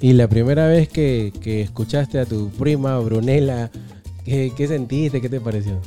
[0.00, 3.70] Y la primera vez que, que escuchaste a tu prima Brunella,
[4.24, 5.20] ¿qué, qué sentiste?
[5.20, 5.78] ¿Qué te pareció?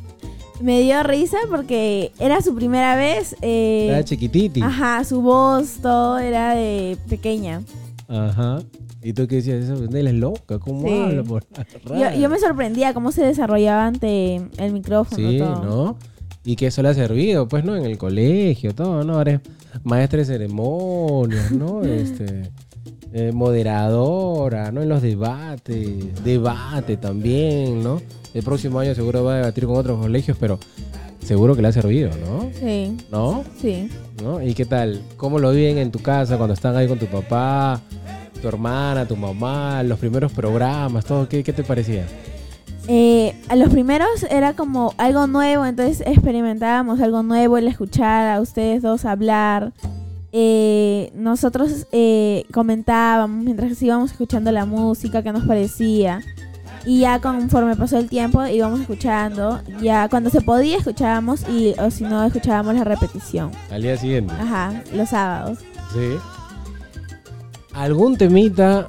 [0.62, 3.36] Me dio risa porque era su primera vez.
[3.42, 4.62] eh, Era chiquititi.
[4.62, 7.62] Ajá, su voz, todo era de pequeña.
[8.08, 8.60] Ajá.
[9.02, 9.64] ¿Y tú qué decías?
[9.64, 11.00] Esa es loca, ¿cómo Sí.
[11.00, 11.66] habla por la
[11.98, 15.30] Yo, radio?" yo me sorprendía cómo se desarrollaba ante el micrófono.
[15.30, 15.64] Sí, todo.
[15.64, 15.98] ¿no?
[16.44, 17.76] Y que eso le ha servido, pues, ¿no?
[17.76, 19.16] En el colegio, todo, ¿no?
[19.16, 19.42] Ahora es
[19.84, 21.82] maestra de ceremonias, ¿no?
[21.84, 22.52] Este,
[23.14, 24.82] eh, moderadora, ¿no?
[24.82, 28.02] En los debates, debate también, ¿no?
[28.34, 30.60] El próximo año seguro va a debatir con otros colegios, pero
[31.26, 32.50] seguro que le ha servido, ¿no?
[32.60, 33.44] Sí, ¿No?
[33.62, 33.90] sí.
[34.22, 34.42] ¿No?
[34.42, 35.02] ¿Y qué tal?
[35.18, 37.82] ¿Cómo lo viven en tu casa cuando están ahí con tu papá,
[38.42, 41.28] tu hermana, tu mamá, los primeros programas, todo?
[41.28, 42.06] ¿Qué, qué te parecía?
[42.88, 48.42] Eh, a los primeros era como algo nuevo, entonces experimentábamos algo nuevo, el escuchar a
[48.42, 49.74] ustedes dos hablar.
[50.32, 56.22] Eh, nosotros eh, comentábamos mientras íbamos escuchando la música que nos parecía.
[56.86, 59.60] Y ya conforme pasó el tiempo íbamos escuchando.
[59.82, 63.52] Ya cuando se podía escuchábamos y o si no escuchábamos la repetición.
[63.72, 64.34] Al día siguiente.
[64.40, 65.60] Ajá, los sábados.
[65.94, 66.18] Sí.
[67.74, 68.86] ¿Algún temita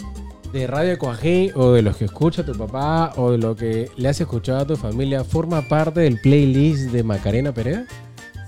[0.52, 4.08] de Radio Coajé o de los que escucha tu papá o de lo que le
[4.08, 7.84] has escuchado a tu familia forma parte del playlist de Macarena Perea?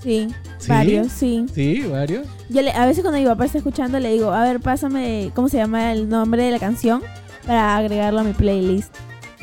[0.03, 0.69] Sí, ¿Sí?
[0.69, 1.47] varios, sí.
[1.53, 2.27] Sí, varios.
[2.51, 5.49] Yo le- a veces cuando mi papá está escuchando le digo, a ver, pásame cómo
[5.49, 7.03] se llama el nombre de la canción
[7.47, 8.95] para agregarlo a mi playlist.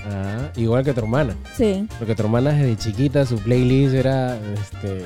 [0.07, 1.36] Ah, igual que tu hermana.
[1.56, 5.02] Sí, Porque tu hermana desde chiquita su playlist era este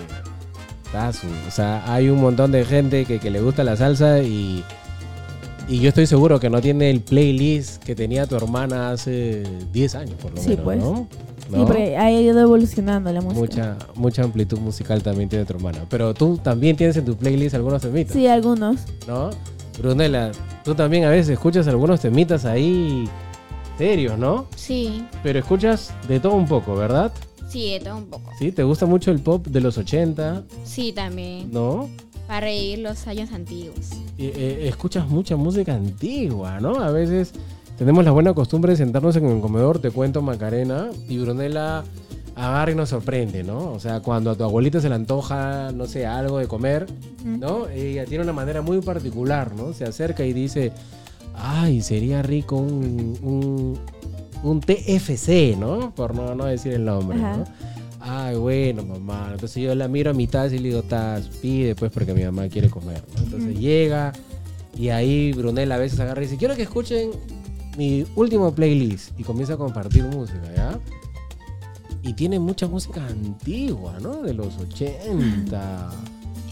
[0.92, 1.28] tazo.
[1.48, 4.64] O sea, hay un montón de gente que, que le gusta la salsa y,
[5.68, 9.96] y yo estoy seguro que no tiene el playlist que tenía tu hermana hace 10
[9.96, 10.80] años por lo Sí, menos, pues.
[10.80, 11.08] ¿no?
[11.48, 11.66] sí, ¿No?
[11.66, 13.40] porque ha ido evolucionando la música.
[13.40, 15.80] Mucha, mucha amplitud musical también tiene tu hermana.
[15.90, 18.82] Pero tú también tienes en tu playlist algunos temitas, Sí, algunos.
[19.08, 19.30] ¿no?
[19.80, 20.32] Brunella,
[20.66, 23.08] tú también a veces escuchas algunos temitas ahí
[23.80, 24.46] serios, ¿no?
[24.58, 27.14] Sí, Pero escuchas de todo un poco, ¿verdad?
[27.48, 28.30] sí, de todo un poco.
[28.38, 28.52] ¿Sí?
[28.52, 30.44] ¿Te gusta mucho el pop de los 80?
[30.66, 31.50] Sí, también.
[31.52, 31.90] ¿No?
[32.28, 33.92] Para reír los años antiguos.
[34.18, 36.76] Eh, escuchas mucha música antigua, ¿no?
[36.82, 37.32] A veces
[37.78, 41.84] tenemos la buena costumbre de sentarnos en el comedor, te cuento Macarena, y Brunella
[42.36, 43.72] agarra y nos sorprende, ¿no?
[43.72, 46.86] O sea, cuando a tu abuelita se le antoja, no sé, algo de comer,
[47.24, 47.68] ¿no?
[47.70, 49.72] Ella tiene una manera muy particular, ¿no?
[49.74, 50.72] Se acerca y dice,
[51.40, 53.80] ay, sería rico un, un,
[54.44, 55.94] un TFC, ¿no?
[55.96, 57.38] Por no, no decir el nombre, Ajá.
[57.38, 57.44] ¿no?
[58.02, 59.30] Ay, bueno, mamá.
[59.34, 62.24] Entonces yo la miro a mi taza y le digo, Taz, pide pues porque mi
[62.24, 63.24] mamá quiere comer, ¿no?
[63.24, 64.14] Entonces llega
[64.78, 67.10] y ahí Brunel a veces agarra y dice, quiero que escuchen
[67.78, 70.80] mi último playlist y comienza a compartir música, ¿ya?
[72.02, 74.22] Y tiene mucha música antigua, ¿no?
[74.22, 75.90] De los 80.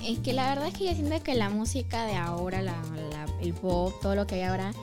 [0.06, 2.74] Es que la verdad es que yo siento que la música de ahora, la,
[3.12, 4.74] la- el pop, todo lo que hay ahora,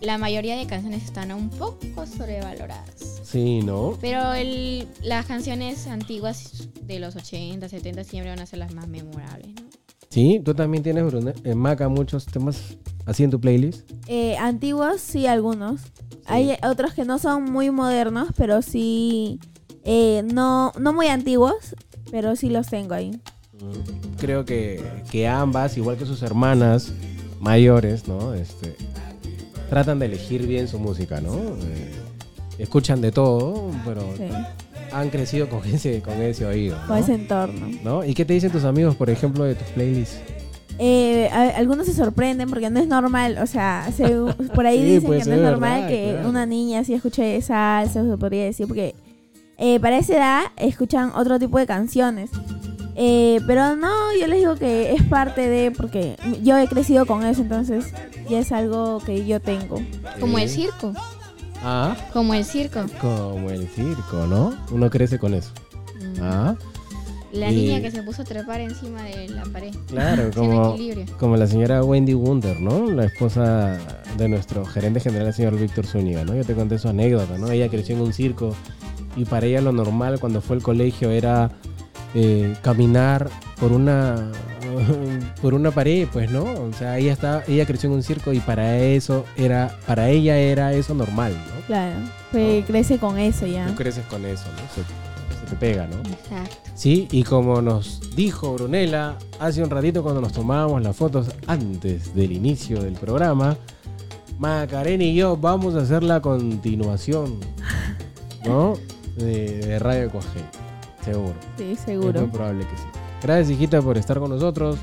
[0.00, 3.20] la mayoría de canciones están un poco sobrevaloradas.
[3.22, 3.96] Sí, ¿no?
[4.00, 8.88] Pero el, las canciones antiguas de los 80, 70 siempre van a ser las más
[8.88, 9.48] memorables.
[9.48, 9.62] ¿no?
[10.08, 13.90] Sí, tú también tienes, Brunel, en Maca, muchos temas así en tu playlist.
[14.06, 15.80] Eh, antiguos, sí, algunos.
[16.26, 19.40] Hay otros que no son muy modernos, pero sí,
[19.84, 21.74] eh, no, no muy antiguos,
[22.10, 23.18] pero sí los tengo ahí.
[24.18, 26.92] Creo que, que ambas, igual que sus hermanas
[27.42, 28.32] mayores, ¿no?
[28.34, 28.74] Este,
[29.68, 31.34] tratan de elegir bien su música, ¿no?
[31.36, 31.92] Eh,
[32.58, 34.24] escuchan de todo, pero Sí,
[34.92, 36.86] han crecido con ese, con ese oído, ¿no?
[36.88, 37.66] con ese entorno.
[37.82, 38.04] ¿No?
[38.04, 40.18] ¿Y qué te dicen tus amigos, por ejemplo, de tus playlists?
[40.78, 44.16] Eh, a- algunos se sorprenden porque no es normal, o sea, se-
[44.54, 46.28] por ahí Sí, dicen que no es normal verdad, que claro.
[46.28, 48.94] una niña así escuche salsa, se podría decir, porque
[49.58, 52.30] eh, para esa edad escuchan otro tipo de canciones.
[52.94, 53.88] Eh, pero no,
[54.20, 57.92] yo les digo que es parte de, porque yo he crecido con eso, entonces
[58.28, 59.80] ya es algo que yo tengo.
[60.20, 60.92] Como el circo.
[61.64, 62.80] Ah, Como el circo.
[63.00, 64.52] como el circo, ¿no?
[64.72, 65.50] Uno crece con eso.
[66.00, 66.20] Mm.
[66.20, 66.54] Ah,
[67.32, 69.72] La y- niña que se puso a trepar encima de la pared.
[69.88, 70.76] claro, como,
[71.18, 72.90] como la señora Wendy Wunder, ¿no?
[72.90, 73.78] La esposa
[74.18, 76.34] de nuestro gerente general, el señor Víctor Zúñiga, ¿no?
[76.34, 77.48] Yo te conté su anécdota, ¿no?
[77.50, 78.54] Ella creció en un circo
[79.16, 81.50] y para ella lo normal cuando fue al colegio era
[82.14, 83.28] eh, caminar
[83.58, 84.30] por una
[85.40, 86.44] por una pared, pues, ¿no?
[86.44, 90.36] O sea, ella estaba, ella creció en un circo y para eso era, para ella
[90.38, 91.66] era eso normal, ¿no?
[91.66, 91.96] Claro,
[92.30, 93.66] pues crece con eso ya.
[93.66, 94.62] Tú creces con eso, ¿no?
[94.74, 95.96] Se, se te pega, ¿no?
[96.10, 96.56] Exacto.
[96.74, 102.14] Sí, y como nos dijo Brunella hace un ratito cuando nos tomábamos las fotos antes
[102.14, 103.56] del inicio del programa,
[104.38, 107.38] Macarena y yo vamos a hacer la continuación,
[108.44, 108.74] ¿no?
[109.16, 110.40] De, de Radio Coajé,
[111.02, 111.34] seguro.
[111.56, 112.20] Sí, Es seguro.
[112.20, 112.84] muy probable que sí.
[113.22, 114.78] Gracias, hijita, por estar con nosotros.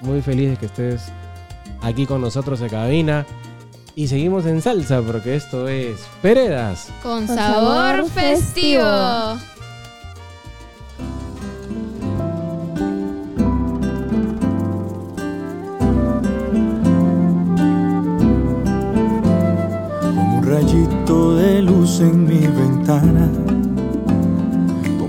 [0.00, 1.02] Muy feliz de que estés
[1.80, 3.26] aquí con nosotros en cabina.
[3.96, 6.88] Y seguimos en salsa porque esto es Peredas.
[7.02, 8.82] Con, sabor, festivo.
[20.00, 23.28] como un rayito de luz en mi ventana,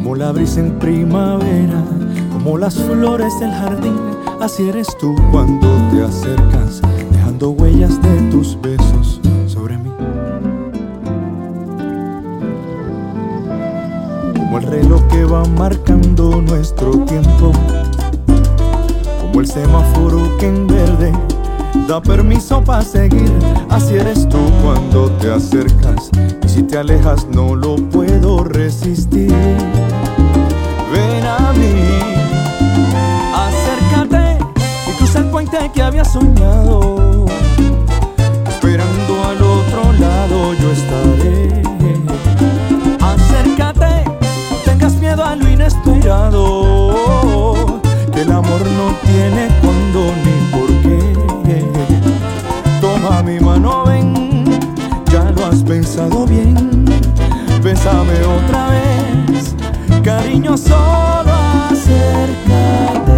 [0.06, 1.84] como la brisa en primavera,
[2.32, 4.00] como las flores del jardín,
[4.40, 6.80] así eres tú cuando te acercas,
[7.12, 9.90] dejando huellas de tus besos sobre mí.
[14.38, 17.52] Como el reloj que va marcando nuestro tiempo,
[19.22, 21.14] como el semáforo que en verde
[21.88, 23.32] da permiso para seguir.
[23.70, 26.10] Así eres tú cuando te acercas
[26.44, 29.32] y si te alejas no lo puedo resistir.
[30.92, 31.74] Ven a mí,
[33.34, 34.38] acércate
[34.88, 37.26] y cruza el puente que había soñado.
[38.48, 41.64] Esperando al otro lado yo estaré.
[43.02, 44.06] Acércate,
[44.50, 46.56] no tengas miedo a lo inesperado.
[48.12, 50.65] Que el amor no tiene cuándo ni por
[53.24, 54.46] mi mano, ven,
[55.64, 56.86] pensado bien.
[57.64, 59.56] Bésame otra vez,
[60.04, 61.32] cariño, solo
[61.72, 63.15] acércate.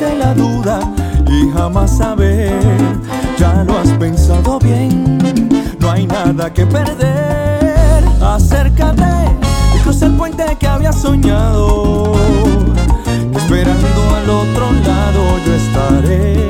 [0.00, 0.80] De la duda
[1.28, 2.52] y jamás saber.
[3.38, 5.18] Ya lo has pensado bien,
[5.80, 8.04] no hay nada que perder.
[8.22, 9.02] Acércate
[9.74, 12.12] y cruza el puente que había soñado.
[13.34, 16.48] Esperando al otro lado yo estaré.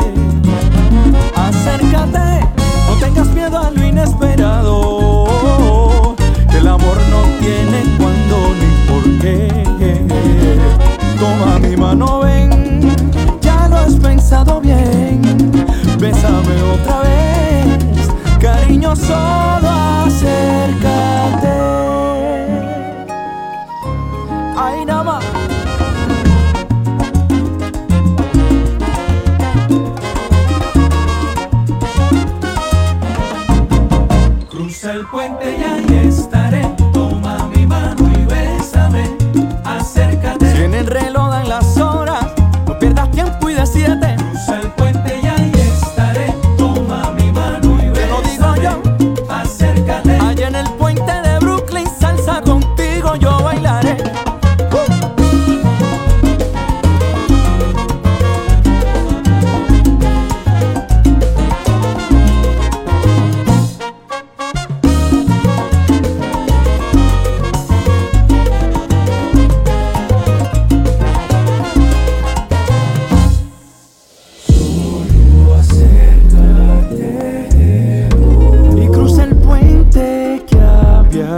[1.34, 2.46] Acércate,
[2.88, 5.26] no tengas miedo a lo inesperado.
[6.50, 9.48] El amor no tiene cuándo ni por qué.
[11.18, 12.61] Toma mi mano, ven,
[14.02, 15.22] pensado bien.
[15.98, 18.08] Bésame otra vez,
[18.40, 19.68] cariño, solo
[20.04, 21.81] acércate.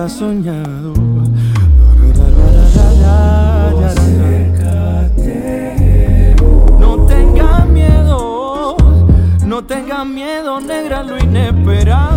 [0.08, 0.92] Soñado.
[6.78, 8.76] No tenga miedo,
[9.46, 12.13] no tenga miedo, negra, lo inesperado.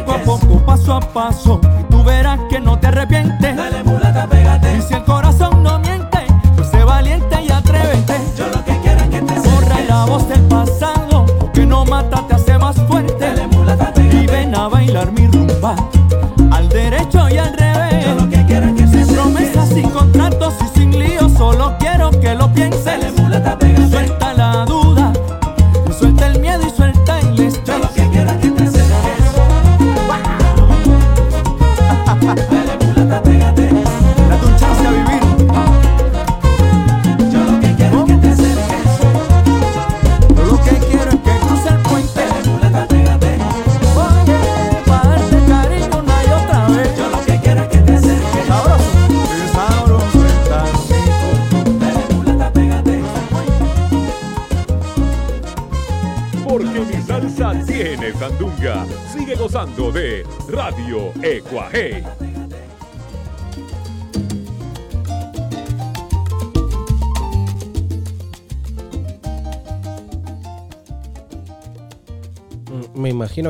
[0.00, 1.60] Poco a poco, paso a paso,
[1.90, 2.78] tú verás que no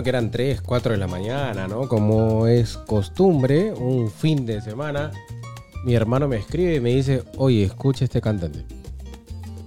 [0.02, 1.88] que eran 3, 4 de la mañana, ¿no?
[1.88, 5.10] Como es costumbre, un fin de semana,
[5.84, 8.64] mi hermano me escribe y me dice, oye, escucha este cantante.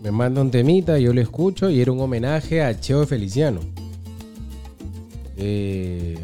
[0.04, 3.62] Me manda un temita, yo lo escucho y era un homenaje a Cheo Feliciano.
[5.38, 6.18] Eh,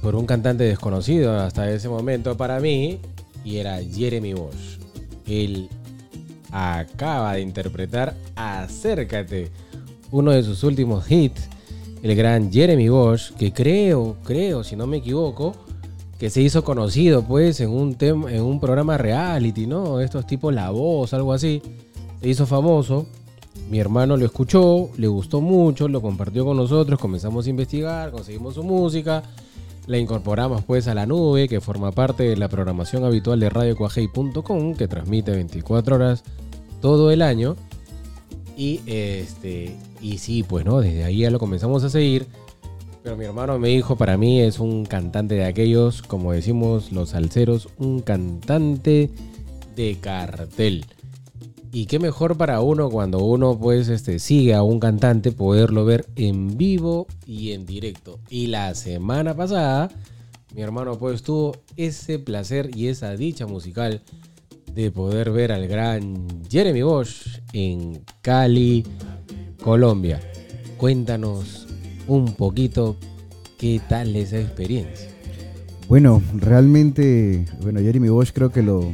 [0.00, 3.00] por un cantante desconocido hasta ese momento para mí,
[3.44, 4.78] y era Jeremy Bosch.
[5.26, 5.68] Él
[6.50, 9.50] acaba de interpretar Acércate,
[10.10, 11.48] uno de sus últimos hits,
[12.02, 15.54] el gran Jeremy Bosch, que creo, creo, si no me equivoco,
[16.18, 20.00] que se hizo conocido pues en un, tem- en un programa reality, ¿no?
[20.00, 21.62] Estos tipos La Voz, algo así.
[22.20, 23.06] Se hizo famoso.
[23.70, 28.54] Mi hermano lo escuchó, le gustó mucho, lo compartió con nosotros, comenzamos a investigar, conseguimos
[28.54, 29.22] su música,
[29.86, 34.74] la incorporamos pues a la nube, que forma parte de la programación habitual de radiocuajei.com,
[34.74, 36.22] que transmite 24 horas
[36.80, 37.56] todo el año.
[38.56, 42.26] Y este y sí, pues no, desde ahí ya lo comenzamos a seguir.
[43.02, 47.10] Pero mi hermano me dijo, para mí es un cantante de aquellos, como decimos los
[47.10, 49.10] salseros, un cantante
[49.74, 50.84] de cartel.
[51.72, 56.06] Y qué mejor para uno cuando uno pues este, sigue a un cantante poderlo ver
[56.16, 58.20] en vivo y en directo.
[58.28, 59.90] Y la semana pasada
[60.54, 64.02] mi hermano pues tuvo ese placer y esa dicha musical
[64.74, 68.84] de poder ver al gran Jeremy Bosch en Cali,
[69.62, 70.20] Colombia.
[70.76, 71.66] Cuéntanos
[72.08, 72.96] un poquito
[73.58, 75.08] qué tal esa experiencia.
[75.88, 78.92] Bueno, realmente, bueno, Jeremy Bosch creo que lo,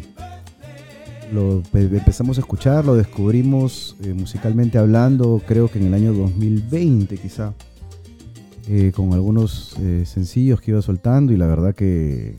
[1.32, 6.12] lo pe- empezamos a escuchar, lo descubrimos eh, musicalmente hablando, creo que en el año
[6.12, 7.54] 2020 quizá,
[8.68, 12.36] eh, con algunos eh, sencillos que iba soltando y la verdad que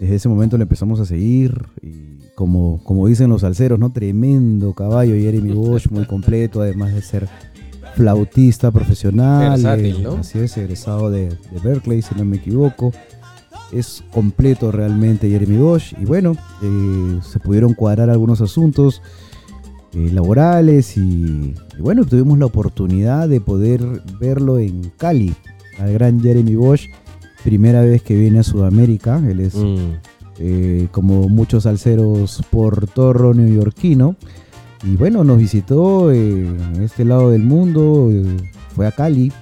[0.00, 1.66] desde ese momento le empezamos a seguir
[2.38, 3.90] como, como dicen los salseros, ¿no?
[3.90, 7.28] Tremendo caballo Jeremy Bosch, muy completo, además de ser
[7.96, 9.60] flautista profesional.
[9.60, 10.12] Versátil, eh, ¿no?
[10.18, 12.92] Así es, egresado de, de Berkeley, si no me equivoco.
[13.72, 15.94] Es completo realmente Jeremy Bosch.
[16.00, 19.02] Y bueno, eh, se pudieron cuadrar algunos asuntos
[19.92, 21.00] eh, laborales y,
[21.76, 23.80] y bueno, tuvimos la oportunidad de poder
[24.20, 25.34] verlo en Cali,
[25.80, 26.86] al gran Jeremy Bosch.
[27.42, 29.94] Primera vez que viene a Sudamérica, él es Mm.
[30.38, 34.16] Eh, como muchos salseros por torro neoyorquino.
[34.84, 36.46] Y bueno, nos visitó eh,
[36.80, 38.24] este lado del mundo, eh,
[38.74, 39.32] fue a Cali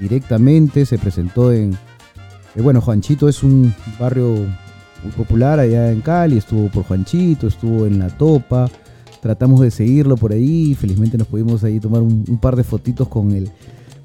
[0.00, 1.78] directamente, se presentó en...
[2.56, 4.34] bueno, Juanchito es un barrio
[5.04, 8.68] muy popular allá en Cali, estuvo por Juanchito, estuvo en La Topa,
[9.20, 13.06] tratamos de seguirlo por ahí, felizmente nos pudimos ahí tomar un, un par de fotitos
[13.06, 13.48] con el,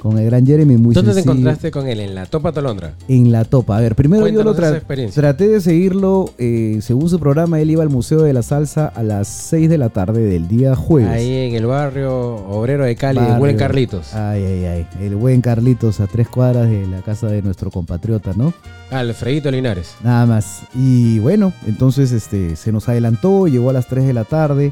[0.09, 1.99] con el gran Jeremy, muy ¿Dónde te encontraste con él?
[1.99, 2.93] En la Topa Tolondra.
[3.07, 3.77] En La Topa.
[3.77, 6.31] A ver, primero yo lo Cuéntanos tra- traté de seguirlo.
[6.37, 9.77] eh, según su programa, él iba al Museo de la Salsa a las 6 de
[9.77, 11.09] la tarde del día jueves.
[11.11, 13.37] Ahí en el barrio obrero de Cali, Barrio.
[13.39, 14.13] Buen Carlitos.
[14.13, 14.87] Ay, ay, ay.
[15.01, 18.53] El buen Carlitos a tres cuadras de la casa de nuestro compatriota, ¿no?
[18.91, 19.95] Alfredito Linares.
[20.03, 20.61] Nada más.
[20.73, 24.71] Y bueno, entonces este, se nos adelantó, llegó a las 3 de la tarde.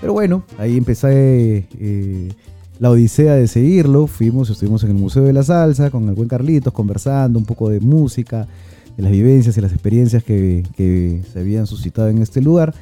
[0.00, 2.28] Pero bueno, ahí empecé eh,
[2.78, 4.06] la odisea de seguirlo.
[4.06, 7.68] Fuimos, estuvimos en el Museo de la Salsa con el buen Carlitos conversando un poco
[7.68, 8.46] de música,
[8.96, 12.74] de las vivencias y las experiencias que, que se habían suscitado en este lugar.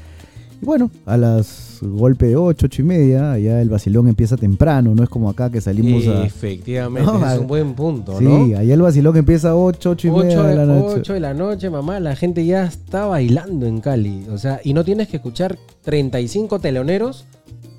[0.63, 4.95] Y bueno, a las golpe de 8, 8 y media, allá el vacilón empieza temprano,
[4.95, 6.25] no es como acá que salimos a...
[6.25, 8.45] Efectivamente, No, es un buen punto, Sí, ¿no?
[8.57, 11.13] allá el vacilón empieza a 8, 8 y 8 media de la noche.
[11.13, 14.27] de la noche, mamá, la gente ya está bailando en Cali.
[14.31, 17.27] O sea, y no tienes que escuchar 35 teloneros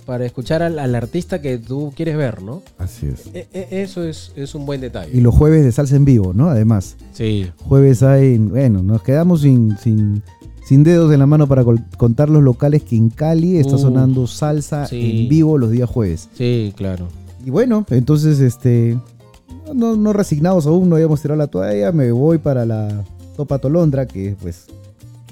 [0.05, 2.61] para escuchar al, al artista que tú quieres ver, ¿no?
[2.77, 3.27] Así es.
[3.33, 5.11] E- e- eso es, es un buen detalle.
[5.17, 6.49] Y los jueves de salsa en vivo, ¿no?
[6.49, 6.95] Además.
[7.13, 7.47] Sí.
[7.63, 10.21] Jueves hay, bueno, nos quedamos sin, sin,
[10.67, 11.63] sin dedos en la mano para
[11.97, 15.23] contar los locales que en Cali está Uh, sonando salsa sí.
[15.23, 16.29] en vivo los días jueves.
[16.35, 17.07] Sí, claro.
[17.45, 18.97] Y bueno, entonces, este,
[19.73, 23.03] no, no resignados aún, no habíamos tirado la toalla, me voy para la
[23.35, 24.65] Topa Tolondra, que es pues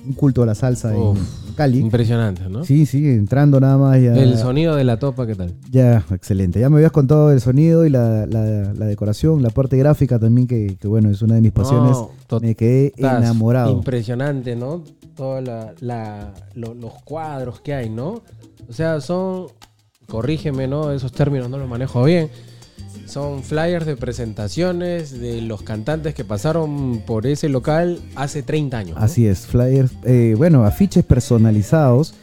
[0.06, 1.24] un culto a la salsa Uf, en
[1.56, 1.80] Cali.
[1.80, 2.64] Impresionante, ¿no?
[2.64, 4.14] Sí, sí, entrando nada más ya.
[4.16, 5.54] El sonido de la topa, ¿qué tal?
[5.72, 6.60] Ya, excelente.
[6.60, 10.48] Ya me habías contado el sonido y la, la- la decoración, la parte gráfica también,
[10.48, 11.98] que, que, bueno, es una de mis pasiones.
[12.32, 13.72] No, me quedé enamorado.
[13.72, 14.84] Impresionante, ¿no?
[15.16, 15.44] Todos
[16.56, 18.22] los cuadros que hay, ¿no?
[18.68, 19.48] O sea, son,
[20.08, 20.92] corrígeme, ¿no?
[20.92, 22.30] Esos términos no los manejo bien.
[23.06, 28.98] Son flyers de presentaciones de los cantantes que pasaron por ese local hace 30 años.
[28.98, 29.04] ¿no?
[29.04, 32.14] Así es, flyers, eh, bueno, afiches personalizados,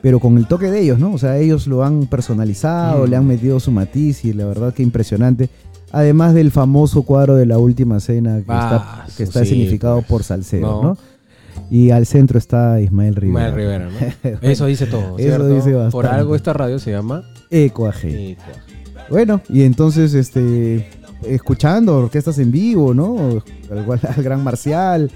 [0.00, 1.12] pero con el toque de ellos, ¿no?
[1.12, 3.10] O sea, ellos lo han personalizado, Mm.
[3.10, 5.50] le han metido su matiz y la verdad que impresionante.
[5.90, 9.96] Además del famoso cuadro de la última cena que Ah, está, que está sí, significado
[9.96, 10.06] pues.
[10.06, 10.82] por Salcedo, No.
[10.82, 10.98] ¿no?
[11.70, 13.48] Y al centro está Ismael Rivera.
[13.48, 13.88] Ismael Rivera,
[14.22, 14.38] ¿no?
[14.48, 15.48] Eso dice todo, Eso ¿cierto?
[15.48, 16.08] dice Por bastante.
[16.08, 18.36] algo esta radio se llama Eco AG.
[19.10, 20.88] Bueno, y entonces, este,
[21.24, 23.42] escuchando orquestas en vivo, ¿no?
[23.70, 25.10] Al, igual al Gran Marcial.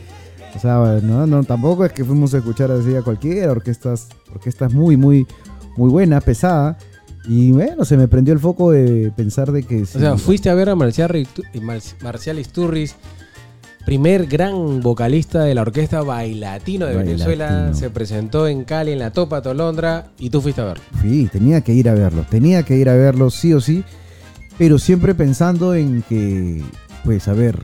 [0.55, 4.73] O sea, no, no, tampoco es que fuimos a escuchar así a cualquiera, orquestas, orquestas
[4.73, 5.27] muy, muy,
[5.77, 6.77] muy buena, pesada.
[7.27, 9.83] Y bueno, se me prendió el foco de pensar de que...
[9.83, 11.27] O sea, fuiste a ver a Marcial,
[12.03, 12.97] Marcial Isturris,
[13.85, 17.27] primer gran vocalista de la orquesta Bailatino de Bailatino.
[17.27, 17.75] Venezuela.
[17.75, 20.83] Se presentó en Cali, en la Topa Tolondra, y tú fuiste a verlo.
[21.03, 23.85] Sí, tenía que ir a verlo, tenía que ir a verlo sí o sí,
[24.59, 26.63] pero siempre pensando en que,
[27.05, 27.59] pues a ver,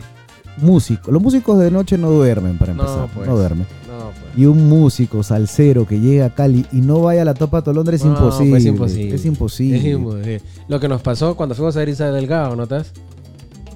[0.56, 3.28] músico, los músicos de noche no duermen para No, empezar, pues.
[3.28, 3.66] no duermen.
[3.86, 4.36] No, pues.
[4.38, 7.94] Y un músico salsero que llega a Cali y no vaya a la Topa Tolondra
[7.94, 8.50] es No, imposible.
[8.50, 9.14] pues, es imposible.
[9.14, 9.78] Es imposible.
[9.78, 10.40] Es imposible.
[10.66, 12.92] Lo que nos pasó cuando fuimos a Isa Delgado, ¿notas?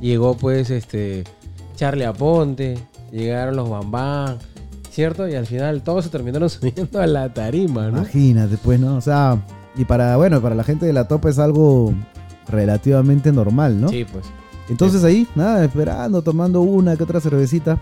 [0.01, 1.23] Llegó pues este
[1.83, 2.79] Charlie Aponte,
[3.11, 4.39] llegaron los Bambán,
[4.89, 5.27] ¿cierto?
[5.29, 7.99] Y al final todos se terminaron subiendo a la tarima, ¿no?
[8.03, 8.95] Imagínate, pues, ¿no?
[8.95, 9.45] O sea,
[9.75, 11.93] y para, bueno, para la gente de la Topa es algo
[12.47, 13.89] relativamente normal, ¿no?
[13.89, 14.25] Sí, pues.
[14.69, 17.81] Entonces ahí, nada, esperando, tomando una que otra cervecita.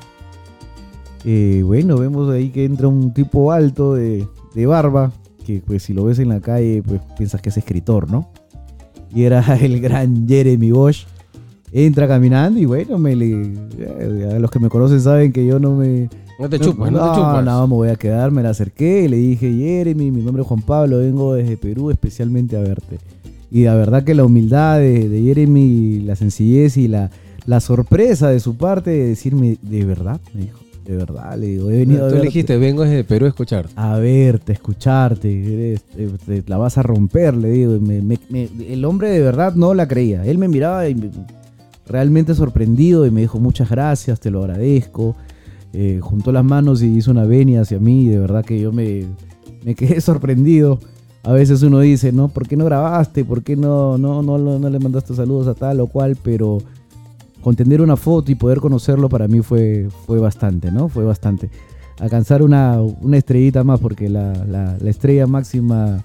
[1.27, 5.13] Eh, bueno, vemos ahí que entra un tipo alto de, de barba,
[5.45, 8.31] que pues si lo ves en la calle, pues piensas que es escritor, ¿no?
[9.15, 11.05] Y era el gran Jeremy Bosch.
[11.73, 13.31] Entra caminando y bueno, me le,
[13.79, 16.09] eh, a los que me conocen saben que yo no me...
[16.39, 17.45] No te chupas, no, no, te chupas.
[17.45, 20.49] no, me voy a quedar, me la acerqué y le dije, Jeremy, mi nombre es
[20.49, 22.99] Juan Pablo, vengo desde Perú especialmente a verte.
[23.51, 27.11] Y la verdad que la humildad de, de Jeremy, la sencillez y la,
[27.47, 30.19] la sorpresa de su parte de decirme, ¿de verdad?
[30.35, 33.27] Me dijo, de verdad, le digo, he venido a Tú le dijiste, vengo desde Perú
[33.27, 33.67] a escuchar.
[33.77, 35.29] a verte, a escucharte,
[35.73, 37.79] eres- eh, te- la vas a romper, le digo.
[37.81, 40.25] me- me- me- el hombre de verdad no la creía.
[40.25, 40.95] Él me miraba y
[41.91, 45.17] realmente sorprendido y me dijo, muchas gracias, te lo agradezco.
[45.73, 48.73] Eh, juntó las manos y hizo una venia hacia mí y de verdad que yo
[48.73, 49.05] me,
[49.65, 50.79] me quedé sorprendido.
[51.23, 53.25] A veces uno dice, no, ¿por qué no grabaste?
[53.25, 56.17] ¿Por qué no, no, no, no, le mandaste saludos a tal o cual?
[56.23, 56.59] Pero
[57.43, 60.89] con tener una foto y poder conocerlo para mí fue, fue bastante, ¿no?
[60.89, 61.51] Fue bastante.
[61.99, 66.03] Alcanzar una, una estrellita más porque la- la estrella máxima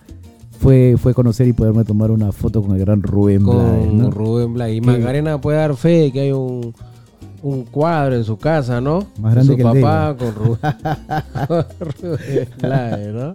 [0.59, 4.11] fue, fue conocer y poderme tomar una foto con el gran Rubén Blades, Con ¿no?
[4.11, 4.77] Rubén Blades.
[4.77, 6.73] Y Macarena puede dar fe de que hay un,
[7.43, 9.05] un cuadro en su casa, ¿no?
[9.19, 10.35] Más grande De que su el de papá con
[12.01, 13.33] Rubén, Blades, ¿no?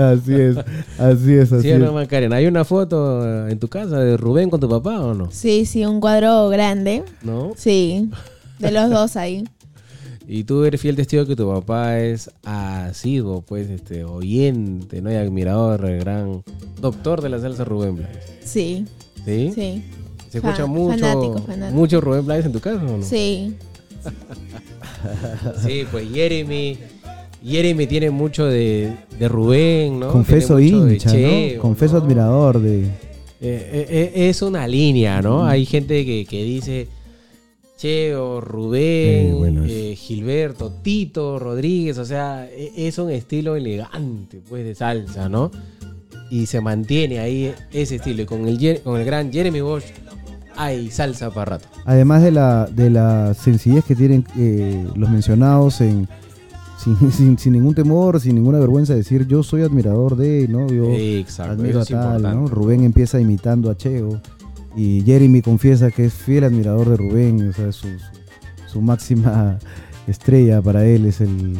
[0.00, 0.56] Así es,
[0.98, 1.78] así es, así ¿Sí es.
[1.78, 2.36] no, Macarena?
[2.36, 5.28] ¿Hay una foto en tu casa de Rubén con tu papá o no?
[5.30, 7.04] Sí, sí, un cuadro grande.
[7.22, 7.52] ¿No?
[7.56, 8.10] Sí,
[8.58, 9.44] de los dos ahí.
[10.32, 15.10] Y tú eres fiel testigo que tu papá es asiduo, pues, este, oyente, ¿no?
[15.10, 16.44] Y admirador, el gran
[16.80, 18.26] doctor de la salsa Rubén Blades.
[18.44, 18.84] Sí,
[19.24, 19.50] ¿Sí?
[19.52, 19.84] sí,
[20.28, 21.76] ¿Se escucha mucho, fanático, fanático.
[21.76, 23.02] mucho Rubén Blades en tu casa o no?
[23.02, 23.56] sí.
[25.66, 26.78] Sí, pues Jeremy.
[27.44, 30.12] Jeremy tiene mucho de, de Rubén, ¿no?
[30.12, 31.60] Confeso hincha, ¿no?
[31.60, 32.04] Confeso ¿no?
[32.04, 32.84] admirador de...
[32.84, 32.90] Eh,
[33.40, 35.44] eh, eh, es una línea, ¿no?
[35.44, 36.86] Hay gente que, que dice
[37.80, 44.42] Cheo, Rubén, Eh, bueno, eh, Gilberto, Tito, Rodríguez, o sea, e- es un estilo elegante,
[44.46, 45.50] pues, de salsa, ¿no?
[46.30, 48.20] Y se mantiene ahí ese estilo.
[48.22, 49.84] Y con el, con el gran Jeremy Bosch
[50.56, 51.68] hay salsa para rato.
[51.86, 56.06] Además de la, de la sencillez que tienen eh, los mencionados en...
[56.84, 60.66] Sin, sin- sin ningún temor, sin ninguna vergüenza de decir yo soy admirador de, ¿no?
[60.68, 62.22] Yo Exacto, admiro a tal.
[62.22, 62.46] ¿no?
[62.46, 64.20] Rubén empieza imitando a Cheo
[64.76, 69.58] y Jeremy confiesa que es fiel admirador de Rubén, o sea, su, su- su máxima
[70.06, 71.56] estrella para él es el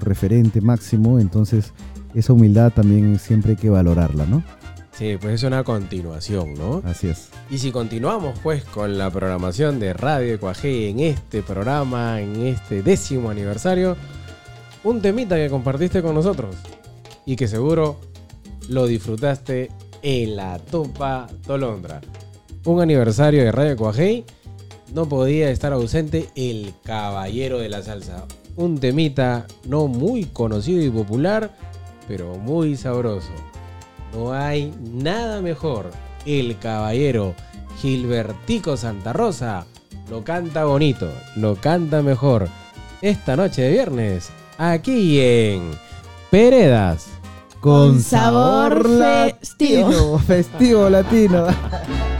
[0.00, 1.72] referente máximo, entonces
[2.14, 4.42] esa humildad también siempre hay que valorarla, ¿no?
[4.92, 6.80] Sí, pues es una continuación, ¿no?
[6.86, 7.28] Así es.
[7.50, 12.82] Y si continuamos pues con la programación de Radio Ecuaje en este programa, en este
[12.82, 13.94] décimo aniversario,
[14.84, 16.56] un temita que compartiste con nosotros
[17.26, 18.00] y que seguro
[18.70, 19.70] lo disfrutaste
[20.00, 22.00] en la Topa Tolondra.
[22.66, 24.24] Un aniversario de Radio Ecuaje,
[24.92, 28.24] no podía estar ausente el caballero de la salsa.
[28.56, 31.52] Un temita no muy conocido y popular,
[32.08, 33.30] pero muy sabroso.
[34.12, 35.92] No hay nada mejor.
[36.24, 37.36] El caballero
[37.80, 39.64] Gilbertico Santa Rosa
[40.10, 42.48] lo canta bonito, lo canta mejor.
[43.00, 45.70] Esta noche de viernes, aquí en
[46.32, 47.06] Peredas.
[47.60, 50.18] Con sabor festivo.
[50.18, 51.46] festivo latino.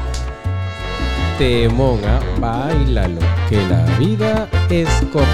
[1.38, 5.28] Temonga, bailalo, que la vida es corta.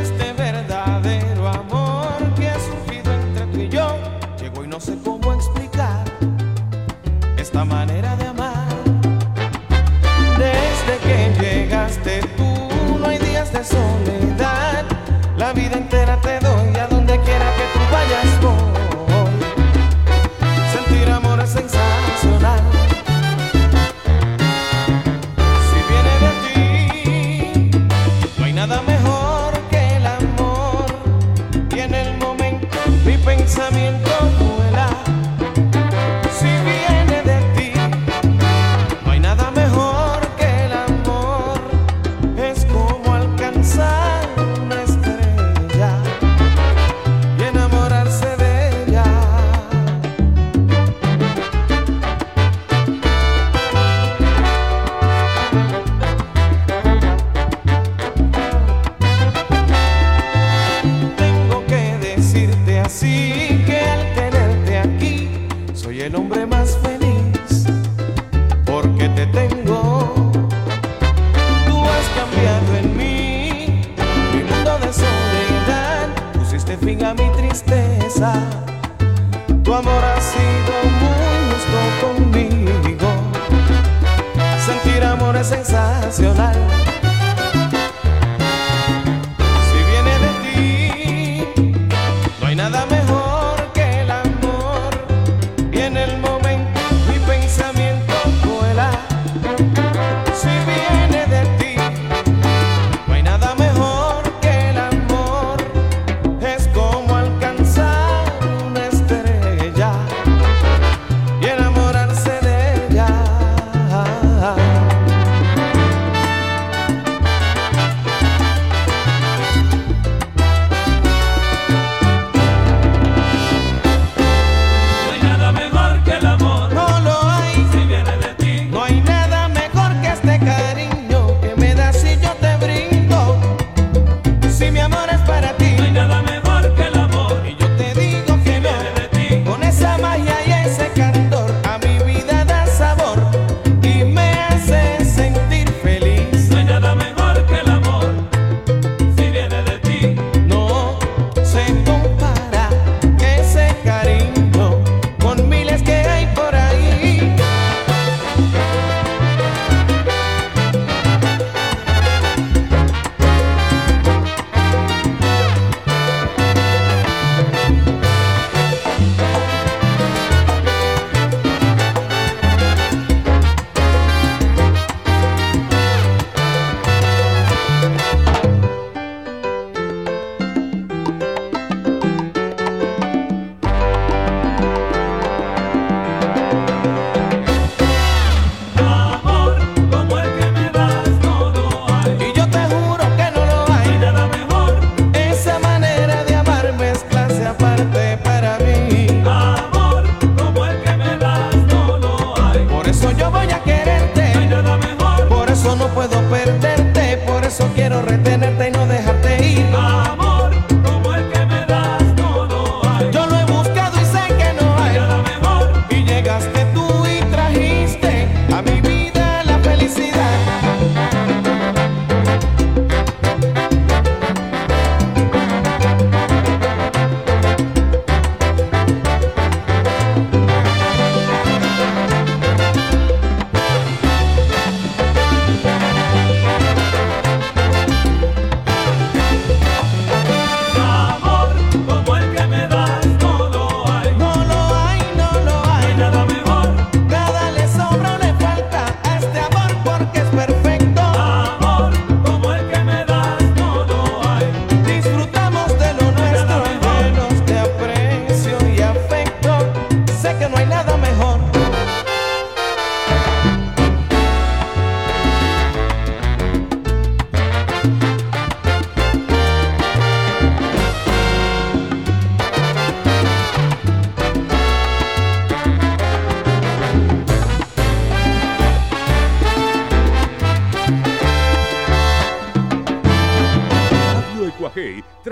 [0.00, 3.96] Este verdadero amor que ha surgido entre y yo
[4.40, 6.04] llegó y no sé cómo explicar
[7.36, 8.68] esta manera de amar.
[10.38, 11.63] Desde que llegaste
[13.64, 14.84] soledad.
[15.36, 16.43] La vida entera te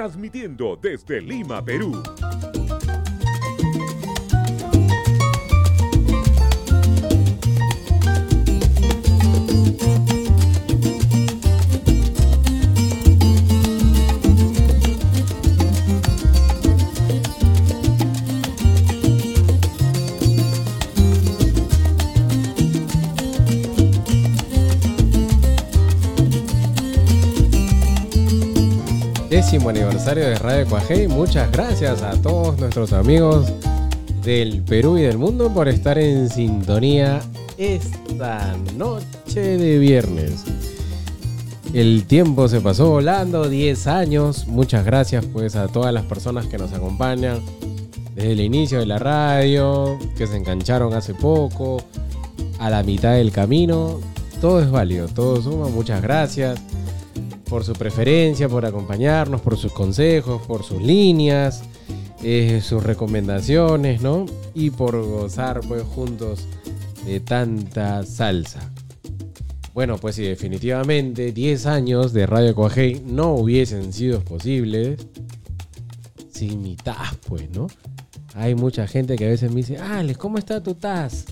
[0.03, 1.93] transmitiendo desde Lima, Perú.
[30.21, 31.09] de Radio Cuajé.
[31.09, 33.51] Muchas gracias a todos nuestros amigos
[34.23, 37.21] del Perú y del mundo por estar en sintonía
[37.57, 40.45] esta noche de viernes.
[41.73, 44.47] El tiempo se pasó volando, 10 años.
[44.47, 47.41] Muchas gracias pues a todas las personas que nos acompañan
[48.15, 51.83] desde el inicio de la radio, que se engancharon hace poco,
[52.59, 53.99] a la mitad del camino.
[54.43, 55.69] Todo es válido, todo suma.
[55.69, 56.62] Muchas gracias
[57.53, 61.63] por su preferencia, por acompañarnos, por sus consejos, por sus líneas,
[62.23, 64.25] eh, sus recomendaciones, ¿no?
[64.55, 66.47] Y por gozar pues, juntos
[67.05, 68.73] de tanta salsa.
[69.75, 75.07] Bueno, pues sí, definitivamente 10 años de Radio Coajei no hubiesen sido posibles
[76.33, 77.67] sin mi TAS, pues, ¿no?
[78.35, 81.27] Hay mucha gente que a veces me dice, Alex, ¿cómo está tu TAS?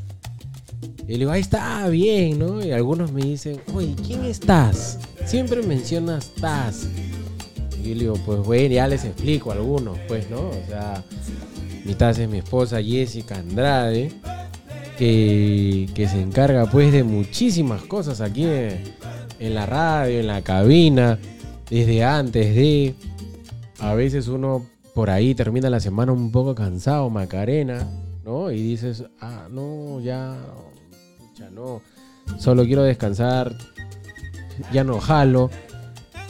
[1.07, 2.65] Y le digo, ahí está, bien, ¿no?
[2.65, 4.99] Y algunos me dicen, oye, ¿quién estás?
[5.25, 6.87] Siempre mencionas estás.
[7.83, 10.49] Y yo le digo, pues bueno, ya les explico a algunos, pues, ¿no?
[10.51, 11.03] O sea,
[11.85, 14.13] mi Taz es mi esposa Jessica Andrade,
[14.99, 18.83] que, que se encarga, pues, de muchísimas cosas aquí en,
[19.41, 21.19] en la radio, en la cabina,
[21.69, 22.95] desde antes de...
[23.79, 27.89] A veces uno por ahí termina la semana un poco cansado, Macarena,
[28.25, 28.51] ¿no?
[28.51, 30.37] Y dices, ah, no, ya
[31.49, 31.81] no,
[32.39, 33.57] solo quiero descansar,
[34.73, 35.51] ya no jalo.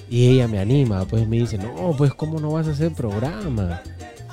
[0.08, 3.80] Y ella me anima, pues me dice, no, pues ¿cómo no vas a hacer programa?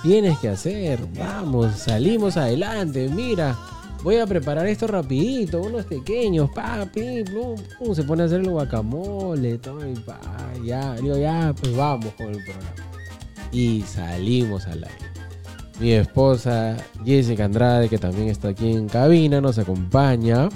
[0.01, 3.55] Tienes que hacer, vamos, salimos adelante, mira,
[4.03, 8.39] voy a preparar esto rapidito, unos pequeños, pa, pim, plum, pum, se pone a hacer
[8.39, 10.19] el guacamole, todo, y pa,
[10.65, 12.73] ya, digo, ya, pues vamos con el programa.
[13.51, 15.16] Y salimos al aire.
[15.79, 16.75] Mi esposa
[17.05, 20.49] Jessica Andrade, que también está aquí en cabina, nos acompaña.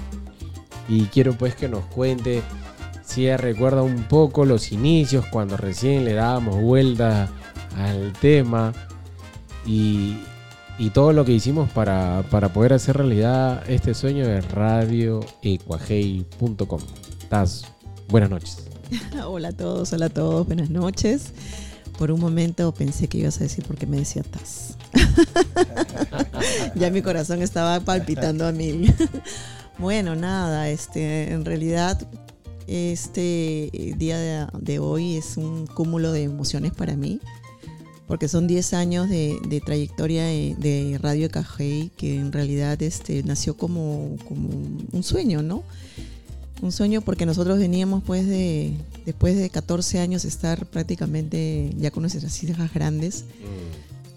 [0.88, 2.42] Y quiero pues que nos cuente
[3.04, 7.30] si ella recuerda un poco los inicios, cuando recién le dábamos vuelta
[7.76, 8.72] al tema.
[9.64, 10.16] Y,
[10.92, 16.80] todo lo que hicimos para, para poder hacer realidad este sueño de radioecuajei.com.
[17.28, 17.62] Taz,
[18.08, 18.64] buenas noches.
[19.24, 21.34] Hola a todos, hola a todos, buenas noches.
[21.98, 24.76] Por un momento pensé que ibas a decir por qué me decía Taz.
[26.74, 28.92] ya mi corazón estaba palpitando a mil.
[29.78, 32.06] bueno, nada, este, en realidad
[32.66, 37.20] este día de, hoy es un cúmulo de emociones para mí,
[38.06, 44.16] porque son 10 años de, trayectoria de, Radio Cajei, que en realidad este, nació como,
[44.28, 44.48] como
[44.92, 45.62] un sueño, ¿no?
[46.60, 48.72] Un sueño porque nosotros veníamos pues de,
[49.04, 53.24] después de 14 años estar prácticamente ya con nuestras hijas grandes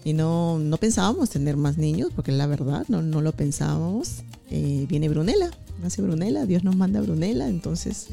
[0.06, 4.22] y no, no pensábamos tener más niños, porque la verdad no, no lo pensábamos.
[4.52, 5.50] Eh, viene Brunella,
[5.82, 8.06] nace Brunella, Dios nos manda a Brunella, entonces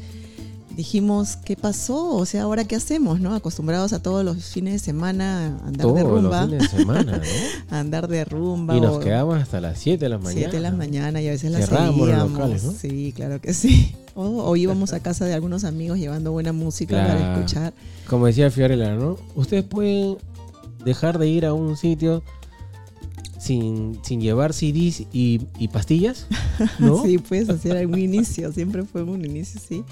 [0.76, 2.16] dijimos, ¿qué pasó?
[2.16, 3.20] O sea, ¿ahora qué hacemos?
[3.20, 3.32] ¿no?
[3.34, 6.44] Acostumbrados a todos los fines de semana a andar de Todos los rumba.
[6.46, 7.22] fines de semana, ¿no?
[7.76, 8.76] a andar de rumba.
[8.76, 10.40] Y nos o- quedamos hasta las 7 de la mañana.
[10.40, 12.32] 7 de la mañana y a veces la Cerrábamos los seguíamos.
[12.32, 12.72] locales, ¿no?
[12.72, 13.94] Sí, claro que sí.
[14.16, 17.72] O, o íbamos a casa de algunos amigos llevando buena música para escuchar.
[18.08, 19.16] Como decía Fiorella, ¿no?
[19.36, 20.16] Ustedes pueden
[20.84, 22.22] dejar de ir a un sitio
[23.38, 26.26] sin, sin llevar CDs y, y pastillas,
[26.78, 27.02] ¿no?
[27.04, 29.84] Sí, puedes hacer algún inicio, siempre fue un inicio, sí.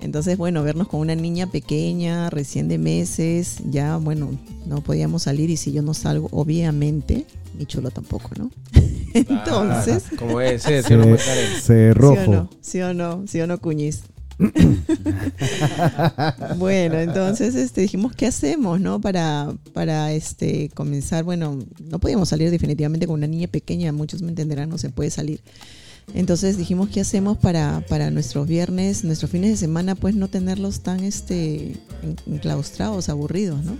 [0.00, 4.30] Entonces, bueno, vernos con una niña pequeña, recién de meses, ya, bueno,
[4.66, 7.26] no podíamos salir y si yo no salgo, obviamente,
[7.58, 8.50] mi chulo tampoco, ¿no?
[9.14, 12.14] Entonces, Ah, como debe ser, ¿sí o no, Se, se rojo.
[12.14, 12.50] ¿Sí o no?
[12.60, 13.24] ¿Sí o no?
[13.26, 14.02] ¿Sí o no, Cuñiz?
[16.58, 19.00] bueno, entonces este, dijimos, ¿qué hacemos, no?
[19.00, 24.28] Para, para este, comenzar, bueno, no podíamos salir definitivamente con una niña pequeña, muchos me
[24.30, 25.40] entenderán, no se puede salir.
[26.14, 30.80] Entonces dijimos, ¿qué hacemos para, para nuestros viernes, nuestros fines de semana, pues no tenerlos
[30.80, 33.76] tan este, en- enclaustrados, aburridos, ¿no?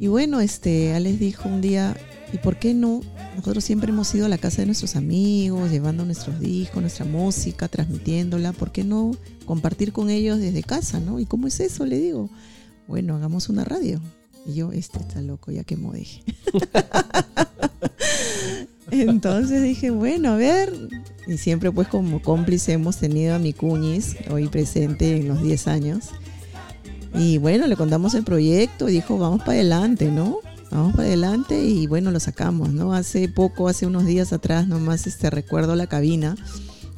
[0.00, 1.96] Y bueno, este, Alex dijo un día,
[2.34, 3.00] ¿y por qué no?
[3.36, 7.68] Nosotros siempre hemos ido a la casa de nuestros amigos, llevando nuestros discos, nuestra música,
[7.68, 8.52] transmitiéndola.
[8.52, 9.12] ¿Por qué no
[9.46, 11.20] compartir con ellos desde casa, no?
[11.20, 11.86] ¿Y cómo es eso?
[11.86, 12.28] Le digo,
[12.88, 14.00] bueno, hagamos una radio.
[14.44, 16.24] Y yo, este está loco, ya que dije.
[18.90, 20.72] Entonces dije, bueno, a ver.
[21.28, 25.68] Y siempre pues como cómplice hemos tenido a mi cuñis, hoy presente en los 10
[25.68, 26.08] años.
[27.14, 30.40] Y bueno, le contamos el proyecto y dijo, vamos para adelante, ¿no?
[30.70, 32.94] Vamos para adelante y bueno, lo sacamos, ¿no?
[32.94, 36.36] Hace poco, hace unos días atrás nomás, este, recuerdo la cabina,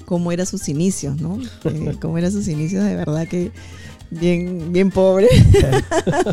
[0.05, 1.39] cómo eran sus inicios, ¿no?
[1.65, 3.53] Eh, cómo eran sus inicios, de verdad que
[4.11, 5.29] bien, bien pobre,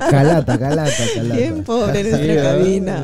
[0.09, 1.35] Calata, calata, calata.
[1.35, 3.03] bien pobre Sí, nuestra cabina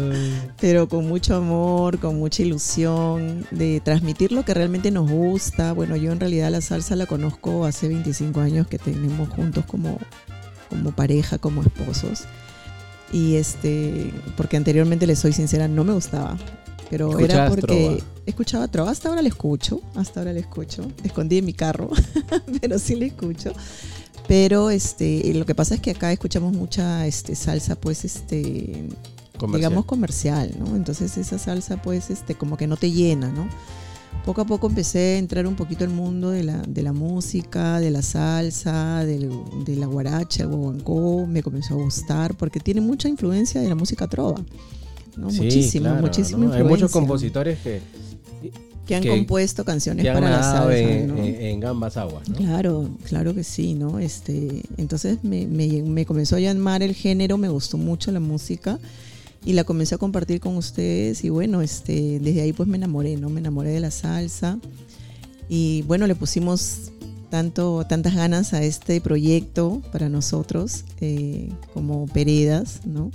[0.60, 5.74] pero con mucho amor, con mucha ilusión de transmitir lo que realmente nos gusta.
[5.74, 9.98] Bueno, yo en realidad la salsa la conozco hace 25 años que tenemos juntos como,
[10.70, 12.26] como pareja, como esposos.
[13.12, 16.38] Y este, porque anteriormente, les soy sincera, no me gustaba.
[16.90, 17.98] Pero era porque trova.
[18.26, 18.92] escuchaba trova.
[18.92, 20.92] Hasta ahora le escucho, hasta ahora le escucho.
[21.04, 21.90] Escondí en mi carro,
[22.62, 23.54] pero sí le escucho.
[24.28, 28.90] Pero este, lo que pasa es que acá escuchamos mucha este, salsa, pues, este,
[29.40, 29.70] Comercial.
[29.70, 30.76] digamos comercial, ¿no?
[30.76, 33.48] Entonces esa salsa pues este como que no te llena, ¿no?
[34.26, 37.80] Poco a poco empecé a entrar un poquito al mundo de la, de la música,
[37.80, 39.32] de la salsa, del-
[39.66, 43.76] de la guaracha, el guaguancó, me comenzó a gustar porque tiene mucha influencia de la
[43.76, 44.40] música trova,
[45.18, 45.32] ¿no?
[45.32, 46.46] Sí, muchísima, claro, muchísima ¿no?
[46.46, 46.64] influencia.
[46.68, 47.82] Hay muchos compositores que,
[48.86, 51.18] que han que- compuesto canciones que han para la salsa, en, ¿no?
[51.18, 52.36] en- en ambas aguas, ¿no?
[52.36, 53.98] Claro, claro que sí, ¿no?
[53.98, 58.78] Este, entonces me, me- me comenzó a llamar el género, me gustó mucho la música
[59.46, 63.16] y la comencé a compartir con ustedes y bueno, este, desde ahí pues me enamoré,
[63.18, 63.30] ¿no?
[63.30, 64.60] Me enamoré de la salsa
[65.48, 66.92] y bueno, le pusimos
[67.30, 73.12] tanto, tantas ganas a este proyecto para nosotros eh, como Peredas, ¿no?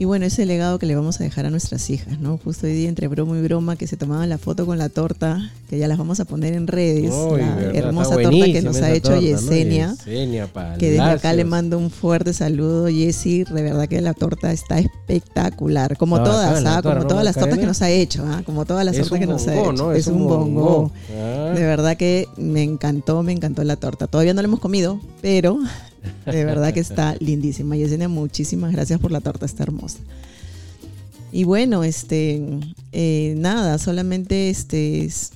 [0.00, 2.38] Y bueno, ese legado que le vamos a dejar a nuestras hijas, ¿no?
[2.42, 5.52] Justo hoy día entre broma y broma que se tomaban la foto con la torta,
[5.68, 8.92] que ya las vamos a poner en redes, la verdad, hermosa torta que nos ha
[8.92, 9.20] hecho torta, ¿no?
[9.20, 9.94] Yesenia.
[10.06, 10.48] Yesenia,
[10.78, 13.44] Que desde acá le mando un fuerte saludo, Jessy.
[13.44, 15.98] De verdad que la torta está espectacular.
[15.98, 16.80] Como todas, ¿ah?
[16.80, 18.40] como ¿no, todas las tortas que nos ha hecho, ¿ah?
[18.46, 19.72] Como todas las tortas que nos ha hecho.
[19.74, 19.92] ¿no?
[19.92, 20.92] Es, un bongo.
[21.14, 21.52] Ah.
[21.54, 24.06] De verdad que me encantó, me encantó la torta.
[24.06, 25.58] Todavía no la hemos comido, pero
[26.26, 27.76] de verdad que está lindísima.
[27.76, 29.98] Yesenia, muchísimas gracias por la torta, está hermosa.
[31.32, 32.42] Y bueno, este,
[32.92, 35.32] eh, nada, solamente este, es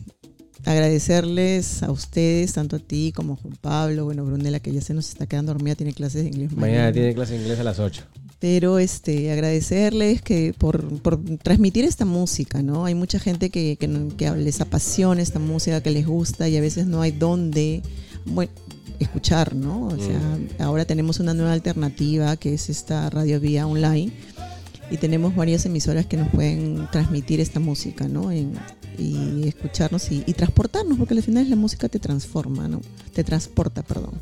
[0.64, 4.94] agradecerles a ustedes, tanto a ti como a Juan Pablo, bueno, Brunella, que ya se
[4.94, 7.78] nos está quedando dormida, tiene clases de inglés Mañana tiene clase de inglés a las
[7.78, 8.02] 8.
[8.40, 12.86] pero este agradecerles que por, por transmitir esta música, ¿no?
[12.86, 16.60] Hay mucha gente que, que, que les apasiona esta música, que les gusta y a
[16.60, 17.82] veces no hay dónde
[18.26, 18.52] bueno,
[18.98, 19.86] escuchar, ¿no?
[19.88, 24.12] O sea, ahora tenemos una nueva alternativa que es esta radio vía online
[24.90, 28.30] y tenemos varias emisoras que nos pueden transmitir esta música, ¿no?
[28.30, 28.52] En-
[28.96, 32.80] y escucharnos y, y transportarnos, porque al final la música te transforma, ¿no?
[33.12, 34.12] Te transporta, perdón.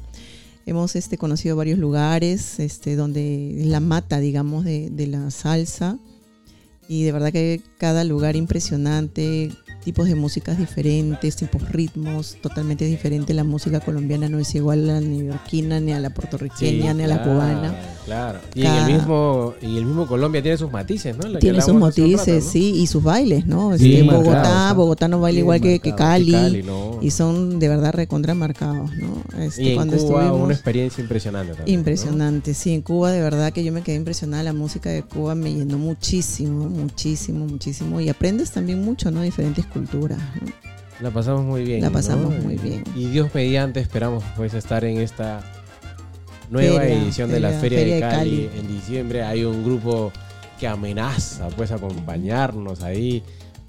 [0.64, 5.98] Hemos este, conocido varios lugares este, donde la mata, digamos, de, de la salsa.
[6.88, 13.34] Y de verdad que cada lugar impresionante, tipos de músicas diferentes, tipos ritmos, totalmente diferente.
[13.34, 17.06] La música colombiana no es igual a la neoyorquina, ni a la puertorriqueña, ni a
[17.08, 17.74] la claro, cubana.
[18.04, 18.38] Claro.
[18.54, 21.38] Y, Cada- en el mismo, y el mismo Colombia tiene sus matices, ¿no?
[21.38, 23.76] Tiene sus matices, rato, sí, y sus bailes, ¿no?
[23.78, 24.74] Sí, Este, Bogotá, ¿no?
[24.74, 26.26] Bogotá no baila igual que, Cali.
[26.26, 26.98] que Cali, no.
[27.00, 29.22] Y son de verdad recontra marcados, ¿no?
[29.42, 31.78] Este, Y en cuando Cuba estuvimos- una experiencia impresionante también.
[31.78, 35.34] Impresionante, sí, en Cuba de verdad que yo me quedé impresionada, la música de Cuba
[35.34, 39.22] me llenó muchísimo, muchísimo, muchísimo y aprendes también mucho, ¿no?
[39.22, 40.48] Diferentes culturas, ¿no?
[41.00, 41.80] La pasamos muy bien.
[41.80, 41.92] La ¿no?
[41.94, 42.84] pasamos muy bien.
[42.94, 45.40] Y Dios mediante esperamos pues estar en esta
[46.50, 48.50] nueva Feria, edición de la feria- de Cali.
[48.56, 49.22] en diciembre.
[49.22, 50.12] Hay un grupo
[50.60, 53.22] que amenaza pues acompañarnos ahí.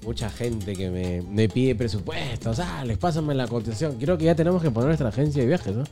[0.04, 2.58] Mucha gente que me, me pide presupuestos.
[2.60, 3.96] Ah, les pásame la cotización.
[3.98, 5.84] Creo que ya tenemos que poner nuestra agencia de viajes, ¿no?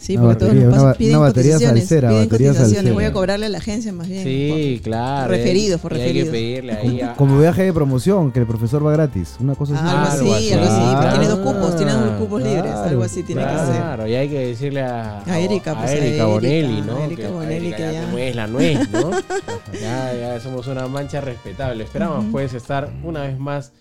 [0.00, 2.48] Sí, Una porque todos batería, nos una pasan, piden una batería cotizaciones, salsera, piden batería
[2.48, 2.74] cotizaciones.
[2.76, 2.94] salsera.
[2.94, 4.24] Voy a cobrarle a la agencia más bien.
[4.24, 5.28] Sí, por- claro.
[5.30, 6.30] referidos, por Y hay que referidos.
[6.32, 9.36] pedirle ahí a, Como viaje de promoción, que el profesor va gratis.
[9.40, 9.82] Una cosa así.
[9.86, 10.80] Ah, algo así, algo así.
[10.80, 11.10] Claro.
[11.18, 13.58] Tiene dos cupos, tiene dos cupos libres, Claro, algo así tiene que ser.
[13.76, 16.96] Claro, y hay que decirle a, A Erika, pues, a Erika Bonelli, ¿no?
[16.96, 19.10] a Erika Que- Bonelli, Erika que ya como es la nuez, ¿no?
[19.82, 21.84] ya, ya somos una mancha respetable.
[21.84, 23.72] Esperamos pues estar una vez más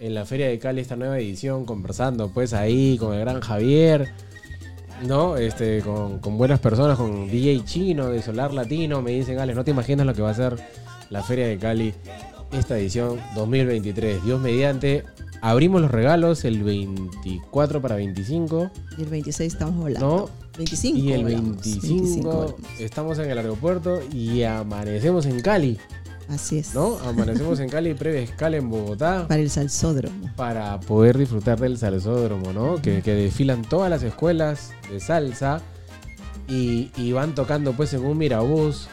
[0.00, 4.10] en la Feria de Cali, esta nueva edición, conversando pues ahí con el gran Javier,
[5.06, 5.36] ¿no?
[5.36, 9.02] Este, con, con buenas personas, con DJ Chino de Solar Latino.
[9.02, 10.56] Me dicen, Alex, no te imaginas lo que va a ser
[11.10, 11.94] la Feria de Cali
[12.52, 14.24] esta edición 2023.
[14.24, 15.04] Dios mediante.
[15.42, 18.70] Abrimos los regalos el 24 para 25.
[18.98, 20.06] Y el 26 estamos volando.
[20.06, 20.40] ¿No?
[20.58, 20.98] 25.
[20.98, 22.54] Y el volamos, 25, volamos.
[22.78, 25.78] estamos en el aeropuerto y amanecemos en Cali,
[26.30, 26.74] Así es.
[26.74, 26.98] ¿no?
[27.00, 30.30] Amanecemos en Cali, previa escala en Bogotá Para el salsódromo.
[30.36, 32.80] para poder disfrutar del salsódromo, ¿no?
[32.80, 35.60] Que, que desfilan todas las escuelas de salsa
[36.48, 38.88] y, y van tocando pues en un mirabús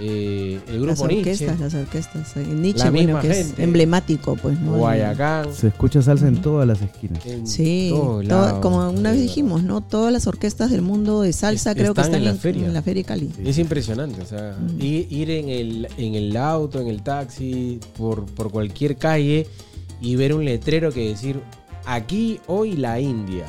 [0.00, 2.36] eh, el Las grupo Nietzsche, orquestas, las orquestas.
[2.36, 4.76] Nietzsche, La bueno, es emblemático, pues, ¿no?
[4.76, 7.24] Guayacán, Se escucha salsa en todas las esquinas.
[7.26, 8.60] en Sí, todos todo- lados.
[8.60, 9.80] como una vez dijimos, ¿no?
[9.80, 12.66] Todas las orquestas del mundo de salsa Es- creo que están están en la feria.
[12.66, 13.30] en la feria Cali.
[13.44, 14.80] Es impresionante, o sea, Mm.
[14.80, 19.46] ir, ir en, el, en el auto, en el taxi, por, por cualquier calle
[20.00, 21.40] y ver un letrero que decir,
[21.86, 23.46] aquí hoy la India.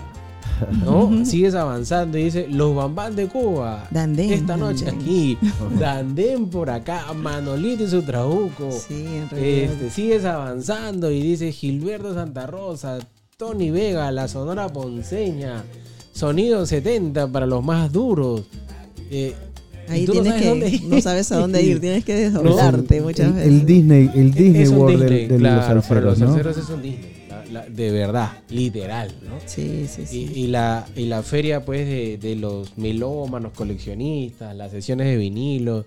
[0.83, 1.25] ¿No?
[1.25, 3.87] Sigues avanzando y dice, los bambán de Cuba.
[3.91, 5.01] Dandén, Esta noche Dandén.
[5.01, 5.37] aquí.
[5.79, 7.05] Dandén por acá.
[7.13, 8.71] Manolito y su trabuco.
[8.71, 9.71] Sí, en realidad.
[9.73, 12.99] Este, sigues avanzando y dice Gilberto Santa Rosa,
[13.37, 15.63] Tony Vega, la Sonora Ponceña,
[16.13, 18.43] Sonido 70 para los más duros.
[19.11, 19.33] Eh,
[19.87, 20.83] Ahí tú no tienes sabes que, dónde ir.
[20.83, 23.47] no sabes a dónde ir, tienes que desdoblarte muchas el, veces.
[23.51, 26.51] el Disney, el Disney es un World Disney, de, claro, los para salseros, los ¿no?
[26.63, 27.18] es un Disney,
[27.51, 29.39] la- de verdad, literal, ¿no?
[29.45, 30.29] Sí, sí, sí.
[30.35, 35.17] Y, y la, y la feria pues de, de los melómanos, coleccionistas, las sesiones de
[35.17, 35.85] vinilo.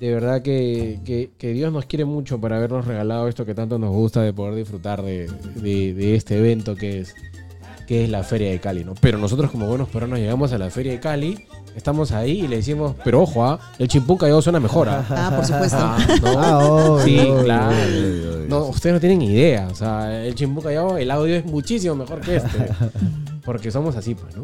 [0.00, 3.78] De verdad que, que- que Dios nos quiere mucho para habernos regalado esto que tanto
[3.78, 7.14] nos gusta de poder disfrutar de, de- de este evento que es,
[7.86, 8.94] que es la Feria de Cali, ¿no?
[9.00, 11.44] Pero nosotros como buenos peruanos llegamos a la Feria de Cali,
[11.76, 13.58] estamos ahí y le decimos, pero ojo, ¿ah?
[13.78, 15.04] el chimpún callado suena mejor, ¿ah?
[15.10, 15.78] Ah, por supuesto.
[15.78, 16.40] Ah, ¿no?
[16.40, 17.76] Ah, obvio, sí, obvio, claro.
[17.76, 18.46] obvio.
[18.48, 19.68] No, ustedes no tienen idea.
[19.70, 22.68] O sea, el chimpún callado, el audio es muchísimo mejor que este.
[23.44, 24.42] Porque somos así, pues, ¿no?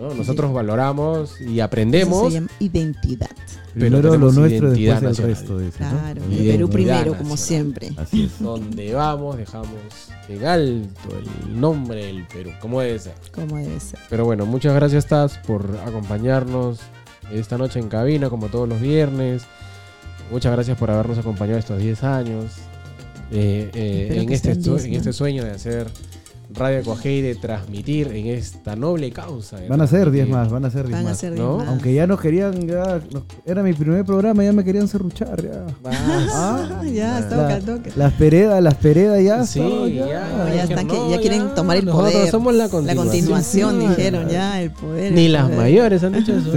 [0.00, 0.14] ¿No?
[0.14, 2.28] Nosotros valoramos y Eso aprendemos.
[2.32, 3.30] se llama identidad.
[3.74, 5.16] Primero lo nuestro, después el nacional.
[5.30, 5.58] resto.
[5.58, 5.90] dice, ¿no?
[5.90, 7.18] Claro, el Identidad Perú primero, nacional.
[7.22, 7.90] como siempre.
[7.96, 8.38] Así es.
[8.40, 9.68] Donde vamos, dejamos
[10.28, 11.08] en alto
[11.46, 13.14] el nombre del Perú, como debe ser.
[13.34, 13.98] Como debe ser.
[14.08, 16.78] Pero bueno, muchas gracias, Taz, por acompañarnos
[17.32, 19.42] esta noche en cabina, como todos los viernes.
[20.30, 22.52] Muchas gracias por habernos acompañado estos 10 años.
[23.32, 24.96] eh, eh, Espero en, este, sean sue- 10, en ¿no?
[24.98, 25.86] este sueño de hacer
[26.54, 29.58] Radio Coajei, de transmitir en esta noble causa.
[29.68, 30.28] Van a ser 10 transmitir.
[30.34, 31.18] más, van a ser 10 Van a más.
[31.18, 31.54] ser ¿no?
[31.56, 31.68] 10 más.
[31.68, 35.42] Aunque ya nos querían, ya, nos- era mi primer programa, ya me querían serruchar.
[35.42, 35.66] Ya.
[36.32, 37.90] Ah, ya, La- toca, toca.
[37.96, 39.44] Las peredas, las peredas ya.
[39.44, 39.66] Sí, ya.
[39.66, 42.30] No, ya Dijeron, están que no, ya quieren ya, tomar el nosotros poder.
[42.30, 43.06] somos la La continuación.
[43.08, 43.86] continuación, Sí.
[43.88, 45.12] dijeron ya, el poder.
[45.12, 45.56] Ni el las poder.
[45.58, 46.50] mayores han dicho eso.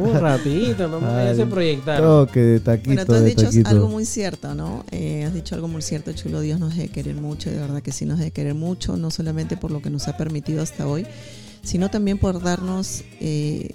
[0.00, 2.26] Muy rapidito, nomás ya se proyectaron.
[2.26, 3.68] Toque de taquito, Bueno, tú has dicho taquito.
[3.68, 4.84] algo muy cierto, ¿no?
[4.90, 6.40] Eh, has dicho algo muy cierto, Chulo.
[6.40, 9.56] Dios nos debe querer mucho, de verdad que sí nos debe querer mucho, no solamente
[9.56, 11.04] por lo que nos ha permitido hasta hoy,
[11.64, 13.74] sino también por darnos eh,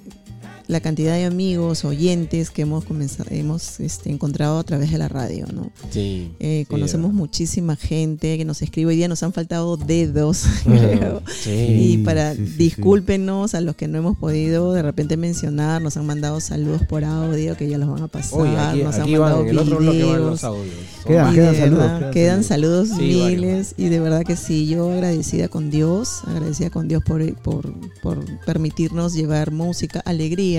[0.67, 5.07] la cantidad de amigos, oyentes que hemos comenzado, hemos este, encontrado a través de la
[5.09, 5.69] radio, ¿no?
[5.91, 6.31] Sí.
[6.39, 10.97] Eh, sí, conocemos muchísima gente que nos escribe hoy día, nos han faltado dedos, verdad.
[10.97, 11.23] creo.
[11.27, 11.51] Sí.
[11.51, 12.57] Y para sí, sí, sí.
[12.57, 17.03] discúlpenos a los que no hemos podido de repente mencionar, nos han mandado saludos por
[17.03, 19.49] audio que ya los van a pasar, Oye, aquí, nos han aquí van, mandado en
[19.49, 20.31] el otro bloque van videos.
[20.31, 20.75] los audios.
[21.05, 24.67] Quedan, quedan de saludos, verdad, quedan quedan saludos Sí, miles y de verdad que sí,
[24.67, 30.52] yo agradecida con Dios, agradecida con Dios por, por, por permitirnos llevar música, alegría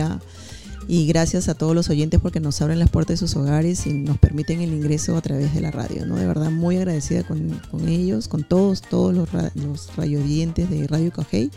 [0.86, 3.92] y gracias a todos los oyentes porque nos abren las puertas de sus hogares y
[3.92, 6.16] nos permiten el ingreso a través de la radio, ¿no?
[6.16, 10.86] De verdad muy agradecida con, con ellos, con todos, todos los, los radio oyentes de
[10.86, 11.50] Radio Cajey.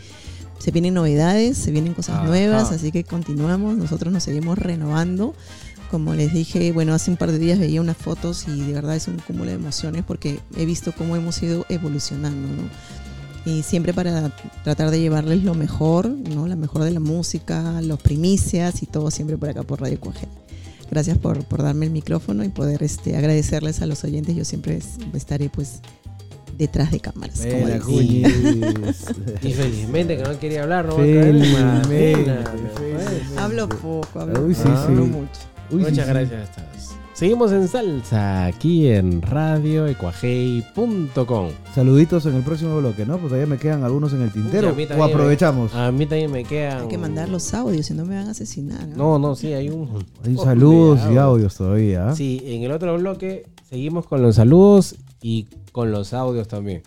[0.58, 2.26] Se vienen novedades, se vienen cosas Ajá.
[2.26, 5.34] nuevas, así que continuamos, nosotros nos seguimos renovando.
[5.90, 8.96] Como les dije, bueno, hace un par de días veía unas fotos y de verdad
[8.96, 12.68] es un cúmulo de emociones porque he visto cómo hemos ido evolucionando, ¿no?
[13.44, 14.30] Y siempre para
[14.64, 16.46] tratar de llevarles lo mejor, ¿no?
[16.46, 20.26] La mejor de la música, los primicias y todo siempre por acá por Radio Cuajé.
[20.90, 24.34] Gracias por, por darme el micrófono y poder este, agradecerles a los oyentes.
[24.36, 25.80] Yo siempre es- estaré pues
[26.58, 27.40] detrás de cámaras.
[27.40, 27.80] como dicen.
[27.80, 29.06] Cuñis.
[29.42, 30.96] Y felizmente que no quería hablar, ¿no?
[30.96, 33.38] Felizmente, Imagínate, felizmente.
[33.38, 34.82] Hablo poco, hablo, Uy, sí, poco, sí.
[34.84, 35.40] hablo mucho.
[35.70, 36.12] Uy, sí, Muchas sí.
[36.12, 36.52] gracias.
[36.56, 36.64] Taz.
[37.18, 41.48] Seguimos en salsa aquí en radioecuajei.com.
[41.74, 43.18] Saluditos en el próximo bloque, ¿no?
[43.18, 44.68] Pues todavía me quedan algunos en el tintero.
[44.68, 45.74] Uy, a mí o también aprovechamos.
[45.74, 46.82] A mí también me quedan.
[46.82, 48.86] Hay que mandar los audios, si no me van a asesinar.
[48.86, 48.96] ¿no?
[48.96, 49.88] No, no, sí, hay un.
[50.24, 52.10] Hay Oh, saludos y audios todavía.
[52.10, 52.14] ¿ah?
[52.14, 56.84] Sí, en el otro bloque seguimos con los saludos y con los audios también.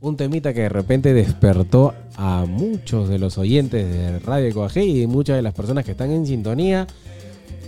[0.00, 5.06] Un temita que de repente despertó a muchos de los oyentes de Radio Coajé y
[5.06, 6.86] muchas de las personas que están en sintonía.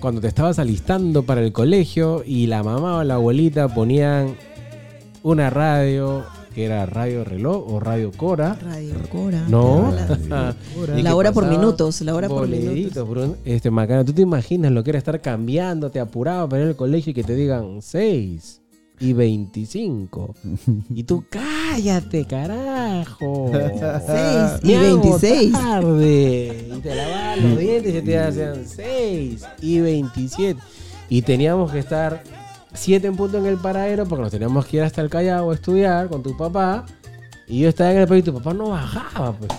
[0.01, 4.37] Cuando te estabas alistando para el colegio y la mamá o la abuelita ponían
[5.23, 6.25] una radio
[6.55, 8.57] que era Radio Reloj o Radio Cora.
[8.63, 9.45] Radio Cora.
[9.49, 9.93] No.
[10.29, 10.55] La,
[11.03, 13.37] la hora por minutos, la hora por minutos.
[13.45, 14.05] este macana.
[14.05, 17.25] ¿Tú te imaginas lo que era estar cambiándote apurado para ir al colegio y que
[17.25, 18.58] te digan 6
[19.01, 20.35] y 25?
[20.95, 23.51] y tú cállate, carajo.
[23.53, 25.53] 6 y Me hago 26.
[25.53, 26.69] tarde.
[26.77, 30.61] Y te lavabas los dientes y te hacían 6 y 27.
[31.09, 32.23] Y teníamos que estar
[32.75, 35.55] 7 en punto en el paradero porque nos teníamos que ir hasta el Callao a
[35.55, 36.85] estudiar con tu papá.
[37.47, 39.51] Y yo estaba en el país y tu papá no bajaba, pues.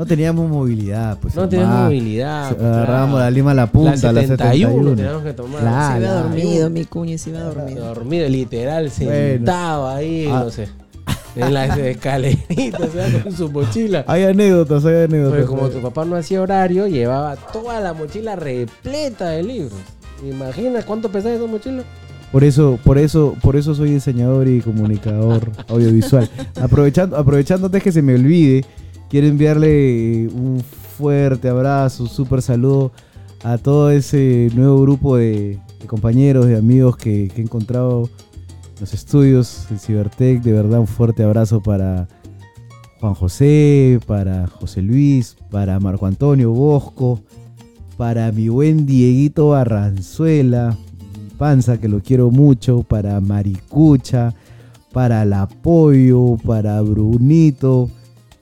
[0.00, 1.34] No teníamos movilidad, pues.
[1.36, 2.56] No teníamos movilidad.
[2.56, 3.24] pues, Agarrábamos claro.
[3.26, 4.96] la lima a la punta, la 71, 71.
[4.96, 5.60] teníamos que tomar.
[5.60, 5.92] Claro.
[5.94, 7.84] Se iba la- dormido, mi cuño se iba dormido.
[7.84, 10.40] Dormido, literal, sentado ahí, Ah.
[10.46, 10.68] no sé.
[11.36, 14.04] En la escalerita, o sea, con su mochila.
[14.08, 15.38] Hay anécdotas, hay anécdotas.
[15.40, 19.74] Porque como tu papá no hacía horario, llevaba toda la mochila repleta de libros.
[20.26, 21.82] ¿Imaginas cuánto pesaba esa mochila?
[22.32, 26.30] Por eso, por eso, por eso soy diseñador y comunicador audiovisual.
[26.60, 28.64] Aprovechando, aprovechando antes que se me olvide,
[29.10, 30.62] quiero enviarle un
[30.96, 32.92] fuerte abrazo, un súper saludo
[33.42, 39.66] a todo ese nuevo grupo de, compañeros, de amigos que, he encontrado en los estudios
[39.70, 40.42] en Cibertech.
[40.42, 42.06] De verdad, un fuerte abrazo para
[43.00, 47.20] Juan José, para José Luis, para Marco Antonio Bosco,
[47.96, 50.76] para mi buen Dieguito Barranzuela,
[51.36, 54.34] panza que lo quiero mucho, para Maricucha,
[54.92, 57.90] para La Pollo, para Brunito.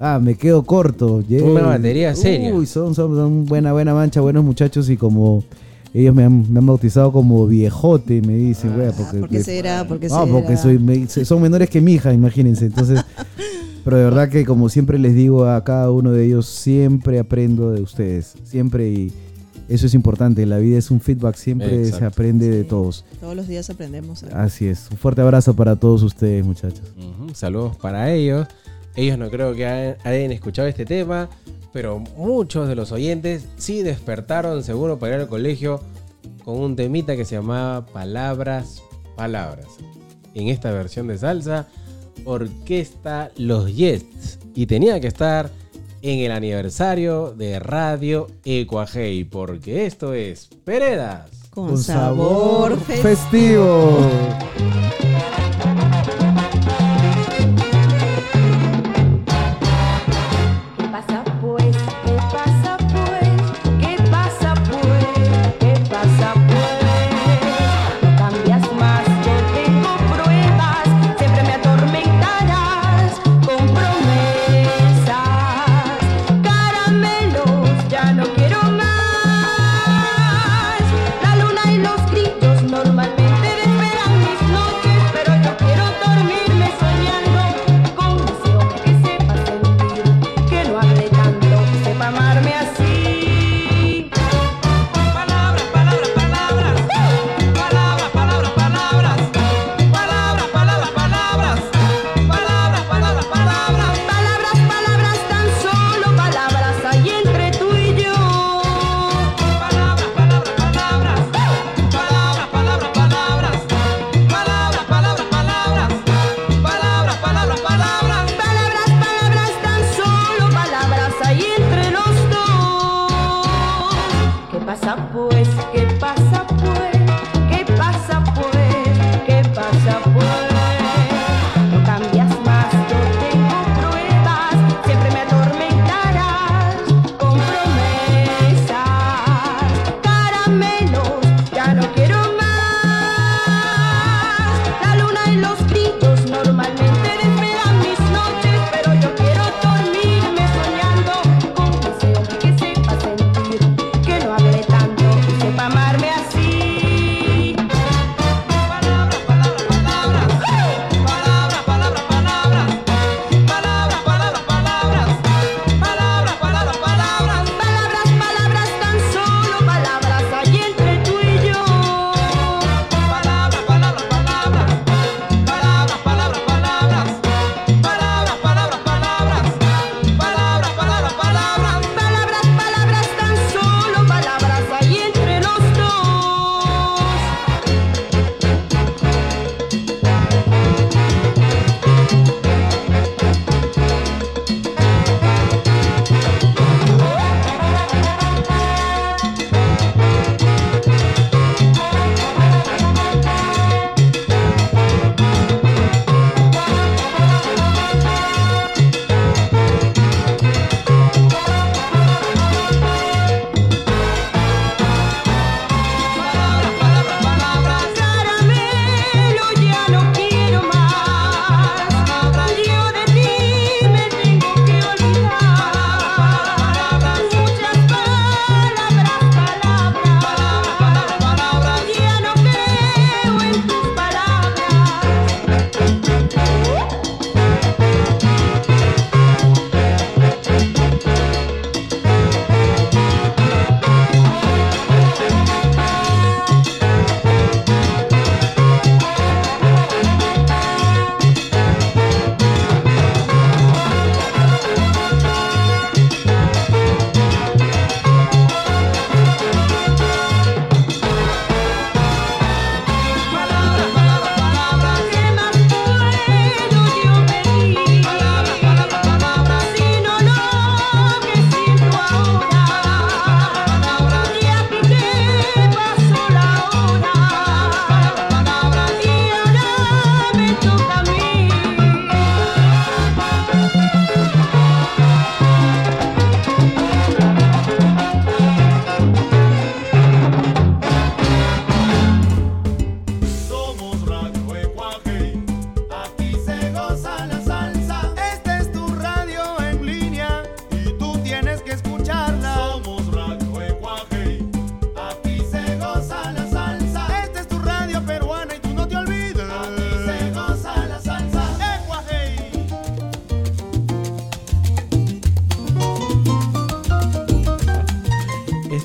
[0.01, 1.23] Ah, me quedo corto.
[1.28, 2.55] Una batería seria.
[2.55, 5.43] Uy, son, son, son buena, buena mancha, buenos muchachos y como
[5.93, 9.86] ellos me han, me han bautizado como viejote, me dicen, wea, porque, ¿Por qué será?
[9.89, 10.33] ¿Por qué no, será?
[10.33, 12.67] porque soy, me- son menores que mi hija, imagínense.
[12.67, 13.01] Entonces,
[13.85, 17.73] pero de verdad que como siempre les digo a cada uno de ellos, siempre aprendo
[17.73, 18.35] de ustedes.
[18.44, 19.12] Siempre y
[19.68, 20.47] eso es importante.
[20.47, 23.05] La vida es un feedback, siempre se aprende de todos.
[23.20, 24.23] Todos los días aprendemos.
[24.23, 24.36] algo.
[24.36, 24.86] Así es.
[24.93, 26.83] Un fuerte abrazo para todos ustedes, muchachos.
[26.97, 28.47] Ujú, Saludos para ellos.
[28.97, 31.28] Ellos no creo que hayan escuchado este tema,
[31.73, 35.81] pero muchos de los oyentes sí despertaron seguro para ir al colegio
[36.44, 38.83] con un temita que se llamaba Palabras,
[39.17, 39.67] Palabras.
[40.34, 41.68] En esta versión de salsa,
[42.25, 44.39] orquesta Los Jets.
[44.55, 45.50] Y tenía que estar
[46.02, 51.31] en el aniversario de Radio Ecuajei, porque esto es Peredas.
[51.50, 53.99] Con sabor festivo.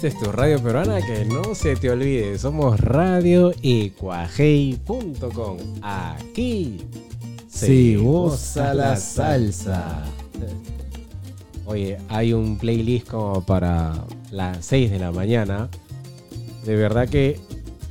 [0.03, 5.57] Es tu radio peruana, que no se te olvide, somos radioecuajei.com.
[5.81, 6.81] Aquí
[7.47, 10.03] se goza la salsa.
[11.65, 15.69] Oye, hay un playlist como para las 6 de la mañana.
[16.65, 17.39] De verdad que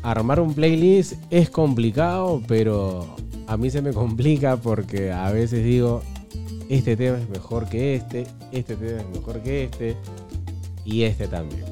[0.03, 3.07] armar un playlist es complicado, pero
[3.47, 6.03] a mí se me complica porque a veces digo,
[6.69, 9.97] este tema es mejor que este, este tema es mejor que este
[10.85, 11.72] y este también.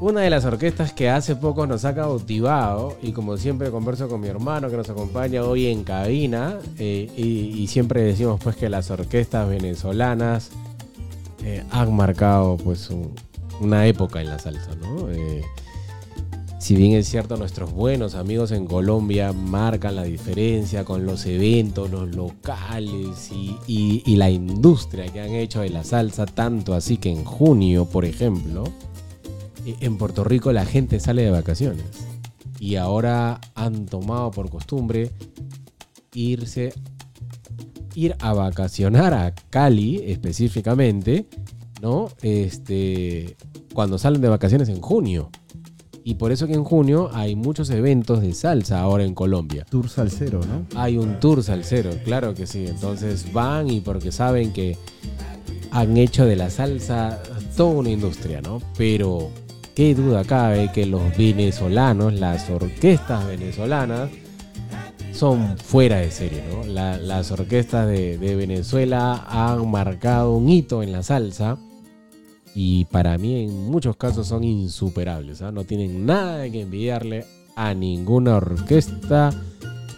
[0.00, 4.20] Una de las orquestas que hace poco nos ha cautivado, y como siempre converso con
[4.22, 8.90] mi hermano que nos acompaña hoy en cabina, eh, y, siempre decimos pues que las
[8.90, 10.50] orquestas venezolanas
[11.44, 13.12] eh, han marcado pues un-
[13.60, 15.10] una época en la salsa, ¿no?
[15.10, 15.42] Eh,
[16.58, 21.90] si bien es cierto, nuestros buenos amigos en Colombia marcan la diferencia con los eventos,
[21.90, 23.30] los locales
[23.66, 28.04] y, la industria que han hecho de la salsa, tanto así que en junio, por
[28.04, 28.64] ejemplo,
[29.64, 31.84] en Puerto Rico la gente sale de vacaciones
[32.58, 35.10] y ahora han tomado por costumbre
[36.14, 36.72] irse
[37.94, 41.26] ir a vacacionar a Cali específicamente,
[41.82, 42.08] ¿no?
[42.22, 43.36] Este
[43.72, 45.30] cuando salen de vacaciones en junio.
[46.02, 49.66] Y por eso que en junio hay muchos eventos de salsa ahora en Colombia.
[49.68, 50.66] Tour salsero, ¿no?
[50.74, 52.66] Hay un tour salsero, claro que sí.
[52.66, 54.76] Entonces van y porque saben que
[55.70, 57.22] han hecho de la salsa
[57.56, 58.60] toda una industria, ¿no?
[58.76, 59.30] Pero
[59.80, 64.10] qué duda cabe que los venezolanos, las orquestas venezolanas,
[65.14, 66.66] son fuera de serie, ¿no?
[66.66, 71.56] La- las orquestas de, Venezuela han marcado un hito en la salsa
[72.54, 75.50] y para mí en muchos casos son insuperables, ¿ah?
[75.50, 77.24] No tienen nada que envidiarle
[77.56, 79.30] a ninguna orquesta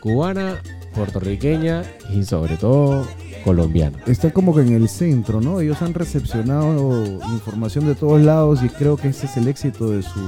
[0.01, 0.63] cubana,
[0.95, 1.83] puertorriqueña
[2.15, 3.05] y sobre todo
[3.43, 3.99] colombiana.
[4.07, 5.61] Está como que en el centro, ¿no?
[5.61, 10.03] Ellos han recepcionado información de todos lados y creo que ese es el éxito de
[10.03, 10.21] su,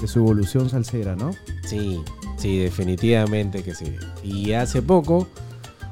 [0.00, 1.32] de su evolución salsera, ¿no?
[1.64, 2.00] Sí,
[2.36, 3.94] sí, definitivamente que sí.
[4.22, 5.28] Y hace poco,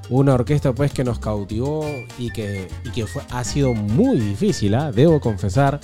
[0.09, 1.87] una orquesta pues que nos cautivó
[2.19, 4.93] y que, y que fue, ha sido muy difícil, ¿ah?
[4.93, 5.81] debo confesar,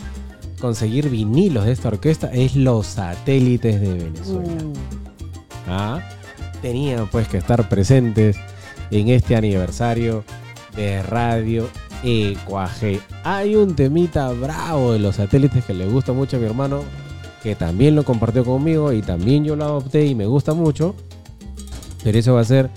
[0.60, 4.62] conseguir vinilos de esta orquesta es Los Satélites de Venezuela.
[5.68, 6.00] ¿Ah?
[6.60, 8.36] Tenían pues que estar presentes
[8.90, 10.24] en este aniversario
[10.76, 11.68] de Radio
[12.02, 13.00] Ecuaje.
[13.24, 16.82] Hay un temita bravo de los satélites que le gusta mucho a mi hermano,
[17.42, 20.94] que también lo compartió conmigo y también yo lo adopté y me gusta mucho.
[22.02, 22.70] Pero eso va a ser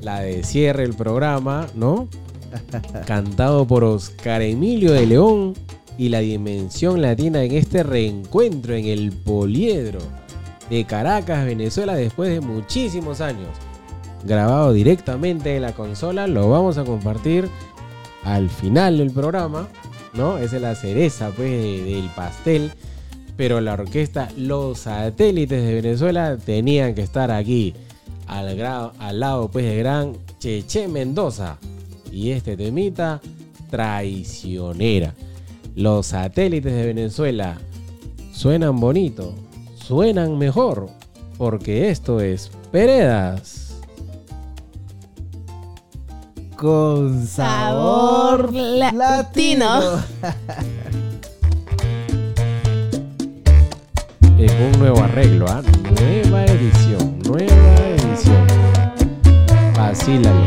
[0.00, 2.08] la de cierre del programa, ¿no?
[3.06, 5.54] Cantado por Oscar Emilio de León
[5.98, 10.00] y la Dimensión Latina en este reencuentro en el Poliedro
[10.70, 13.48] de Caracas, Venezuela, después de muchísimos años.
[14.24, 17.48] Grabado directamente de la consola, lo vamos a compartir
[18.24, 19.68] al final del programa,
[20.14, 20.38] ¿no?
[20.38, 22.70] Esa es la cereza pues, de- del pastel.
[23.36, 27.74] Pero la orquesta Los Satélites de Venezuela tenían que estar aquí,
[28.28, 28.58] al,
[28.98, 31.58] al lado pues, de gran Cheche Mendoza.
[32.12, 33.20] Y este temita,
[33.70, 35.14] traicionera.
[35.74, 37.58] Los satélites de Venezuela
[38.32, 39.34] suenan bonito,
[39.74, 40.88] suenan mejor,
[41.36, 43.63] porque esto es Peredas.
[46.56, 49.80] Con Sabor la- latino.
[54.36, 55.62] En un nuevo arreglo, ¿ah?
[55.98, 58.46] Nueva edición, nueva edición.
[59.76, 60.44] Vacílalo.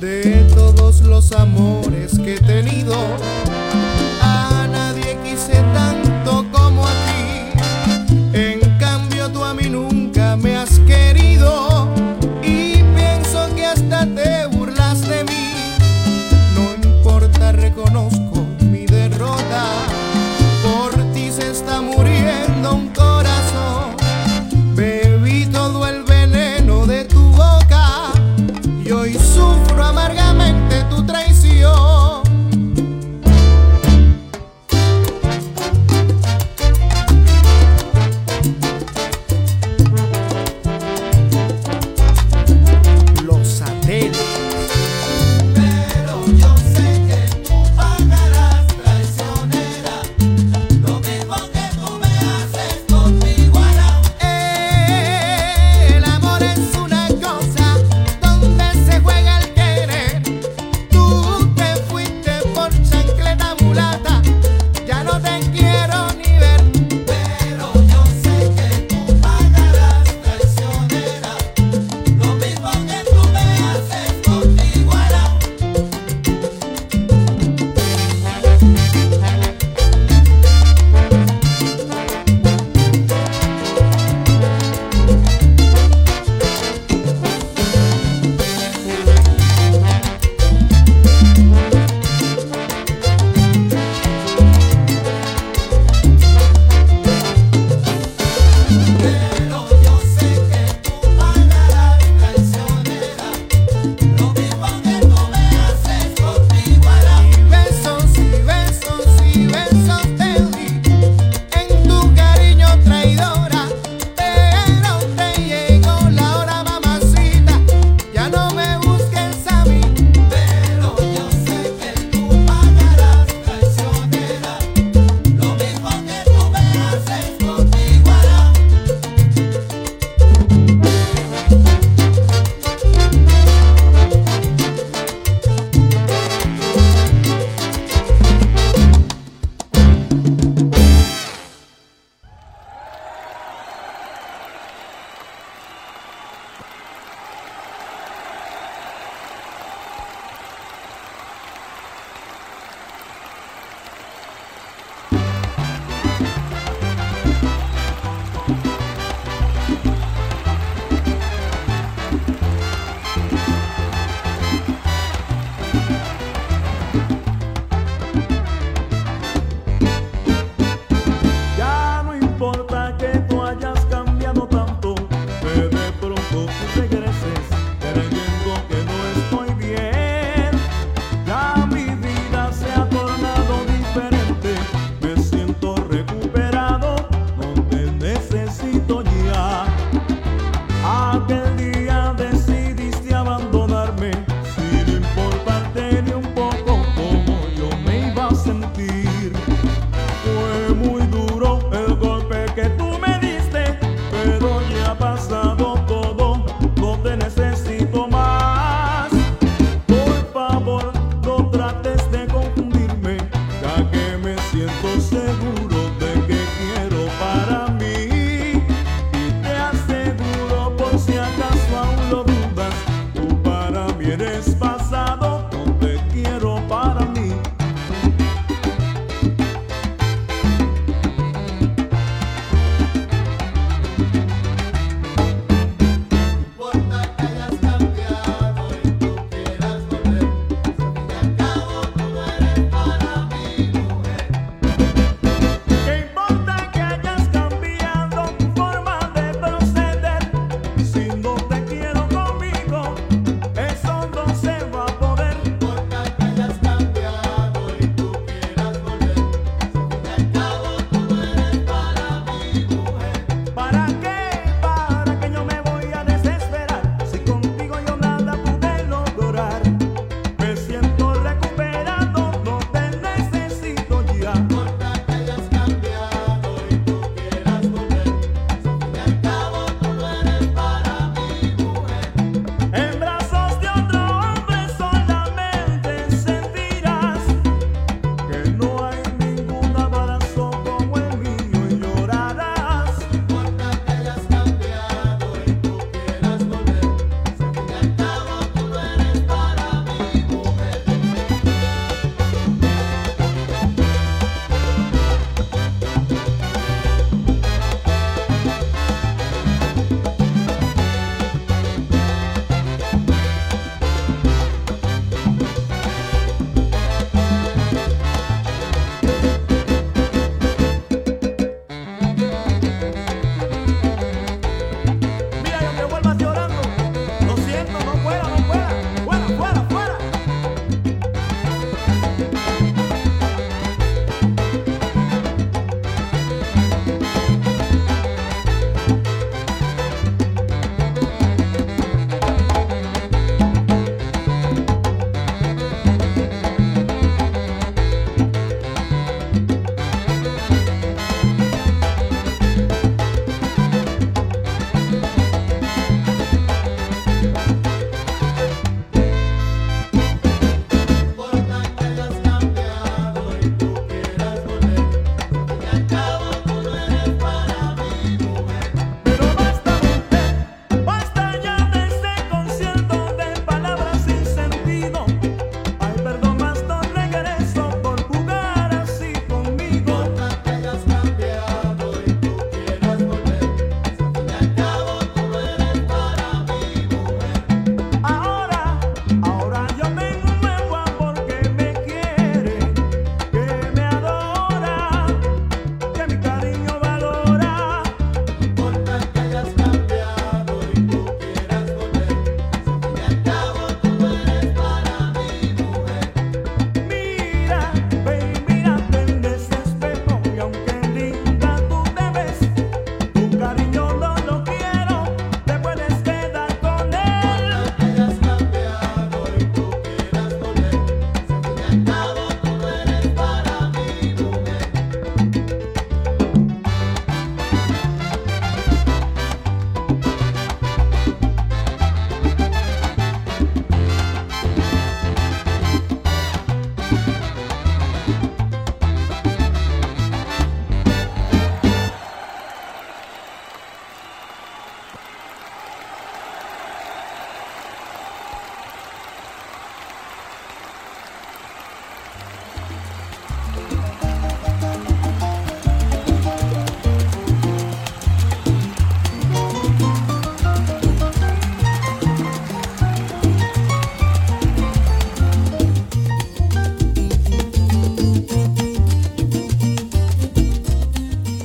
[0.00, 2.40] De todos los amores que he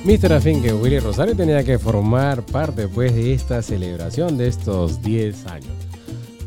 [0.07, 0.31] Mr.
[0.31, 5.47] Afín que Willy Rosario tenía que formar parte pues de esta celebración de estos 10
[5.47, 5.73] años.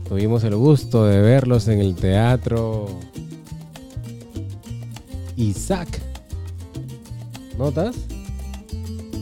[0.08, 2.86] Tuvimos el gusto de verlos en el teatro
[5.36, 6.00] Isaac.
[7.58, 7.96] ¿Notas?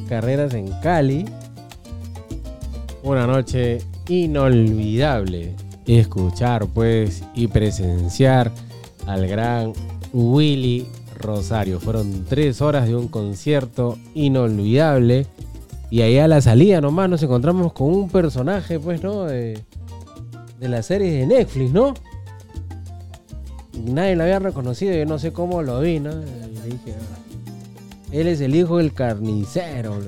[0.09, 1.25] Carreras en Cali.
[3.03, 5.57] Una noche inolvidable.
[5.85, 8.53] Escuchar pues y presenciar
[9.05, 9.73] al gran
[10.13, 10.87] Willy
[11.29, 11.79] Rosario.
[11.81, 15.27] Fueron tres horas de un concierto inolvidable.
[15.91, 19.25] Y ahí a la salida nomás nos encontramos con un personaje, pues, ¿no?
[19.25, 19.59] De,
[20.59, 21.95] de la serie de Netflix, ¿no?
[23.85, 26.11] Nadie lo había reconocido, yo no sé cómo lo vi, ¿no?
[26.11, 27.19] Le dije, "Ah,
[28.13, 29.97] él es el hijo del carnicero.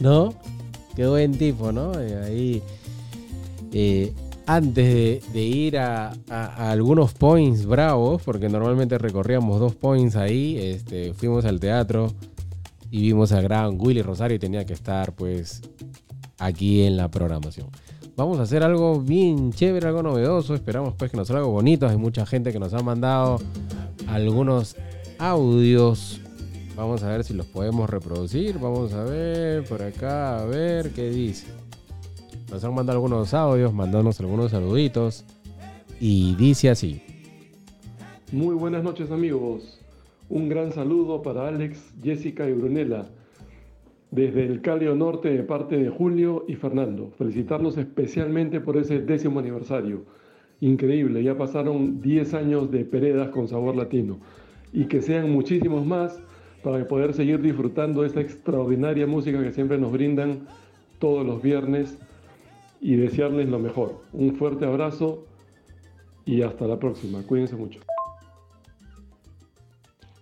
[0.00, 0.34] ¿No?
[0.94, 1.92] Qué buen tipo, ¿no?
[2.06, 2.62] Y ahí,
[3.72, 4.12] eh,
[4.48, 10.56] antes de, ir a, a- a algunos points bravos, porque normalmente recorríamos dos points ahí,
[10.58, 12.12] este, fuimos al teatro
[12.90, 15.60] y vimos al gran Willy Rosario y tenía que estar, pues,
[16.38, 17.66] aquí en la programación.
[18.16, 20.54] Vamos a hacer algo bien chévere, algo novedoso.
[20.54, 21.86] Esperamos pues que nos salga algo bonito.
[21.86, 23.38] Hay mucha gente que nos ha mandado
[24.08, 24.74] algunos
[25.20, 26.20] audios.
[26.74, 28.58] Vamos a ver si los podemos reproducir.
[28.58, 31.46] Vamos a ver por acá, a ver qué dice.
[32.50, 35.24] Nos han mandado algunos audios, mandándonos algunos saluditos.
[36.00, 37.02] Y dice así.
[38.32, 39.78] Muy buenas noches amigos.
[40.30, 43.04] Un gran saludo para Alex, Jessica y Brunella.
[44.10, 47.10] Desde el Calio Norte de parte de Julio y Fernando.
[47.18, 50.04] Felicitarlos especialmente por ese décimo aniversario.
[50.60, 54.20] Increíble, ya pasaron 10 años de Peredas con sabor latino.
[54.72, 56.18] Y que sean muchísimos más
[56.62, 60.46] para poder seguir disfrutando de esta extraordinaria música que siempre nos brindan
[60.98, 61.98] todos los viernes
[62.80, 64.02] y desearles lo mejor.
[64.12, 65.24] Un fuerte abrazo
[66.24, 67.22] y hasta la próxima.
[67.22, 67.80] Cuídense mucho.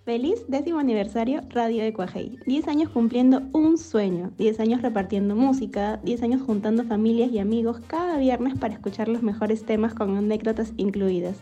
[0.07, 2.39] Feliz décimo aniversario Radio de Cuajei.
[2.47, 7.81] 10 años cumpliendo un sueño, 10 años repartiendo música, 10 años juntando familias y amigos
[7.89, 11.39] cada viernes para escuchar los mejores temas con anécdotas incluidas.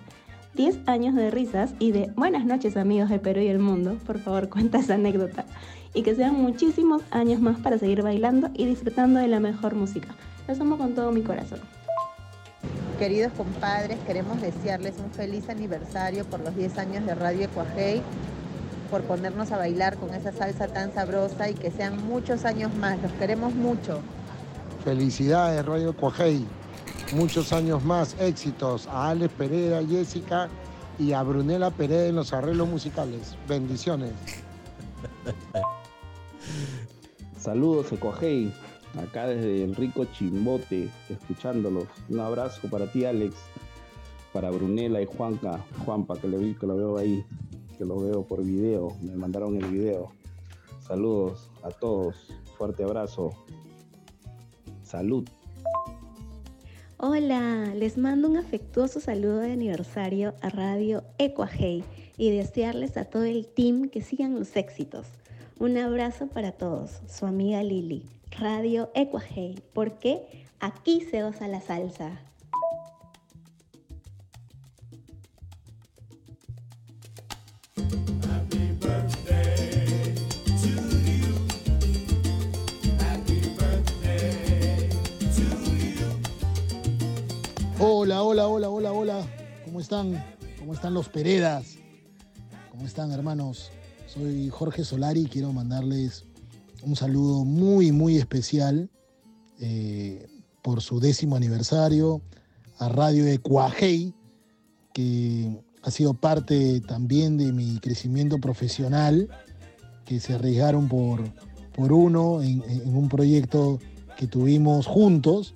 [0.54, 3.98] 10 años de risas y de buenas noches amigos de Perú y el mundo.
[4.06, 5.44] Por favor, cuenta esa anécdota.
[5.92, 10.16] Y que sean muchísimos años más para seguir bailando y disfrutando de la mejor música.
[10.46, 11.60] Los amo con todo mi corazón.
[12.98, 18.02] Queridos compadres, queremos desearles un feliz aniversario por los 10 años de Radio Ecuajei,
[18.90, 23.00] por ponernos a bailar con esa salsa tan sabrosa y que sean muchos años más.
[23.02, 24.00] Los queremos mucho.
[24.84, 26.46] Felicidades, Radio Cuajei.
[27.14, 30.48] Muchos años más, éxitos a Alex Pereira, Jessica
[30.98, 33.34] y a Brunella Pereira en los arreglos musicales.
[33.48, 34.12] Bendiciones.
[37.38, 38.52] Saludos, Ecuajei.
[38.98, 41.88] Acá desde el rico Chimbote, escuchándolos.
[42.08, 43.34] Un abrazo para ti, Alex.
[44.32, 45.64] Para Brunella y Juanca.
[45.84, 46.38] Juanpa, que lo,
[46.76, 47.24] veo ahí.
[47.76, 48.96] Que lo veo por video.
[49.02, 50.12] Me mandaron el video.
[50.80, 52.28] Saludos a todos.
[52.56, 53.32] Fuerte abrazo.
[54.84, 55.24] Salud.
[56.98, 61.84] Hola, les mando un afectuoso saludo de aniversario a Radio Ecuajei
[62.16, 65.06] y desearles a todo el team que sigan los éxitos.
[65.58, 68.04] Un abrazo para todos, su amiga Lili,
[68.38, 72.18] Radio Ecuajei, porque aquí se goza la salsa.
[87.78, 89.26] Hola, hola, hola, hola, hola.
[89.64, 90.24] ¿Cómo están?
[90.58, 91.76] ¿Cómo están los Peredas?
[92.70, 93.70] ¿Cómo están, hermanos?
[94.08, 96.24] Soy Jorge Solari y quiero mandarles
[96.84, 98.90] un saludo muy, muy especial
[99.60, 100.26] eh,
[100.62, 102.20] por su décimo aniversario
[102.78, 104.14] a Radio Ecuajei,
[104.92, 109.28] que ha sido parte también de mi crecimiento profesional,
[110.04, 111.22] que se arriesgaron por,
[111.74, 113.78] por uno en, en un proyecto
[114.16, 115.54] que tuvimos juntos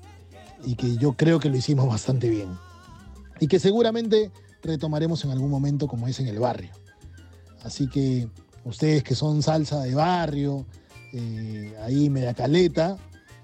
[0.65, 2.49] y que yo creo que lo hicimos bastante bien.
[3.41, 4.31] Y que seguramente
[4.63, 6.73] retomaremos en algún momento como es en el barrio.
[7.63, 8.29] Así que
[8.65, 10.67] ustedes que son salsa de barrio,
[11.13, 12.97] eh, ahí media caleta,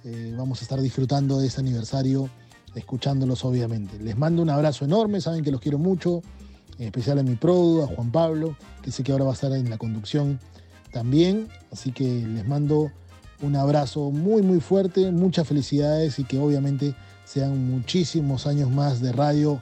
[0.05, 2.29] eh, vamos a estar disfrutando de este aniversario,
[2.75, 3.99] escuchándolos obviamente.
[3.99, 6.23] Les mando un abrazo enorme, saben que los quiero mucho,
[6.79, 9.53] en especial a mi produ, a Juan Pablo, que sé que ahora va a estar
[9.53, 10.41] en la conducción
[10.93, 11.49] también.
[11.73, 12.91] Así que les mando
[13.41, 16.95] un abrazo muy muy fuerte, muchas felicidades y que obviamente
[17.25, 19.61] sean muchísimos años más de radio.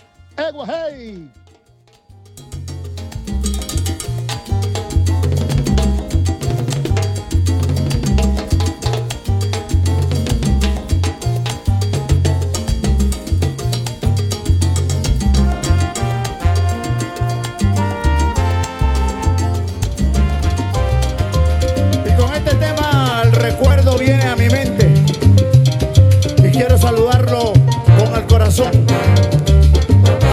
[28.52, 28.86] corazón.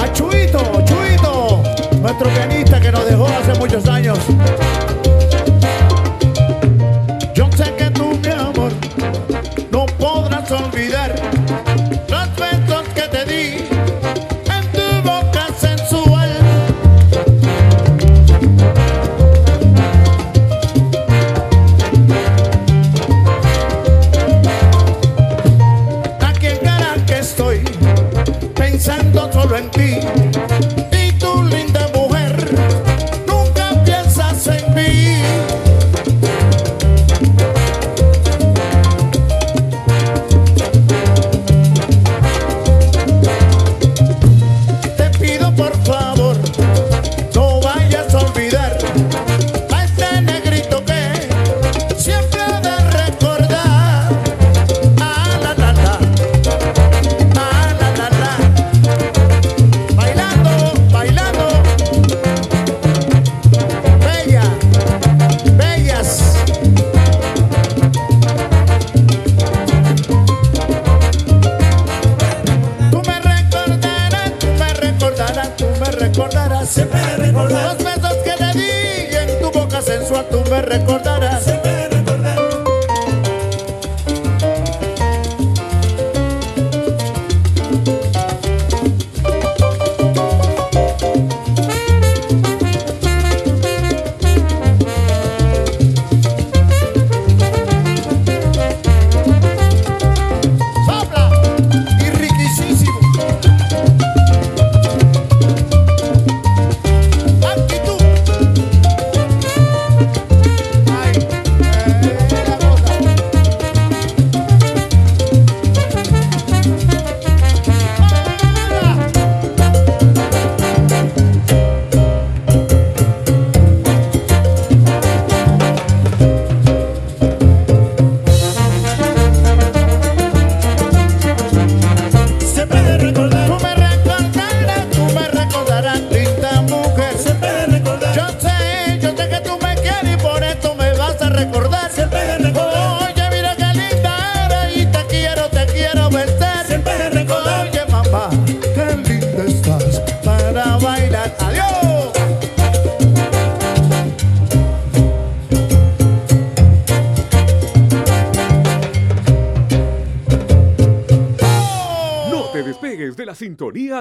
[0.01, 1.63] A Chuito, Chuito,
[2.01, 4.19] nuestro pianista que nos dejó hace muchos años.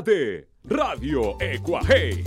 [0.05, 2.23] De Radio Ecuaje.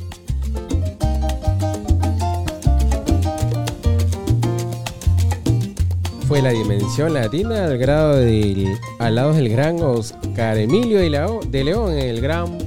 [6.27, 11.93] Fue la dimensión latina al grado del, al lado del gran Oscar Emilio de León
[11.93, 12.57] en el gran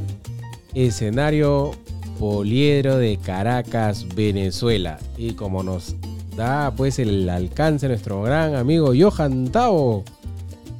[0.73, 1.73] escenario
[2.19, 4.99] poliedro de Caracas, Venezuela.
[5.19, 5.97] Y como nos
[6.35, 10.03] da pues el alcance nuestro gran amigo Johan Tao,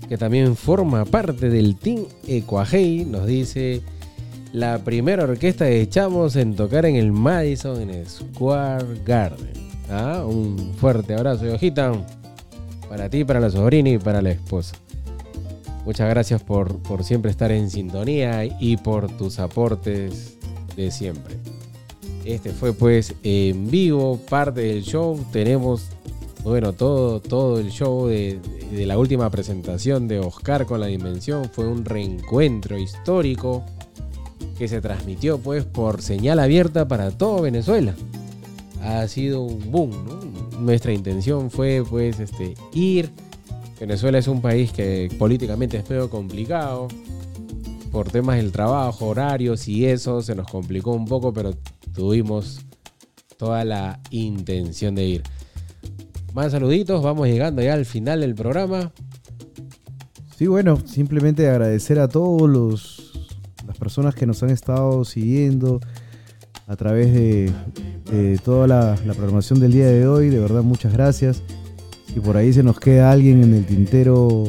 [0.09, 3.83] que también forma parte del Team Ecuajei, nos dice
[4.55, 9.53] la primera orquesta de Chamos en tocar en el Madison Square Garden.
[9.91, 11.93] Ah, Un fuerte abrazo, Yojita,
[12.89, 14.77] para ti, para la sobrina y para la esposa.
[15.85, 20.37] Muchas gracias por, por siempre estar en sintonía y por tus aportes
[20.77, 21.35] de siempre.
[22.25, 25.19] Este fue pues en vivo, parte del show.
[25.33, 25.89] Tenemos,
[26.45, 28.39] bueno, todo, todo el show de,
[28.71, 31.51] de la última presentación de Oscar con la Dimensión.
[31.53, 33.65] Fue un reencuentro histórico
[34.55, 37.95] que se transmitió pues por señal abierta para todo Venezuela.
[38.83, 39.93] Ha sido un boom.
[40.61, 43.11] Nuestra intención fue pues este, ir.
[43.81, 46.89] Venezuela es un país que políticamente es medio complicado.
[47.91, 51.55] Por temas del trabajo, horarios y eso se nos complicó un poco, pero
[51.93, 52.61] tuvimos
[53.37, 55.23] toda la intención de ir.
[56.33, 58.93] Más saluditos, vamos llegando ya al final del programa.
[60.37, 63.14] Sí, bueno, simplemente agradecer a todos los
[63.85, 65.79] personas que nos han estado siguiendo
[66.67, 67.53] a través de,
[68.11, 70.31] de toda la, programación del día de hoy.
[70.31, 71.43] De verdad, muchas gracias.
[72.07, 74.45] Si por ahí se nos queda alguien en el tintero,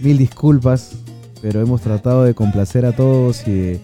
[0.00, 0.96] mil disculpas,
[1.40, 3.80] pero hemos tratado de complacer a todos y de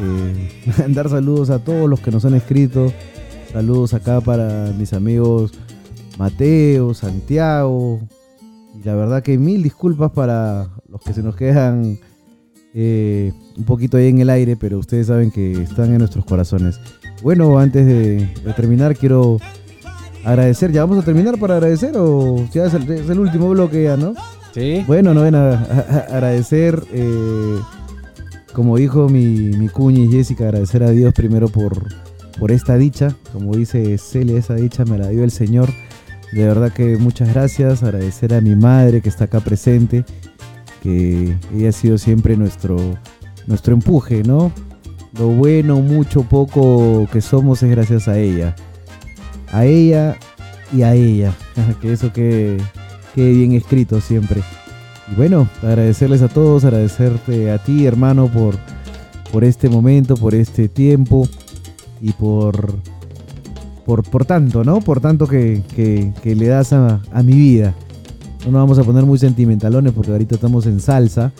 [0.00, 2.90] eh, dar saludos a todos los que nos han escrito.
[3.52, 5.52] Saludos acá para mis amigos
[6.16, 8.00] Mateo, Santiago.
[8.74, 11.98] Y la verdad que mil disculpas para los que se nos quedan
[12.74, 16.78] eh, un poquito ahí en el aire, pero ustedes saben que están en nuestros corazones.
[17.22, 19.38] Bueno, antes de, de terminar, quiero
[20.24, 20.72] agradecer.
[20.72, 23.96] ¿Ya vamos a terminar para agradecer o ya es el, es el último bloque ya,
[23.96, 24.14] no?
[24.52, 24.84] Sí.
[24.86, 27.56] Bueno, no ven a, a- a agradecer, eh,
[28.52, 31.82] como dijo mi, mi cuñi Jessica, agradecer a Dios primero por,
[32.38, 33.14] por esta dicha.
[33.32, 35.70] Como dice Celia, esa dicha me la dio el Señor.
[36.32, 37.82] De verdad que muchas gracias.
[37.82, 40.04] Agradecer a mi madre que está acá presente,
[40.82, 42.76] que ella ha sido siempre nuestro,
[43.46, 44.52] nuestro empuje, ¿no?
[45.18, 48.54] Lo bueno, mucho, poco que somos es gracias a ella.
[49.52, 50.16] A ella
[50.72, 51.32] y a ella.
[51.80, 52.58] que eso quede,
[53.14, 54.42] bien escrito siempre.
[55.10, 58.56] Y bueno, agradecerles a todos, agradecerte a ti, hermano, por,
[59.32, 61.28] por este momento, por este tiempo
[62.02, 62.74] y por,
[63.86, 64.80] por, por tanto, ¿no?
[64.80, 67.72] Por tanto que, que- que le das a, a mi vida.
[68.46, 71.32] No nos vamos a poner muy sentimentalones porque ahorita estamos en salsa,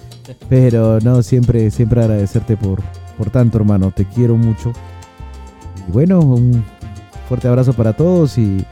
[0.48, 2.80] pero no, siempre, siempre agradecerte por,
[3.16, 3.92] por tanto, hermano.
[3.94, 4.72] Te quiero mucho.
[5.88, 6.64] Y bueno, un
[7.28, 8.64] fuerte abrazo para todos y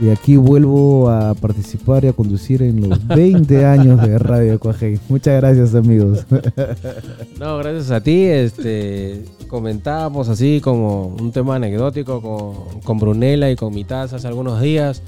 [0.00, 4.98] de aquí vuelvo a participar y a conducir en los 20 años de Radio Cuajé.
[5.10, 6.24] Muchas gracias, amigos.
[7.38, 8.24] No, gracias a ti.
[8.24, 14.28] Este, comentábamos así como un tema anecdótico con, con Brunella y con mi taza hace
[14.28, 15.02] algunos días.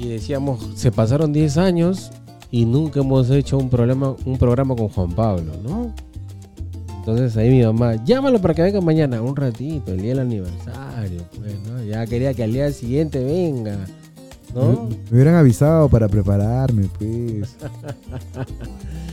[0.00, 2.10] Y decíamos, se pasaron 10 años
[2.50, 5.92] y nunca hemos hecho un, problema, un programa con Juan Pablo, ¿no?
[7.00, 11.20] Entonces ahí mi mamá, llámalo para que venga mañana, un ratito, el día del aniversario,
[11.36, 11.84] pues, ¿no?
[11.84, 13.76] Ya quería que al día siguiente venga,
[14.54, 14.88] ¿no?
[14.88, 17.58] Me, me hubieran avisado para prepararme, pues.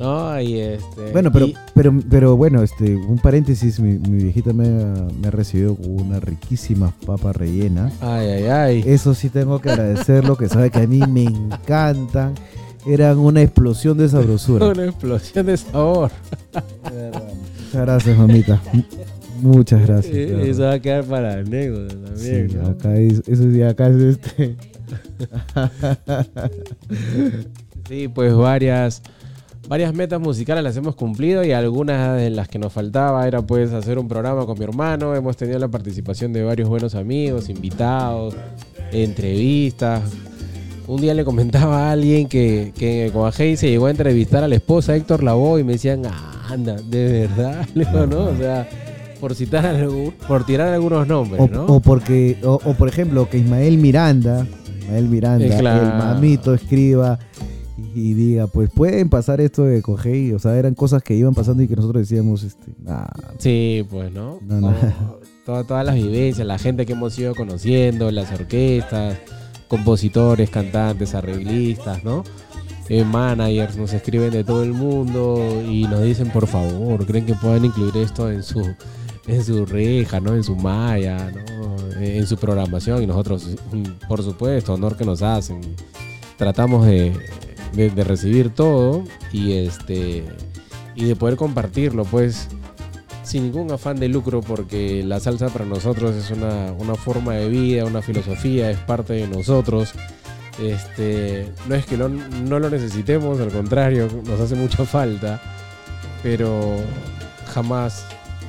[0.00, 1.12] No, y este.
[1.12, 5.28] Bueno, pero, y- pero, pero bueno, este, un paréntesis, mi, mi viejita me ha, me
[5.28, 7.92] ha recibido con una riquísima papa rellena.
[8.00, 8.84] Ay, ay, ay.
[8.86, 12.34] Eso sí tengo que agradecerlo, que sabe que a mí me encantan.
[12.86, 14.68] Eran una explosión de sabrosura.
[14.68, 16.10] Una explosión de sabor.
[16.54, 18.62] Muchas gracias, mamita.
[19.42, 20.14] Muchas gracias.
[20.16, 22.68] Eso va a quedar para anécdota también, Sí, ¿no?
[22.68, 24.56] acá es, eso sí, acá es este.
[27.88, 29.02] Sí, pues varias,
[29.70, 33.72] varias metas musicales las hemos cumplido y algunas de las que nos faltaba era pues
[33.72, 35.14] hacer un programa con mi hermano.
[35.14, 38.34] Hemos tenido la participación de varios buenos amigos, invitados,
[38.90, 40.02] entrevistas.
[40.88, 44.48] Un día le comentaba a alguien que, que en Coajei se llegó a entrevistar a
[44.48, 48.24] la esposa Héctor Lavoe y me decían, "Ah, anda, de verdad, digo, ¿no?
[48.24, 48.68] O sea,
[49.20, 51.66] por citar algún- por tirar algunos nombres, O, ¿no?
[51.66, 54.48] o porque, o, o por ejemplo, que Ismael Miranda,
[54.80, 55.82] Ismael Miranda, Eh, claro.
[55.86, 57.20] el mamito escriba
[57.94, 61.62] y, diga, pues pueden pasar esto de Cogey, o sea, eran cosas que iban pasando
[61.62, 63.06] y que nosotros decíamos, este, nah,
[63.38, 64.38] Sí, pues, ¿no?
[64.46, 64.68] No, no.
[64.68, 64.72] O
[65.44, 69.18] toda- todas las vivencias, la gente que hemos ido conociendo, las orquestas,
[69.68, 72.24] compositores, cantantes, arreglistas, ¿no?
[72.88, 77.34] Eh, managers nos escriben de todo el mundo y nos dicen, por favor, creen que
[77.34, 78.60] puedan incluir esto en su
[79.26, 80.34] en su reja, ¿no?
[80.34, 81.76] En su malla, ¿no?
[82.00, 85.60] Eh, En su programación y nosotros, mm, por supuesto, honor que nos hacen.
[86.36, 87.12] Tratamos de,
[87.72, 90.24] de- recibir todo y este
[90.94, 92.48] y de poder compartirlo, pues
[93.22, 97.48] sin ningún afán de lucro, porque la salsa para nosotros es una, una forma de
[97.48, 99.92] vida, una filosofía, es parte de nosotros.
[100.60, 105.40] Este, no es que no lo necesitemos, al contrario, nos hace mucha falta,
[106.22, 106.76] pero
[107.54, 108.04] jamás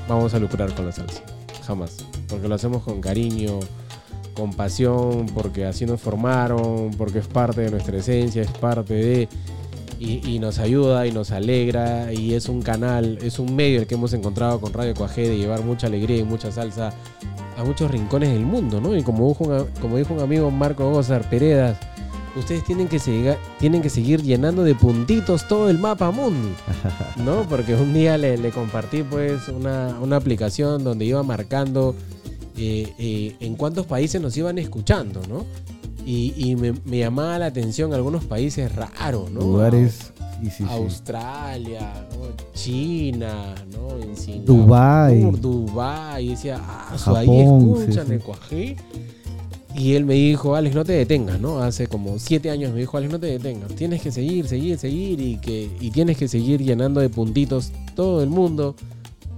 [0.09, 1.21] vamos a lucrar con la salsa,
[1.65, 3.59] jamás, porque lo hacemos con cariño,
[4.33, 9.29] con pasión, porque así nos formaron, porque es parte de nuestra esencia, es parte de
[10.01, 13.95] y, nos ayuda y nos alegra y es un canal, es un medio el que
[13.95, 16.91] hemos encontrado con Radio Cuajé de llevar mucha alegría y mucha salsa
[17.55, 18.95] a muchos rincones del mundo, ¿no?
[18.97, 21.77] Y como dijo un, como dijo un amigo Marco Gozar Peredas,
[22.35, 26.53] ustedes tienen que, seguir, tienen que seguir llenando de puntitos todo el mapa mundi,
[27.17, 27.43] ¿no?
[27.43, 31.95] Porque un día le, le compartí pues una, una aplicación donde iba marcando
[32.57, 35.45] eh, eh, en cuántos países nos iban escuchando, ¿no?
[36.05, 39.41] Y, y me, me llamaba la atención algunos países raros, ¿no?
[39.41, 40.65] lugares, sí, sí, sí.
[40.67, 42.51] Australia, ¿no?
[42.53, 44.01] China, ¿no?
[44.01, 45.21] En Singapur, Dubái.
[45.39, 46.25] Dubái.
[46.25, 48.77] Y decía, ah, ahí Japón, sí, escuchan el cuajé.
[49.75, 51.59] Y él me dijo, Alex, no te detengas, ¿no?
[51.59, 53.73] Hace como siete años me dijo, Alex, no te detengas.
[53.73, 58.21] Tienes que seguir, seguir, seguir y, que, y tienes que seguir llenando de puntitos todo
[58.21, 58.75] el mundo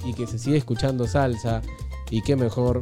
[0.06, 1.62] y que se siga escuchando salsa.
[2.14, 2.82] Y qué mejor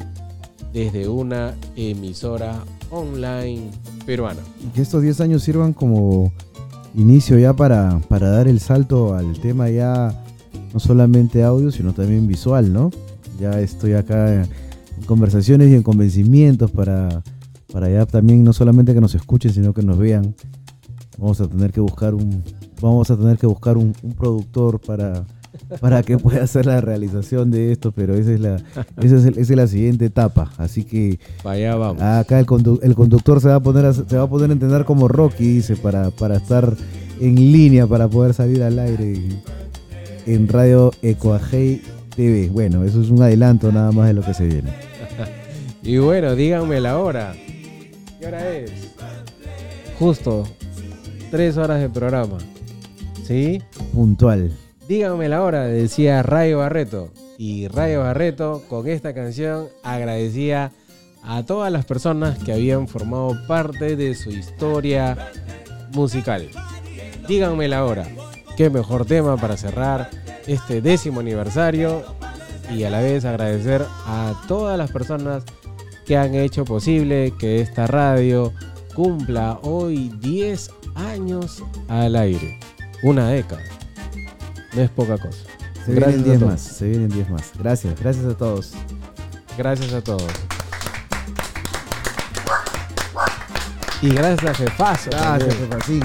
[0.73, 3.71] desde una emisora online
[4.05, 4.41] peruana.
[4.61, 6.33] y que estos 10 años sirvan como
[6.95, 10.21] inicio ya para, para dar el salto al tema ya
[10.73, 12.91] no solamente audio, sino también visual, ¿no?
[13.39, 14.49] Ya estoy acá en
[15.05, 17.23] conversaciones y en convencimientos para,
[17.71, 20.35] para ya también no solamente que nos escuchen, sino que nos vean.
[21.17, 22.43] Vamos a tener que buscar un,
[22.81, 25.23] vamos a tener que buscar un, un productor para,
[25.79, 28.55] para que pueda hacer la realización de esto, pero esa es la,
[29.01, 30.51] esa es, el- esa es la siguiente etapa.
[30.57, 32.01] Así que Vaya, vamos.
[32.01, 34.53] Acá el, condu- el conductor se va a poner a, se va a poner a
[34.53, 36.75] entender como Rocky, dice, para, para estar
[37.19, 39.13] en línea, para poder salir al aire
[40.25, 41.81] en, Radio Ecoajei
[42.15, 42.49] TV.
[42.51, 44.69] Bueno, eso es un adelanto nada más de lo que se viene.
[45.83, 47.33] Y bueno, díganme la hora.
[48.19, 48.71] ¿Qué hora es?
[49.97, 50.43] Justo.
[51.31, 52.37] Tres horas de programa.
[53.25, 53.61] ¿Sí?
[53.93, 54.51] Puntual.
[54.87, 57.09] Díganme la hora, decía Rayo Barreto.
[57.37, 60.71] Y Rayo Barreto con esta canción agradecía
[61.23, 65.31] a todas las personas que habían formado parte de su historia
[65.93, 66.49] musical.
[67.27, 68.07] Díganme la hora.
[68.57, 70.09] Qué mejor tema para cerrar
[70.47, 72.03] este décimo aniversario
[72.71, 75.43] y a la vez agradecer a todas las personas
[76.05, 78.51] que han hecho posible que esta radio
[78.95, 82.59] cumpla hoy 10 años al aire.
[83.03, 83.80] Una década.
[84.73, 85.37] No es poca cosa.
[85.85, 86.51] Se Gracias vienen a 10 todos.
[86.51, 87.51] más, se vienen 10 más.
[87.57, 88.71] Gracias, gracias a todos.
[89.57, 90.31] Gracias a todos.
[94.01, 95.09] Y gracias a Jefazo.
[95.11, 95.55] Gracias.
[95.55, 96.03] Jefacín.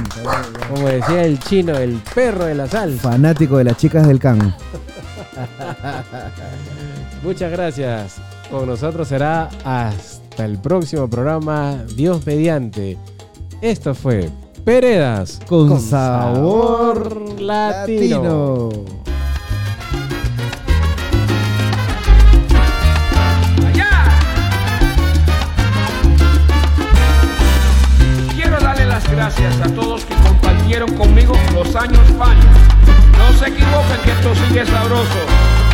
[0.69, 2.99] Como decía el chino, el perro de la sal.
[2.99, 4.55] Fanático de las chicas del can.
[7.23, 8.17] Muchas gracias.
[8.51, 12.99] Con nosotros será hasta el próximo programa, Dios mediante.
[13.62, 14.31] Esto fue
[14.67, 18.70] Peredas Con sabor latino.
[28.35, 32.43] Quiero darle las gracias a todos que compartieron conmigo los años Fania.
[33.17, 35.20] No se equivoquen que esto sigue sabroso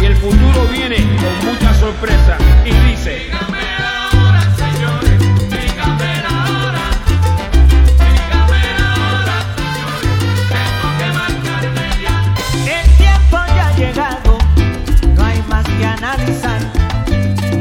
[0.03, 2.37] y el futuro viene con mucha sorpresa.
[2.67, 3.72] Y dice...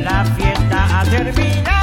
[0.03, 1.80] La fiesta ha terminado